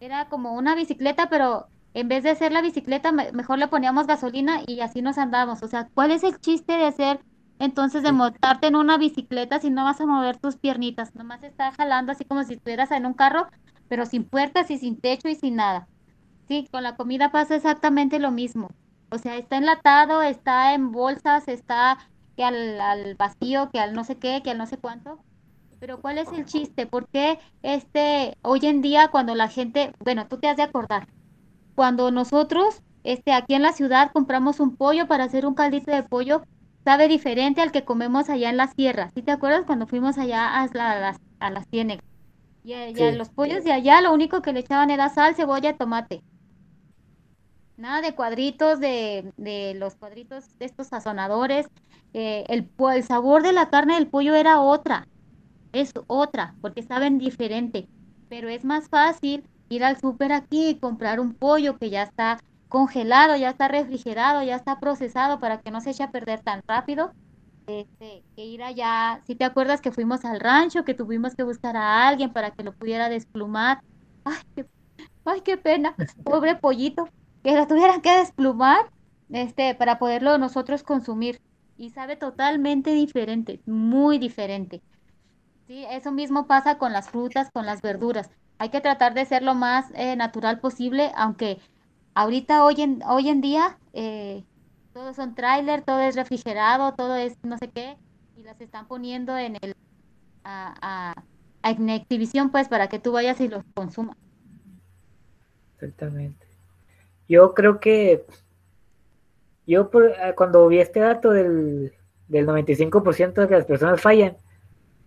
era 0.00 0.28
como 0.28 0.54
una 0.54 0.74
bicicleta, 0.74 1.28
pero 1.30 1.68
en 1.94 2.08
vez 2.08 2.22
de 2.24 2.30
hacer 2.30 2.52
la 2.52 2.62
bicicleta, 2.62 3.12
me- 3.12 3.32
mejor 3.32 3.58
le 3.58 3.68
poníamos 3.68 4.06
gasolina 4.06 4.60
y 4.66 4.80
así 4.80 5.02
nos 5.02 5.18
andamos. 5.18 5.62
O 5.62 5.68
sea, 5.68 5.88
¿cuál 5.94 6.10
es 6.12 6.22
el 6.24 6.38
chiste 6.40 6.74
de 6.74 6.86
hacer 6.86 7.20
entonces 7.58 8.02
de 8.02 8.12
montarte 8.12 8.68
en 8.68 8.76
una 8.76 8.96
bicicleta 8.98 9.60
si 9.60 9.70
no 9.70 9.84
vas 9.84 10.00
a 10.00 10.06
mover 10.06 10.38
tus 10.38 10.56
piernitas? 10.58 11.14
Nomás 11.14 11.42
está 11.42 11.72
jalando 11.72 12.12
así 12.12 12.24
como 12.24 12.44
si 12.44 12.54
estuvieras 12.54 12.90
en 12.92 13.06
un 13.06 13.14
carro, 13.14 13.48
pero 13.88 14.06
sin 14.06 14.24
puertas 14.28 14.70
y 14.70 14.78
sin 14.78 15.00
techo 15.00 15.28
y 15.28 15.34
sin 15.34 15.56
nada. 15.56 15.86
Sí, 16.48 16.68
con 16.72 16.82
la 16.82 16.96
comida 16.96 17.32
pasa 17.32 17.56
exactamente 17.56 18.18
lo 18.18 18.30
mismo. 18.32 18.68
O 19.10 19.18
sea, 19.18 19.36
está 19.38 19.56
enlatado, 19.58 20.22
está 20.22 20.74
en 20.74 20.92
bolsas, 20.92 21.48
está 21.48 21.98
que 22.36 22.44
al, 22.44 22.80
al 22.80 23.14
vacío, 23.16 23.70
que 23.72 23.80
al 23.80 23.94
no 23.94 24.04
sé 24.04 24.18
qué, 24.18 24.42
que 24.44 24.50
al 24.52 24.58
no 24.58 24.66
sé 24.66 24.78
cuánto. 24.78 25.24
Pero 25.80 26.00
¿cuál 26.00 26.18
es 26.18 26.32
el 26.32 26.44
chiste? 26.44 26.86
¿Por 26.86 27.06
qué 27.12 27.38
este, 27.62 28.34
hoy 28.44 28.60
en 28.64 28.82
día 28.82 29.08
cuando 29.08 29.34
la 29.34 29.48
gente, 29.48 29.92
bueno, 30.04 30.26
tú 30.28 30.38
te 30.38 30.48
has 30.48 30.56
de 30.56 30.62
acordar, 30.62 31.06
cuando 31.76 32.10
nosotros 32.10 32.80
este, 33.04 33.32
aquí 33.32 33.54
en 33.54 33.62
la 33.62 33.72
ciudad 33.72 34.12
compramos 34.12 34.60
un 34.60 34.76
pollo 34.76 35.08
para 35.08 35.24
hacer 35.24 35.46
un 35.46 35.54
caldito 35.54 35.92
de 35.92 36.04
pollo, 36.04 36.42
sabe 36.86 37.08
diferente 37.08 37.60
al 37.62 37.72
que 37.72 37.84
comemos 37.84 38.30
allá 38.30 38.50
en 38.50 38.58
la 38.58 38.68
sierra. 38.68 39.10
¿Sí 39.16 39.22
te 39.22 39.32
acuerdas 39.32 39.64
cuando 39.66 39.86
fuimos 39.86 40.18
allá 40.18 40.48
a, 40.62 40.68
la- 40.72 40.92
a 40.92 41.00
las, 41.00 41.16
a 41.40 41.50
las 41.50 41.64
ciénegas? 41.72 42.04
Y, 42.64 42.74
y 42.74 43.02
a 43.02 43.12
Sí, 43.12 43.12
los 43.12 43.30
pollos 43.30 43.64
de 43.64 43.72
allá 43.72 44.00
lo 44.02 44.12
único 44.12 44.42
que 44.42 44.52
le 44.52 44.60
echaban 44.60 44.90
era 44.90 45.08
sal, 45.10 45.36
cebolla, 45.36 45.76
tomate. 45.76 46.20
Nada 47.76 48.02
de 48.02 48.14
cuadritos, 48.14 48.78
de, 48.80 49.32
de 49.36 49.74
los 49.74 49.96
cuadritos 49.96 50.44
de 50.58 50.66
estos 50.66 50.88
sazonadores. 50.88 51.66
eh, 52.12 52.44
el, 52.48 52.70
el 52.94 53.04
sabor 53.04 53.42
de 53.42 53.52
la 53.52 53.70
carne 53.70 53.94
del 53.94 54.08
pollo 54.10 54.34
era 54.34 54.60
otra, 54.60 55.04
es 55.72 55.92
otra, 56.06 56.54
porque 56.60 56.82
saben 56.82 57.18
diferente. 57.18 57.88
Pero 58.28 58.48
es 58.48 58.64
más 58.64 58.88
fácil 58.88 59.44
ir 59.68 59.84
al 59.84 59.98
súper 60.00 60.32
aquí 60.32 60.68
y 60.68 60.78
comprar 60.78 61.20
un 61.20 61.34
pollo 61.34 61.78
que 61.78 61.90
ya 61.90 62.02
está 62.02 62.38
congelado, 62.68 63.36
ya 63.36 63.50
está 63.50 63.68
refrigerado, 63.68 64.42
ya 64.42 64.56
está 64.56 64.78
procesado 64.80 65.40
para 65.40 65.60
que 65.60 65.70
no 65.70 65.80
se 65.80 65.90
eche 65.90 66.02
a 66.02 66.12
perder 66.12 66.40
tan 66.40 66.62
rápido. 66.66 67.12
Este, 67.66 68.24
que 68.34 68.44
ir 68.44 68.62
allá, 68.62 69.20
si 69.26 69.34
te 69.34 69.44
acuerdas 69.44 69.80
que 69.80 69.92
fuimos 69.92 70.24
al 70.24 70.40
rancho, 70.40 70.84
que 70.84 70.94
tuvimos 70.94 71.34
que 71.34 71.44
buscar 71.44 71.76
a 71.76 72.08
alguien 72.08 72.32
para 72.32 72.50
que 72.50 72.64
lo 72.64 72.72
pudiera 72.72 73.08
desplumar. 73.08 73.80
Ay, 74.24 74.38
qué 74.54 74.66
Ay, 75.24 75.42
qué 75.42 75.56
pena, 75.56 75.94
pobre 76.24 76.56
pollito, 76.56 77.08
que 77.42 77.54
lo 77.54 77.66
tuvieran 77.66 78.00
que 78.00 78.18
desplumar, 78.18 78.90
este, 79.30 79.74
para 79.74 79.98
poderlo 79.98 80.38
nosotros 80.38 80.82
consumir. 80.82 81.40
Y 81.76 81.90
sabe 81.90 82.16
totalmente 82.16 82.92
diferente, 82.92 83.60
muy 83.64 84.18
diferente. 84.18 84.82
Sí, 85.70 85.86
eso 85.88 86.10
mismo 86.10 86.48
pasa 86.48 86.78
con 86.78 86.92
las 86.92 87.10
frutas, 87.10 87.48
con 87.52 87.64
las 87.64 87.80
verduras. 87.80 88.28
Hay 88.58 88.70
que 88.70 88.80
tratar 88.80 89.14
de 89.14 89.24
ser 89.24 89.44
lo 89.44 89.54
más 89.54 89.86
eh, 89.94 90.16
natural 90.16 90.58
posible, 90.58 91.12
aunque 91.14 91.60
ahorita, 92.14 92.64
hoy 92.64 92.82
en, 92.82 93.04
hoy 93.04 93.28
en 93.28 93.40
día, 93.40 93.78
eh, 93.92 94.42
todos 94.92 95.14
son 95.14 95.36
tráiler, 95.36 95.82
todo 95.82 96.00
es 96.00 96.16
refrigerado, 96.16 96.94
todo 96.94 97.14
es 97.14 97.36
no 97.44 97.56
sé 97.56 97.70
qué, 97.70 97.96
y 98.36 98.42
las 98.42 98.60
están 98.60 98.88
poniendo 98.88 99.38
en 99.38 99.58
el, 99.62 99.76
a, 100.42 101.14
a, 101.62 101.70
en 101.70 101.88
exhibición, 101.88 102.50
pues, 102.50 102.66
para 102.66 102.88
que 102.88 102.98
tú 102.98 103.12
vayas 103.12 103.40
y 103.40 103.46
los 103.46 103.62
consumas. 103.72 104.16
exactamente. 105.76 106.48
Yo 107.28 107.54
creo 107.54 107.78
que 107.78 108.26
yo 109.68 109.88
eh, 109.94 110.34
cuando 110.36 110.66
vi 110.66 110.80
este 110.80 110.98
dato 110.98 111.30
del, 111.30 111.92
del 112.26 112.44
95% 112.48 113.34
de 113.34 113.46
que 113.46 113.54
las 113.54 113.66
personas 113.66 114.00
fallan, 114.00 114.36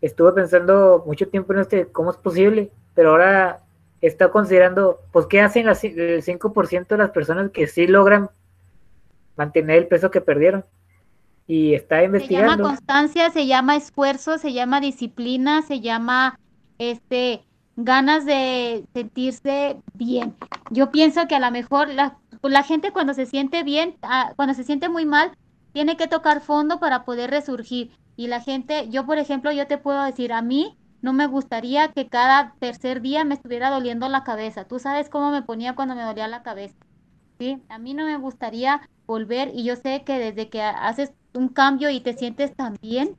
estuve 0.03 0.33
pensando 0.33 1.03
mucho 1.07 1.29
tiempo 1.29 1.53
en 1.53 1.59
este, 1.59 1.87
cómo 1.87 2.11
es 2.11 2.17
posible, 2.17 2.71
pero 2.93 3.11
ahora 3.11 3.59
estado 4.01 4.31
considerando, 4.31 4.99
pues, 5.13 5.27
¿qué 5.27 5.39
hacen 5.39 5.65
las, 5.65 5.83
el 5.83 6.21
5% 6.21 6.87
de 6.87 6.97
las 6.97 7.11
personas 7.11 7.51
que 7.51 7.67
sí 7.67 7.87
logran 7.87 8.29
mantener 9.37 9.77
el 9.77 9.87
peso 9.87 10.11
que 10.11 10.19
perdieron? 10.19 10.65
Y 11.47 11.73
está 11.73 11.95
Se 11.95 12.01
llama 12.03 12.17
investigando. 12.17 12.63
constancia, 12.63 13.29
se 13.31 13.47
llama 13.47 13.77
esfuerzo, 13.77 14.37
se 14.37 14.51
llama 14.51 14.81
disciplina, 14.81 15.61
se 15.61 15.79
llama 15.79 16.37
este 16.79 17.43
ganas 17.77 18.25
de 18.25 18.83
sentirse 18.93 19.77
bien. 19.93 20.35
Yo 20.69 20.91
pienso 20.91 21.27
que 21.27 21.35
a 21.35 21.39
lo 21.39 21.49
mejor 21.49 21.87
la, 21.87 22.17
la 22.41 22.63
gente 22.63 22.91
cuando 22.91 23.13
se 23.13 23.25
siente 23.25 23.63
bien, 23.63 23.95
ah, 24.01 24.33
cuando 24.35 24.53
se 24.53 24.63
siente 24.63 24.89
muy 24.89 25.05
mal, 25.05 25.31
tiene 25.71 25.95
que 25.97 26.07
tocar 26.07 26.41
fondo 26.41 26.79
para 26.79 27.05
poder 27.05 27.29
resurgir. 27.31 27.91
Y 28.15 28.27
la 28.27 28.41
gente, 28.41 28.89
yo 28.89 29.05
por 29.05 29.17
ejemplo, 29.17 29.51
yo 29.51 29.67
te 29.67 29.77
puedo 29.77 30.03
decir, 30.03 30.33
a 30.33 30.41
mí 30.41 30.77
no 31.01 31.13
me 31.13 31.27
gustaría 31.27 31.89
que 31.89 32.07
cada 32.07 32.55
tercer 32.59 33.01
día 33.01 33.25
me 33.25 33.33
estuviera 33.33 33.69
doliendo 33.69 34.07
la 34.07 34.23
cabeza. 34.23 34.65
Tú 34.65 34.79
sabes 34.79 35.09
cómo 35.09 35.31
me 35.31 35.41
ponía 35.41 35.75
cuando 35.75 35.95
me 35.95 36.03
dolía 36.03 36.27
la 36.27 36.43
cabeza. 36.43 36.75
Sí, 37.39 37.61
a 37.67 37.77
mí 37.77 37.93
no 37.93 38.05
me 38.05 38.17
gustaría 38.17 38.81
volver 39.05 39.51
y 39.53 39.63
yo 39.63 39.75
sé 39.75 40.03
que 40.05 40.17
desde 40.19 40.49
que 40.49 40.61
haces 40.61 41.11
un 41.33 41.49
cambio 41.49 41.89
y 41.89 41.99
te 41.99 42.13
sientes 42.13 42.55
tan 42.55 42.77
bien, 42.81 43.17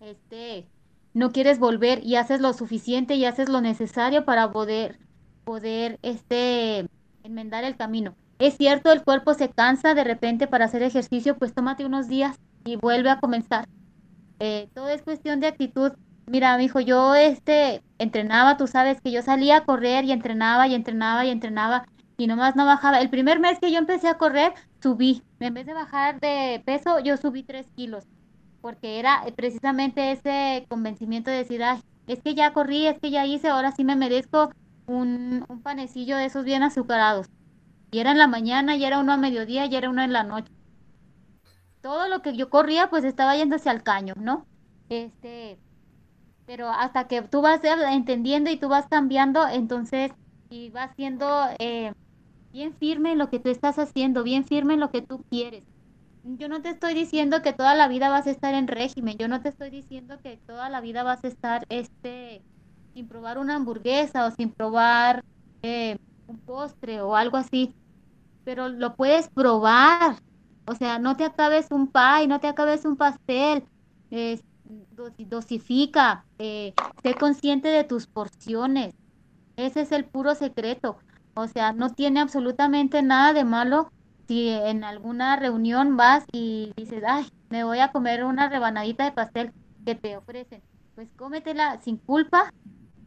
este, 0.00 0.68
no 1.12 1.32
quieres 1.32 1.58
volver 1.58 2.04
y 2.04 2.16
haces 2.16 2.40
lo 2.40 2.52
suficiente 2.52 3.14
y 3.14 3.24
haces 3.24 3.48
lo 3.48 3.60
necesario 3.60 4.24
para 4.24 4.50
poder, 4.52 4.98
poder 5.44 5.98
este, 6.02 6.86
enmendar 7.22 7.64
el 7.64 7.76
camino. 7.76 8.14
Es 8.38 8.56
cierto, 8.56 8.90
el 8.90 9.04
cuerpo 9.04 9.34
se 9.34 9.50
cansa 9.50 9.92
de 9.92 10.04
repente 10.04 10.46
para 10.46 10.64
hacer 10.64 10.82
ejercicio, 10.82 11.36
pues 11.36 11.52
tómate 11.52 11.84
unos 11.84 12.08
días 12.08 12.38
y 12.64 12.76
vuelve 12.76 13.10
a 13.10 13.20
comenzar. 13.20 13.66
Eh, 14.40 14.68
todo 14.74 14.88
es 14.88 15.02
cuestión 15.02 15.40
de 15.40 15.46
actitud. 15.46 15.92
Mira, 16.26 16.56
mi 16.56 16.64
hijo, 16.64 16.80
yo 16.80 17.14
este 17.14 17.82
entrenaba, 17.98 18.56
tú 18.56 18.66
sabes 18.66 19.00
que 19.00 19.12
yo 19.12 19.22
salía 19.22 19.58
a 19.58 19.64
correr 19.64 20.04
y 20.04 20.12
entrenaba 20.12 20.66
y 20.66 20.74
entrenaba 20.74 21.24
y 21.24 21.30
entrenaba 21.30 21.86
y 22.16 22.26
nomás 22.26 22.56
no 22.56 22.66
bajaba. 22.66 23.00
El 23.00 23.10
primer 23.10 23.40
mes 23.40 23.58
que 23.60 23.70
yo 23.70 23.78
empecé 23.78 24.08
a 24.08 24.18
correr, 24.18 24.52
subí. 24.82 25.22
En 25.40 25.54
vez 25.54 25.66
de 25.66 25.74
bajar 25.74 26.20
de 26.20 26.62
peso, 26.64 27.00
yo 27.00 27.16
subí 27.16 27.42
tres 27.42 27.66
kilos 27.76 28.04
porque 28.60 28.98
era 28.98 29.24
precisamente 29.36 30.12
ese 30.12 30.66
convencimiento 30.68 31.30
de 31.30 31.38
decir, 31.38 31.62
Ay, 31.62 31.80
es 32.06 32.22
que 32.22 32.34
ya 32.34 32.52
corrí, 32.52 32.86
es 32.86 32.98
que 33.00 33.10
ya 33.10 33.26
hice, 33.26 33.48
ahora 33.48 33.72
sí 33.72 33.84
me 33.84 33.96
merezco 33.96 34.50
un, 34.86 35.44
un 35.48 35.62
panecillo 35.62 36.16
de 36.16 36.26
esos 36.26 36.44
bien 36.44 36.62
azucarados. 36.62 37.28
Y 37.90 38.00
era 38.00 38.12
en 38.12 38.18
la 38.18 38.28
mañana, 38.28 38.76
y 38.76 38.84
era 38.84 38.98
uno 39.00 39.12
a 39.12 39.16
mediodía, 39.16 39.66
y 39.66 39.74
era 39.76 39.90
uno 39.90 40.02
en 40.02 40.12
la 40.12 40.24
noche. 40.24 40.52
Todo 41.82 42.08
lo 42.08 42.22
que 42.22 42.36
yo 42.36 42.50
corría, 42.50 42.90
pues 42.90 43.04
estaba 43.04 43.36
yéndose 43.36 43.70
al 43.70 43.82
caño, 43.82 44.14
¿no? 44.16 44.46
Este, 44.88 45.58
pero 46.46 46.68
hasta 46.68 47.08
que 47.08 47.22
tú 47.22 47.42
vas 47.42 47.60
entendiendo 47.64 48.50
y 48.50 48.56
tú 48.56 48.68
vas 48.68 48.86
cambiando, 48.88 49.46
entonces, 49.48 50.12
y 50.50 50.70
vas 50.70 50.90
siendo 50.96 51.46
eh, 51.58 51.92
bien 52.52 52.74
firme 52.74 53.12
en 53.12 53.18
lo 53.18 53.30
que 53.30 53.38
tú 53.38 53.50
estás 53.50 53.78
haciendo, 53.78 54.22
bien 54.22 54.44
firme 54.44 54.74
en 54.74 54.80
lo 54.80 54.90
que 54.90 55.02
tú 55.02 55.22
quieres 55.30 55.64
yo 56.22 56.48
no 56.48 56.62
te 56.62 56.70
estoy 56.70 56.94
diciendo 56.94 57.42
que 57.42 57.52
toda 57.52 57.74
la 57.74 57.88
vida 57.88 58.08
vas 58.10 58.26
a 58.26 58.30
estar 58.30 58.54
en 58.54 58.68
régimen, 58.68 59.16
yo 59.18 59.28
no 59.28 59.40
te 59.40 59.48
estoy 59.48 59.70
diciendo 59.70 60.18
que 60.22 60.38
toda 60.46 60.68
la 60.68 60.80
vida 60.80 61.02
vas 61.02 61.24
a 61.24 61.28
estar 61.28 61.64
este 61.68 62.42
sin 62.94 63.08
probar 63.08 63.38
una 63.38 63.56
hamburguesa 63.56 64.26
o 64.26 64.30
sin 64.30 64.52
probar 64.52 65.22
eh, 65.62 65.96
un 66.26 66.38
postre 66.40 67.00
o 67.00 67.16
algo 67.16 67.36
así, 67.36 67.72
pero 68.44 68.68
lo 68.68 68.94
puedes 68.96 69.28
probar. 69.30 70.16
O 70.70 70.76
sea, 70.76 71.00
no 71.00 71.16
te 71.16 71.24
acabes 71.24 71.66
un 71.72 71.90
pie, 71.90 72.28
no 72.28 72.38
te 72.38 72.46
acabes 72.46 72.84
un 72.84 72.96
pastel, 72.96 73.64
dosifica, 75.18 76.24
eh, 76.38 76.74
sé 77.02 77.14
consciente 77.14 77.66
de 77.68 77.82
tus 77.82 78.06
porciones. 78.06 78.92
Ese 79.56 79.80
es 79.80 79.90
el 79.90 80.04
puro 80.04 80.36
secreto. 80.36 80.96
O 81.34 81.48
sea, 81.48 81.72
no 81.72 81.90
tiene 81.90 82.20
absolutamente 82.20 83.02
nada 83.02 83.32
de 83.32 83.42
malo 83.44 83.88
si 84.28 84.48
en 84.50 84.84
alguna 84.84 85.34
reunión 85.34 85.96
vas 85.96 86.24
y 86.32 86.70
dices, 86.76 87.02
ay, 87.04 87.26
me 87.50 87.64
voy 87.64 87.80
a 87.80 87.90
comer 87.90 88.22
una 88.22 88.48
rebanadita 88.48 89.04
de 89.04 89.10
pastel 89.10 89.50
que 89.84 89.96
te 89.96 90.16
ofrecen, 90.16 90.62
pues 90.94 91.08
cómetela 91.16 91.80
sin 91.80 91.96
culpa, 91.96 92.48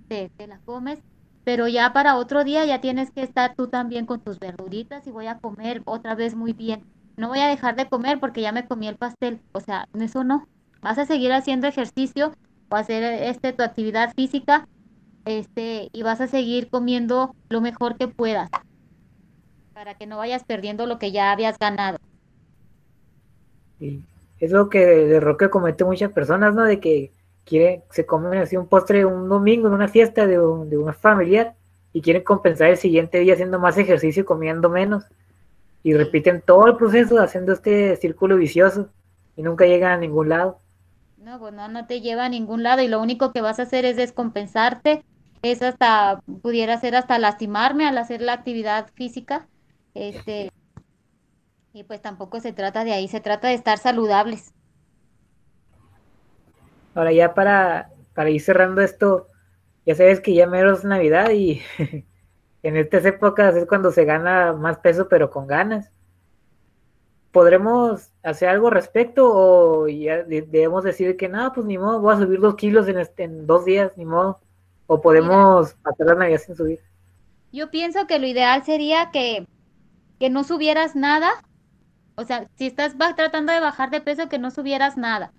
te, 0.10 0.30
te 0.36 0.48
la 0.48 0.60
comes, 0.66 1.00
pero 1.46 1.70
ya 1.70 1.94
para 1.94 2.18
otro 2.18 2.44
día 2.44 2.66
ya 2.66 2.82
tienes 2.82 3.10
que 3.12 3.24
estar 3.24 3.56
tú 3.56 3.68
también 3.70 4.06
con 4.06 4.20
tus 4.20 4.38
verduritas 4.38 5.08
y 5.08 5.12
voy 5.12 5.28
a 5.28 5.40
comer 5.40 5.82
otra 5.86 6.14
vez 6.14 6.36
muy 6.36 6.52
bien. 6.52 6.84
No 7.18 7.28
voy 7.28 7.40
a 7.40 7.48
dejar 7.48 7.76
de 7.76 7.88
comer 7.88 8.20
porque 8.20 8.42
ya 8.42 8.52
me 8.52 8.66
comí 8.66 8.88
el 8.88 8.96
pastel, 8.96 9.40
o 9.52 9.60
sea, 9.60 9.88
eso 10.00 10.24
no. 10.24 10.48
Vas 10.82 10.98
a 10.98 11.06
seguir 11.06 11.32
haciendo 11.32 11.68
ejercicio 11.68 12.34
o 12.70 12.76
hacer 12.76 13.04
este 13.04 13.54
tu 13.54 13.64
actividad 13.64 14.14
física 14.16 14.68
este 15.26 15.90
y 15.94 16.04
vas 16.04 16.20
a 16.22 16.28
seguir 16.28 16.70
comiendo 16.70 17.36
lo 17.50 17.62
mejor 17.62 17.98
que 17.98 18.08
puedas 18.08 18.50
para 19.74 19.96
que 19.96 20.08
no 20.08 20.18
vayas 20.18 20.44
perdiendo 20.44 20.86
lo 20.86 21.00
que 21.00 21.12
ya 21.12 21.32
habías 21.32 21.58
ganado. 21.58 21.98
Sí. 23.80 24.04
Es 24.40 24.52
lo 24.52 24.70
que 24.70 24.80
de 24.80 25.20
Roque 25.20 25.50
comete 25.50 25.86
muchas 25.86 26.12
personas, 26.12 26.54
¿no? 26.54 26.64
De 26.64 26.80
que 26.80 27.12
quieren, 27.46 27.82
se 27.92 28.06
comen 28.06 28.40
así 28.40 28.58
un 28.58 28.68
postre 28.68 29.06
un 29.06 29.30
domingo 29.30 29.68
en 29.68 29.74
una 29.74 29.88
fiesta 29.88 30.28
de, 30.28 30.40
un, 30.40 30.70
de 30.70 30.78
una 30.78 30.94
familiar 30.94 31.56
y 31.92 32.02
quieren 32.02 32.24
compensar 32.24 32.70
el 32.70 32.78
siguiente 32.78 33.20
día 33.20 33.34
haciendo 33.34 33.60
más 33.60 33.78
ejercicio 33.78 34.24
y 34.24 34.26
comiendo 34.26 34.70
menos. 34.70 35.06
Y 35.84 35.94
repiten 35.94 36.42
todo 36.42 36.68
el 36.68 36.78
proceso 36.78 37.20
haciendo 37.20 37.54
este 37.54 37.96
círculo 37.98 38.38
vicioso 38.38 38.90
y 39.36 39.42
nunca 39.42 39.66
llegan 39.66 39.92
a 39.92 39.98
ningún 39.98 40.30
lado. 40.30 40.60
No, 41.18 41.40
pues 41.40 41.54
no, 41.54 41.68
no 41.68 41.86
te 41.86 42.02
lleva 42.02 42.26
a 42.26 42.30
ningún 42.30 42.64
lado 42.64 42.82
y 42.82 42.88
lo 42.88 43.02
único 43.02 43.32
que 43.32 43.42
vas 43.42 43.60
a 43.60 43.64
hacer 43.64 43.86
es 43.86 43.96
descompensarte, 43.96 45.04
es 45.42 45.62
hasta, 45.62 46.22
pudiera 46.42 46.80
ser 46.80 46.96
hasta 46.96 47.20
lastimarme 47.20 47.88
al 47.88 47.98
hacer 47.98 48.22
la 48.22 48.34
actividad 48.34 48.88
física 48.94 49.48
este, 49.94 50.52
y 51.74 51.84
pues 51.84 52.02
tampoco 52.02 52.40
se 52.40 52.54
trata 52.54 52.84
de 52.84 52.94
ahí, 52.94 53.08
se 53.08 53.20
trata 53.20 53.48
de 53.48 53.56
estar 53.56 53.78
saludables. 53.78 54.54
Ahora 56.96 57.12
ya 57.12 57.34
para, 57.34 57.90
para 58.14 58.30
ir 58.30 58.42
cerrando 58.42 58.82
esto, 58.82 59.28
ya 59.86 59.96
sabes 59.96 60.20
que 60.20 60.34
ya 60.34 60.48
mero 60.48 60.74
es 60.74 60.84
Navidad 60.84 61.32
y 61.32 61.62
en 62.64 62.78
estas 62.78 63.06
épocas 63.06 63.56
es 63.56 63.66
cuando 63.68 63.92
se 63.92 64.06
gana 64.06 64.54
más 64.54 64.80
peso 64.80 65.08
pero 65.08 65.30
con 65.30 65.48
ganas. 65.48 65.92
¿Podremos 67.32 68.12
hacer 68.22 68.50
algo 68.50 68.68
al 68.68 68.74
respecto 68.74 69.30
o 69.32 69.88
ya 69.88 70.24
debemos 70.24 70.84
decir 70.84 71.18
que 71.18 71.30
no, 71.30 71.52
pues 71.52 71.66
ni 71.66 71.78
modo, 71.78 72.00
voy 72.00 72.14
a 72.14 72.20
subir 72.20 72.40
dos 72.40 72.56
kilos 72.56 72.88
en, 72.88 73.00
este, 73.00 73.24
en 73.24 73.48
dos 73.48 73.66
días, 73.66 73.92
ni 73.98 74.06
modo? 74.06 74.40
¿O 74.86 75.02
podemos 75.02 75.74
pasar 75.76 76.08
la 76.08 76.16
Navidad 76.16 76.40
sin 76.40 76.56
subir? 76.56 76.80
Yo 77.52 77.72
pienso 77.72 78.06
que 78.08 78.20
lo 78.20 78.28
ideal 78.28 78.64
sería 78.64 79.10
que 79.12 79.48
que 80.24 80.30
no 80.30 80.46
subieras 80.46 80.96
nada, 80.96 81.30
o 82.16 82.24
sea, 82.24 82.48
si 82.56 82.68
estás 82.68 82.96
tratando 83.18 83.52
de 83.52 83.60
bajar 83.60 83.90
de 83.90 84.00
peso, 84.00 84.30
que 84.30 84.40
no 84.40 84.52
subieras 84.52 84.96
nada. 84.96 85.34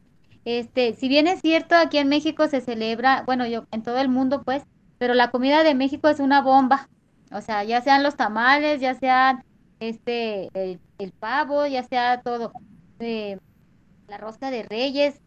Este, 0.44 0.92
si 0.92 1.08
bien 1.08 1.26
es 1.26 1.40
cierto, 1.40 1.74
aquí 1.74 1.96
en 1.96 2.10
México 2.10 2.48
se 2.48 2.60
celebra, 2.60 3.22
bueno, 3.24 3.46
yo 3.46 3.64
en 3.70 3.82
todo 3.82 3.98
el 3.98 4.10
mundo 4.10 4.42
pues, 4.44 4.62
pero 4.98 5.14
la 5.14 5.30
comida 5.30 5.64
de 5.64 5.74
México 5.74 6.08
es 6.08 6.20
una 6.20 6.42
bomba. 6.42 6.90
O 7.34 7.42
sea, 7.42 7.64
ya 7.64 7.82
sean 7.82 8.02
los 8.02 8.16
tamales, 8.16 8.80
ya 8.80 8.94
sean 8.94 9.44
este 9.80 10.48
el, 10.98 11.12
pavo, 11.12 11.66
ya 11.66 11.82
sea 11.82 12.22
todo. 12.22 12.52
Eh, 13.00 13.38
la 14.08 14.16
rosca 14.16 14.50
de 14.50 14.62
reyes, 14.62 15.20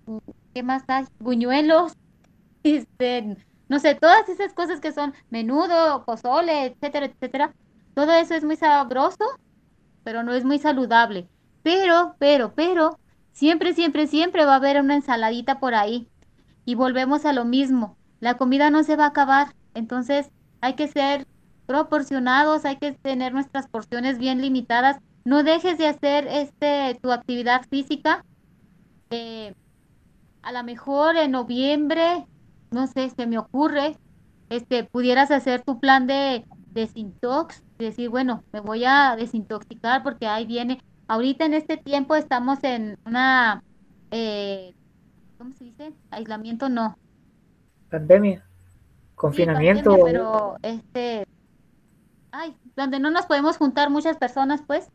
¿qué 0.54 0.64
más 0.64 0.84
hay? 0.88 1.06
Buñuelos, 1.20 1.94
este, 2.64 3.38
no 3.70 3.80
sé, 3.80 3.94
todas 3.94 4.28
esas 4.30 4.54
cosas 4.54 4.80
que 4.80 4.92
son 4.92 5.14
menudo, 5.30 6.04
pozole, 6.06 6.66
etcétera, 6.66 7.06
etcétera. 7.08 7.54
Todo 7.94 8.14
eso 8.14 8.34
es 8.34 8.44
muy 8.44 8.56
sabroso 8.56 9.26
pero 10.08 10.24
no 10.24 10.34
es 10.34 10.46
muy 10.46 10.58
saludable. 10.58 11.28
Pero, 11.64 12.16
pero, 12.18 12.56
pero, 12.56 12.98
siempre, 13.34 13.74
siempre, 13.74 14.08
siempre 14.08 14.46
va 14.46 14.54
a 14.54 14.56
haber 14.56 14.80
una 14.80 14.96
ensaladita 14.96 15.60
por 15.60 15.76
ahí. 15.76 16.08
Y 16.64 16.76
volvemos 16.76 17.26
a 17.26 17.34
lo 17.34 17.44
mismo. 17.44 17.98
La 18.22 18.38
comida 18.38 18.70
no 18.70 18.86
se 18.86 18.96
va 18.96 19.04
a 19.04 19.10
acabar. 19.10 19.54
Entonces 19.74 20.32
hay 20.62 20.76
que 20.76 20.88
ser 20.88 21.28
proporcionados, 21.68 22.66
hay 22.66 22.78
que 22.78 22.94
tener 22.94 23.34
nuestras 23.34 23.68
porciones 23.68 24.18
bien 24.18 24.42
limitadas. 24.42 24.98
No 25.26 25.44
dejes 25.44 25.78
de 25.78 25.88
hacer 25.88 26.26
este 26.28 26.98
tu 27.02 27.12
actividad 27.12 27.62
física. 27.70 28.26
Eh, 29.12 29.54
a 30.42 30.52
lo 30.54 30.64
mejor 30.64 31.18
en 31.18 31.32
noviembre, 31.32 32.26
no 32.72 32.88
sé, 32.88 33.10
se 33.10 33.28
me 33.28 33.38
ocurre, 33.38 33.98
este, 34.50 34.86
pudieras 34.86 35.30
hacer 35.30 35.62
tu 35.62 35.80
plan 35.80 36.08
de 36.08 36.46
desintox, 36.72 37.64
decir, 37.78 38.10
bueno, 38.10 38.44
me 38.54 38.62
voy 38.62 38.86
a 38.86 39.16
desintoxicar 39.18 40.04
porque 40.04 40.26
ahí 40.26 40.46
viene. 40.46 40.82
Ahorita 41.10 41.46
en 41.46 41.54
este 41.54 41.76
tiempo 41.76 42.16
estamos 42.16 42.64
en 42.64 42.98
una, 43.06 43.64
eh, 44.12 44.74
¿cómo 45.38 45.52
se 45.54 45.66
dice? 45.66 45.94
Aislamiento 46.12 46.70
no. 46.70 46.98
Pandemia, 47.90 48.46
confinamiento. 49.16 49.98
pero 50.06 50.56
este, 50.62 51.26
ay, 52.32 52.56
donde 52.76 53.00
no 53.00 53.12
nos 53.12 53.26
podemos 53.26 53.58
juntar 53.58 53.90
muchas 53.90 54.18
personas, 54.18 54.62
pues. 54.66 54.90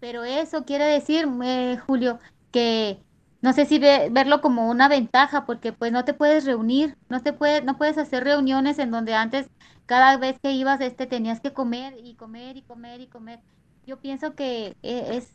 Pero 0.00 0.24
eso 0.24 0.64
quiere 0.64 0.84
decir, 0.84 1.26
eh, 1.42 1.78
Julio, 1.86 2.18
que 2.52 3.02
no 3.40 3.52
sé 3.52 3.66
si 3.66 3.78
verlo 3.78 4.40
como 4.40 4.68
una 4.70 4.88
ventaja, 4.88 5.46
porque 5.46 5.72
pues 5.72 5.92
no 5.92 6.04
te 6.04 6.14
puedes 6.14 6.44
reunir, 6.44 6.96
no 7.08 7.22
te 7.22 7.32
puede, 7.32 7.62
no 7.62 7.78
puedes 7.78 7.98
hacer 7.98 8.24
reuniones 8.24 8.78
en 8.78 8.90
donde 8.90 9.14
antes 9.14 9.48
cada 9.86 10.16
vez 10.18 10.38
que 10.40 10.52
ibas 10.52 10.80
este 10.80 11.06
tenías 11.06 11.40
que 11.40 11.52
comer 11.52 11.94
y 12.02 12.14
comer 12.16 12.56
y 12.56 12.62
comer 12.62 13.00
y 13.00 13.08
comer. 13.08 13.40
Yo 13.86 14.00
pienso 14.00 14.34
que 14.34 14.76
e, 14.82 15.16
es, 15.16 15.32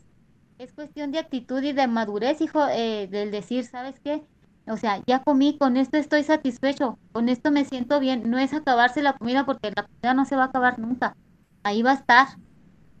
es 0.58 0.72
cuestión 0.74 1.12
de 1.12 1.18
actitud 1.18 1.62
y 1.62 1.72
de 1.72 1.86
madurez, 1.88 2.40
hijo, 2.40 2.66
eh, 2.68 3.08
del 3.10 3.30
decir, 3.30 3.64
¿sabes 3.66 4.00
qué? 4.00 4.26
O 4.66 4.76
sea, 4.76 5.02
ya 5.06 5.22
comí, 5.22 5.58
con 5.58 5.76
esto 5.76 5.98
estoy 5.98 6.22
satisfecho, 6.22 6.98
con 7.12 7.28
esto 7.28 7.50
me 7.50 7.64
siento 7.64 8.00
bien. 8.00 8.30
No 8.30 8.38
es 8.38 8.54
acabarse 8.54 9.02
la 9.02 9.12
comida 9.12 9.44
porque 9.44 9.72
la 9.74 9.82
comida 9.84 10.14
no 10.14 10.24
se 10.24 10.36
va 10.36 10.44
a 10.44 10.46
acabar 10.46 10.78
nunca. 10.78 11.16
Ahí 11.62 11.82
va 11.82 11.92
a 11.92 11.94
estar. 11.94 12.28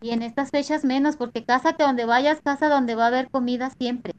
Y 0.02 0.10
en 0.10 0.22
estas 0.22 0.50
fechas 0.50 0.84
menos, 0.84 1.16
porque 1.16 1.44
casa 1.44 1.72
que 1.72 1.84
donde 1.84 2.04
vayas, 2.04 2.42
casa 2.42 2.68
donde 2.68 2.94
va 2.94 3.04
a 3.04 3.08
haber 3.08 3.30
comida 3.30 3.70
siempre. 3.70 4.12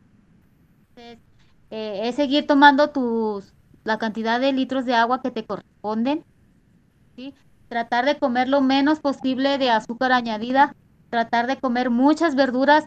Eh, 0.98 2.02
es 2.04 2.16
seguir 2.16 2.48
tomando 2.48 2.90
tus, 2.90 3.54
la 3.84 3.98
cantidad 3.98 4.40
de 4.40 4.52
litros 4.54 4.86
de 4.86 4.96
agua 4.96 5.22
que 5.22 5.32
te 5.32 5.46
corresponden, 5.46 6.26
¿sí? 7.16 7.36
tratar 7.68 8.06
de 8.06 8.18
comer 8.18 8.48
lo 8.48 8.62
menos 8.62 9.00
posible 9.00 9.58
de 9.58 9.70
azúcar 9.70 10.12
añadida, 10.12 10.76
tratar 11.10 11.48
de 11.48 11.58
comer 11.58 11.90
muchas 11.90 12.36
verduras, 12.36 12.86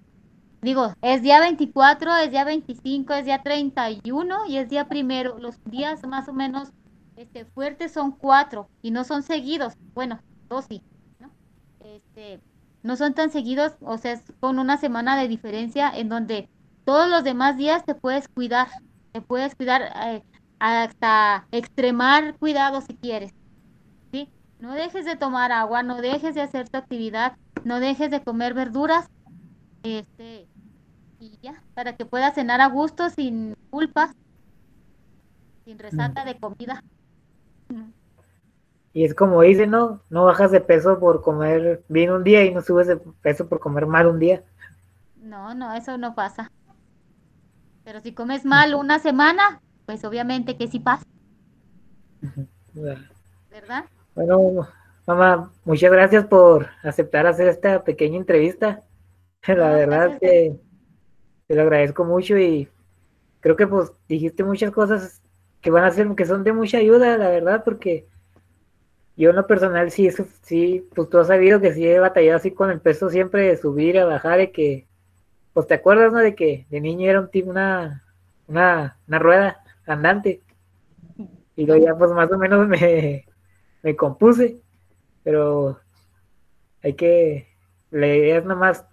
digo, 0.62 0.92
es 1.02 1.22
día 1.22 1.40
24, 1.40 2.16
es 2.16 2.30
día 2.30 2.44
25, 2.44 3.12
es 3.14 3.24
día 3.24 3.42
31 3.42 4.46
y 4.46 4.58
es 4.58 4.68
día 4.68 4.88
primero. 4.88 5.38
Los 5.38 5.62
días 5.64 6.06
más 6.06 6.28
o 6.28 6.32
menos 6.32 6.70
este, 7.16 7.44
fuertes 7.44 7.92
son 7.92 8.12
cuatro 8.12 8.68
y 8.82 8.90
no 8.90 9.04
son 9.04 9.22
seguidos. 9.22 9.74
Bueno, 9.94 10.20
dos 10.48 10.66
sí, 10.68 10.82
¿no? 11.18 11.30
Este, 11.80 12.40
no 12.82 12.96
son 12.96 13.14
tan 13.14 13.30
seguidos, 13.30 13.76
o 13.80 13.98
sea, 13.98 14.12
es 14.12 14.22
con 14.40 14.58
una 14.58 14.76
semana 14.76 15.16
de 15.16 15.28
diferencia 15.28 15.90
en 15.94 16.08
donde 16.08 16.48
todos 16.84 17.08
los 17.08 17.24
demás 17.24 17.56
días 17.56 17.84
te 17.84 17.94
puedes 17.94 18.28
cuidar, 18.28 18.68
te 19.12 19.20
puedes 19.20 19.54
cuidar 19.54 19.82
eh, 20.06 20.22
hasta 20.58 21.46
extremar 21.50 22.36
cuidado 22.38 22.80
si 22.80 22.94
quieres. 22.94 23.34
¿sí? 24.12 24.30
No 24.58 24.72
dejes 24.72 25.04
de 25.04 25.16
tomar 25.16 25.52
agua, 25.52 25.82
no 25.82 26.00
dejes 26.00 26.34
de 26.34 26.42
hacer 26.42 26.68
tu 26.68 26.78
actividad, 26.78 27.36
no 27.64 27.80
dejes 27.80 28.10
de 28.10 28.22
comer 28.22 28.54
verduras, 28.54 29.10
este, 29.82 30.46
y 31.20 31.38
ya, 31.42 31.62
para 31.74 31.96
que 31.96 32.04
puedas 32.04 32.34
cenar 32.34 32.60
a 32.60 32.68
gusto, 32.68 33.10
sin 33.10 33.56
culpa, 33.70 34.14
sin 35.64 35.78
resaca 35.78 36.24
de 36.24 36.38
comida. 36.38 36.82
Y 38.92 39.04
es 39.04 39.14
como 39.14 39.42
dice, 39.42 39.66
¿no? 39.66 40.00
No 40.10 40.24
bajas 40.24 40.50
de 40.50 40.60
peso 40.60 40.98
por 40.98 41.22
comer 41.22 41.84
bien 41.88 42.10
un 42.10 42.24
día 42.24 42.44
y 42.44 42.52
no 42.52 42.62
subes 42.62 42.86
de 42.86 42.96
peso 42.96 43.48
por 43.48 43.60
comer 43.60 43.86
mal 43.86 44.06
un 44.06 44.18
día. 44.18 44.42
No, 45.16 45.54
no, 45.54 45.74
eso 45.74 45.98
no 45.98 46.14
pasa. 46.14 46.50
Pero 47.84 48.00
si 48.00 48.12
comes 48.12 48.44
mal 48.44 48.74
una 48.74 48.98
semana, 48.98 49.60
pues 49.86 50.04
obviamente 50.04 50.56
que 50.56 50.68
sí 50.68 50.80
pasa. 50.80 51.04
¿Verdad? 53.50 53.84
Bueno, 54.14 54.68
mamá, 55.06 55.50
muchas 55.64 55.92
gracias 55.92 56.26
por 56.26 56.68
aceptar 56.82 57.26
hacer 57.26 57.48
esta 57.48 57.84
pequeña 57.84 58.16
entrevista. 58.16 58.82
La 59.46 59.70
verdad 59.70 60.18
que 60.20 60.58
te 61.46 61.54
lo 61.54 61.62
agradezco 61.62 62.04
mucho 62.04 62.36
y 62.38 62.68
creo 63.40 63.56
que 63.56 63.66
pues 63.66 63.92
dijiste 64.08 64.44
muchas 64.44 64.70
cosas 64.70 65.22
que 65.60 65.70
van 65.70 65.84
a 65.84 65.90
ser, 65.90 66.14
que 66.14 66.26
son 66.26 66.44
de 66.44 66.52
mucha 66.52 66.78
ayuda, 66.78 67.16
la 67.16 67.30
verdad, 67.30 67.64
porque 67.64 68.06
yo 69.16 69.30
en 69.30 69.36
lo 69.36 69.46
personal 69.46 69.90
sí, 69.90 70.06
eso, 70.06 70.26
sí, 70.42 70.86
pues 70.94 71.08
tú 71.08 71.18
has 71.18 71.26
sabido 71.26 71.60
que 71.60 71.74
sí 71.74 71.86
he 71.86 71.98
batallado 71.98 72.36
así 72.36 72.52
con 72.52 72.70
el 72.70 72.80
peso 72.80 73.10
siempre 73.10 73.48
de 73.48 73.56
subir 73.56 73.98
a 73.98 74.04
bajar, 74.04 74.38
de 74.38 74.52
que, 74.52 74.86
pues 75.52 75.66
te 75.66 75.74
acuerdas, 75.74 76.12
¿no? 76.12 76.20
De 76.20 76.36
que 76.36 76.66
de 76.70 76.80
niño 76.80 77.10
era 77.10 77.20
un 77.20 77.30
tipo, 77.30 77.50
una, 77.50 78.04
una, 78.46 78.96
una 79.08 79.18
rueda 79.18 79.64
andante. 79.86 80.42
Y 81.56 81.66
luego 81.66 81.84
ya 81.84 81.96
pues 81.96 82.12
más 82.12 82.30
o 82.30 82.38
menos 82.38 82.68
me, 82.68 83.26
me 83.82 83.96
compuse, 83.96 84.60
pero 85.24 85.80
hay 86.82 86.94
que, 86.94 87.48
la 87.90 88.06
idea 88.06 88.38
es 88.38 88.44
nomás 88.44 88.84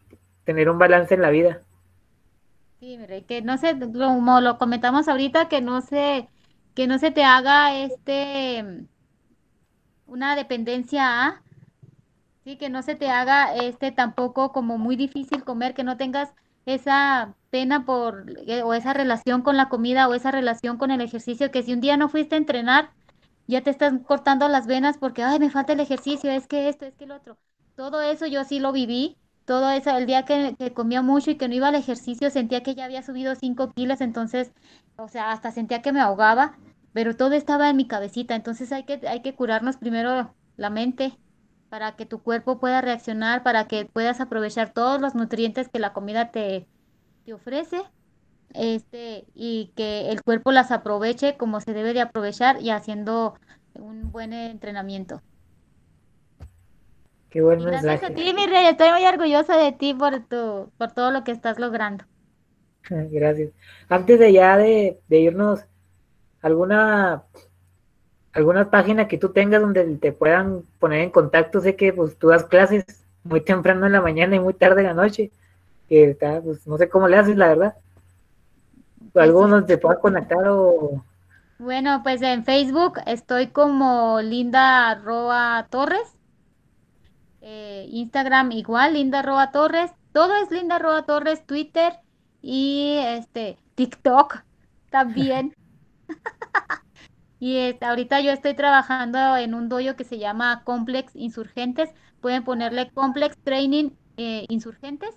tener 0.46 0.70
un 0.70 0.78
balance 0.80 1.14
en 1.16 1.22
la 1.22 1.30
vida. 1.32 1.62
Sí, 2.80 2.98
mire, 2.98 3.26
que 3.26 3.42
no 3.42 3.58
se, 3.58 3.78
como 3.80 4.42
lo 4.42 4.58
comentamos 4.58 5.08
ahorita, 5.08 5.48
que 5.50 5.62
no 5.62 5.82
se, 5.82 6.30
que 6.74 6.88
no 6.88 7.00
se 7.00 7.12
te 7.12 7.24
haga 7.24 7.76
este 7.78 8.88
una 10.08 10.36
dependencia 10.36 11.26
a, 11.26 11.44
sí, 12.44 12.58
que 12.58 12.70
no 12.70 12.82
se 12.84 12.96
te 12.96 13.10
haga 13.10 13.56
este 13.56 13.92
tampoco 13.92 14.52
como 14.52 14.78
muy 14.78 14.96
difícil 14.96 15.44
comer, 15.44 15.74
que 15.74 15.84
no 15.84 15.98
tengas 15.98 16.34
esa 16.66 17.36
pena 17.50 17.86
por 17.86 18.26
eh, 18.48 18.64
o 18.64 18.74
esa 18.74 18.94
relación 18.94 19.42
con 19.42 19.58
la 19.58 19.70
comida 19.70 20.08
o 20.08 20.14
esa 20.14 20.32
relación 20.32 20.78
con 20.78 20.92
el 20.92 21.02
ejercicio, 21.02 21.52
que 21.52 21.64
si 21.64 21.74
un 21.74 21.82
día 21.82 21.98
no 21.98 22.10
fuiste 22.10 22.36
a 22.36 22.38
entrenar, 22.40 22.92
ya 23.48 23.62
te 23.64 23.70
estás 23.72 23.94
cortando 24.06 24.48
las 24.50 24.68
venas 24.68 24.98
porque, 24.98 25.24
ay, 25.24 25.40
me 25.40 25.52
falta 25.52 25.74
el 25.74 25.80
ejercicio, 25.82 26.32
es 26.32 26.48
que 26.48 26.70
esto, 26.70 26.86
es 26.86 26.96
que 26.96 27.06
el 27.06 27.12
otro. 27.12 27.38
Todo 27.76 28.02
eso 28.02 28.26
yo 28.28 28.44
sí 28.44 28.60
lo 28.60 28.72
viví, 28.72 29.18
todo 29.46 29.70
eso, 29.72 29.96
el 29.98 30.06
día 30.06 30.26
que, 30.26 30.56
comía 30.74 31.02
mucho 31.02 31.32
y 31.32 31.36
que 31.36 31.48
no 31.48 31.56
iba 31.56 31.68
al 31.70 31.76
ejercicio, 31.76 32.30
sentía 32.30 32.64
que 32.64 32.76
ya 32.76 32.86
había 32.86 33.04
subido 33.04 33.36
5 33.36 33.74
kilos, 33.74 34.02
entonces, 34.02 34.52
o 34.98 35.08
sea, 35.08 35.32
hasta 35.32 35.52
sentía 35.52 35.82
que 35.82 35.94
me 35.94 36.02
ahogaba 36.02 36.58
pero 36.96 37.18
todo 37.18 37.34
estaba 37.34 37.70
en 37.70 37.76
mi 37.76 37.88
cabecita, 37.88 38.36
entonces 38.36 38.72
hay 38.72 38.86
que, 38.86 39.06
hay 39.06 39.22
que 39.22 39.36
curarnos 39.36 39.76
primero 39.76 40.34
la 40.56 40.70
mente 40.70 41.20
para 41.68 41.98
que 41.98 42.06
tu 42.06 42.24
cuerpo 42.24 42.58
pueda 42.58 42.80
reaccionar, 42.80 43.44
para 43.44 43.68
que 43.68 43.84
puedas 43.84 44.22
aprovechar 44.22 44.72
todos 44.72 45.02
los 45.02 45.14
nutrientes 45.14 45.68
que 45.68 45.80
la 45.80 45.92
comida 45.92 46.32
te, 46.32 46.70
te 47.26 47.34
ofrece 47.34 47.82
este, 48.54 49.26
y 49.34 49.74
que 49.76 50.10
el 50.10 50.24
cuerpo 50.24 50.54
las 50.54 50.72
aproveche 50.72 51.36
como 51.36 51.60
se 51.60 51.74
debe 51.74 51.94
de 51.94 52.00
aprovechar 52.00 52.62
y 52.62 52.70
haciendo 52.70 53.38
un 53.74 54.14
buen 54.14 54.32
entrenamiento. 54.32 55.22
Qué 57.36 57.42
buen 57.42 57.60
Gracias 57.60 58.02
a 58.02 58.10
ti, 58.12 58.34
mi 58.34 58.46
rey, 58.46 58.66
estoy 58.68 58.92
muy 58.92 59.06
orgullosa 59.06 59.58
de 59.58 59.74
ti 59.74 59.94
por, 59.94 60.22
tu, 60.22 60.72
por 60.78 60.94
todo 60.94 61.12
lo 61.12 61.26
que 61.26 61.34
estás 61.34 61.60
logrando. 61.60 62.06
Gracias. 62.90 63.52
Antes 63.90 64.20
de 64.20 64.32
ya 64.32 64.56
de, 64.56 65.02
de 65.10 65.20
irnos, 65.20 65.66
alguna 66.42 67.24
alguna 68.32 68.72
página 68.72 69.10
que 69.10 69.18
tú 69.18 69.34
tengas 69.34 69.60
donde 69.60 69.84
te 69.98 70.14
puedan 70.14 70.62
poner 70.80 71.02
en 71.02 71.10
contacto. 71.10 71.60
Sé 71.60 71.76
que 71.76 71.92
pues 71.92 72.18
tú 72.18 72.30
das 72.30 72.46
clases 72.46 72.86
muy 73.26 73.42
temprano 73.42 73.86
en 73.86 73.92
la 73.92 74.02
mañana 74.02 74.38
y 74.38 74.40
muy 74.40 74.54
tarde 74.54 74.80
en 74.80 74.88
la 74.88 74.94
noche. 74.94 75.30
Que 75.90 76.12
está, 76.12 76.40
pues 76.40 76.66
no 76.66 76.78
sé 76.78 76.88
cómo 76.88 77.10
le 77.10 77.18
haces, 77.18 77.36
la 77.36 77.50
verdad. 77.50 77.76
¿Alguno 79.14 79.66
te 79.66 79.78
pueda 79.78 80.00
conectar 80.00 80.48
o...? 80.48 81.04
Bueno, 81.60 82.00
pues 82.02 82.22
en 82.22 82.46
Facebook 82.46 82.94
estoy 83.06 83.48
como 83.48 84.22
Linda 84.22 84.96
Roa 84.96 85.68
Torres. 85.70 86.15
Eh, 87.48 87.88
Instagram 87.92 88.52
igual, 88.54 88.94
Linda 88.94 89.22
Roa 89.22 89.52
Torres. 89.52 89.92
Todo 90.14 90.36
es 90.36 90.50
Linda 90.50 90.80
Roa 90.80 91.04
Torres, 91.04 91.46
Twitter 91.46 91.94
y 92.42 92.98
este 92.98 93.60
TikTok 93.76 94.44
también. 94.90 95.56
y 97.40 97.76
ahorita 97.82 98.20
yo 98.22 98.32
estoy 98.32 98.56
trabajando 98.56 99.38
en 99.38 99.54
un 99.54 99.70
dojo 99.70 99.96
que 99.96 100.06
se 100.06 100.18
llama 100.18 100.64
Complex 100.64 101.16
Insurgentes. 101.16 101.92
Pueden 102.20 102.44
ponerle 102.44 102.90
Complex 102.90 103.38
Training 103.44 103.92
eh, 104.18 104.48
Insurgentes. 104.50 105.14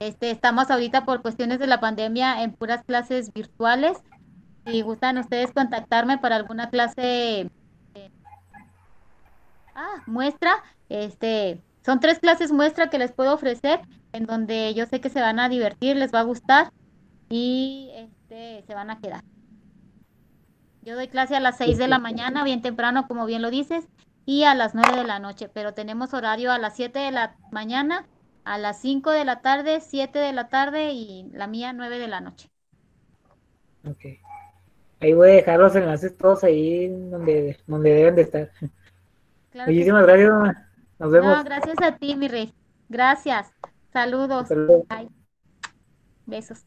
Este, 0.00 0.32
estamos 0.32 0.72
ahorita 0.72 1.04
por 1.04 1.22
cuestiones 1.22 1.60
de 1.60 1.68
la 1.68 1.78
pandemia 1.78 2.42
en 2.42 2.50
puras 2.50 2.82
clases 2.84 3.32
virtuales. 3.32 3.96
Si 4.66 4.82
gustan 4.82 5.18
ustedes 5.18 5.52
contactarme 5.52 6.18
para 6.18 6.34
alguna 6.34 6.68
clase 6.68 7.48
ah, 9.80 10.02
muestra, 10.06 10.52
este, 10.88 11.62
son 11.84 12.00
tres 12.00 12.18
clases 12.18 12.52
muestra 12.52 12.90
que 12.90 12.98
les 12.98 13.12
puedo 13.12 13.34
ofrecer 13.34 13.80
en 14.12 14.26
donde 14.26 14.74
yo 14.74 14.86
sé 14.86 15.00
que 15.00 15.08
se 15.08 15.20
van 15.20 15.38
a 15.38 15.48
divertir, 15.48 15.96
les 15.96 16.12
va 16.12 16.20
a 16.20 16.24
gustar 16.24 16.72
y 17.28 17.90
este, 17.94 18.62
se 18.66 18.74
van 18.74 18.90
a 18.90 19.00
quedar. 19.00 19.22
Yo 20.82 20.94
doy 20.94 21.08
clase 21.08 21.36
a 21.36 21.40
las 21.40 21.58
6 21.58 21.78
de 21.78 21.88
la 21.88 21.98
mañana, 21.98 22.42
bien 22.42 22.62
temprano, 22.62 23.06
como 23.06 23.26
bien 23.26 23.42
lo 23.42 23.50
dices, 23.50 23.86
y 24.24 24.44
a 24.44 24.54
las 24.54 24.74
9 24.74 24.96
de 24.96 25.04
la 25.04 25.18
noche, 25.18 25.48
pero 25.48 25.74
tenemos 25.74 26.14
horario 26.14 26.52
a 26.52 26.58
las 26.58 26.74
7 26.76 26.98
de 26.98 27.10
la 27.10 27.36
mañana, 27.50 28.06
a 28.44 28.56
las 28.58 28.80
5 28.80 29.10
de 29.10 29.24
la 29.24 29.40
tarde, 29.40 29.80
7 29.80 30.18
de 30.18 30.32
la 30.32 30.48
tarde 30.48 30.92
y 30.92 31.28
la 31.32 31.46
mía 31.46 31.72
9 31.72 31.98
de 31.98 32.08
la 32.08 32.20
noche. 32.20 32.50
Ok. 33.86 34.04
Ahí 35.00 35.12
voy 35.12 35.30
a 35.30 35.32
dejar 35.32 35.58
los 35.58 35.74
enlaces 35.76 36.16
todos 36.16 36.44
ahí 36.44 36.88
donde, 36.88 37.58
donde 37.66 37.90
deben 37.90 38.14
de 38.16 38.22
estar. 38.22 38.50
Muchísimas 39.54 40.06
gracias, 40.06 40.30
mamá. 40.30 40.68
Nos 40.98 41.12
vemos. 41.12 41.36
No, 41.36 41.44
gracias 41.44 41.76
a 41.82 41.96
ti, 41.96 42.14
mi 42.16 42.28
rey. 42.28 42.54
Gracias. 42.88 43.52
Saludos. 43.92 44.48
Besos. 46.26 46.64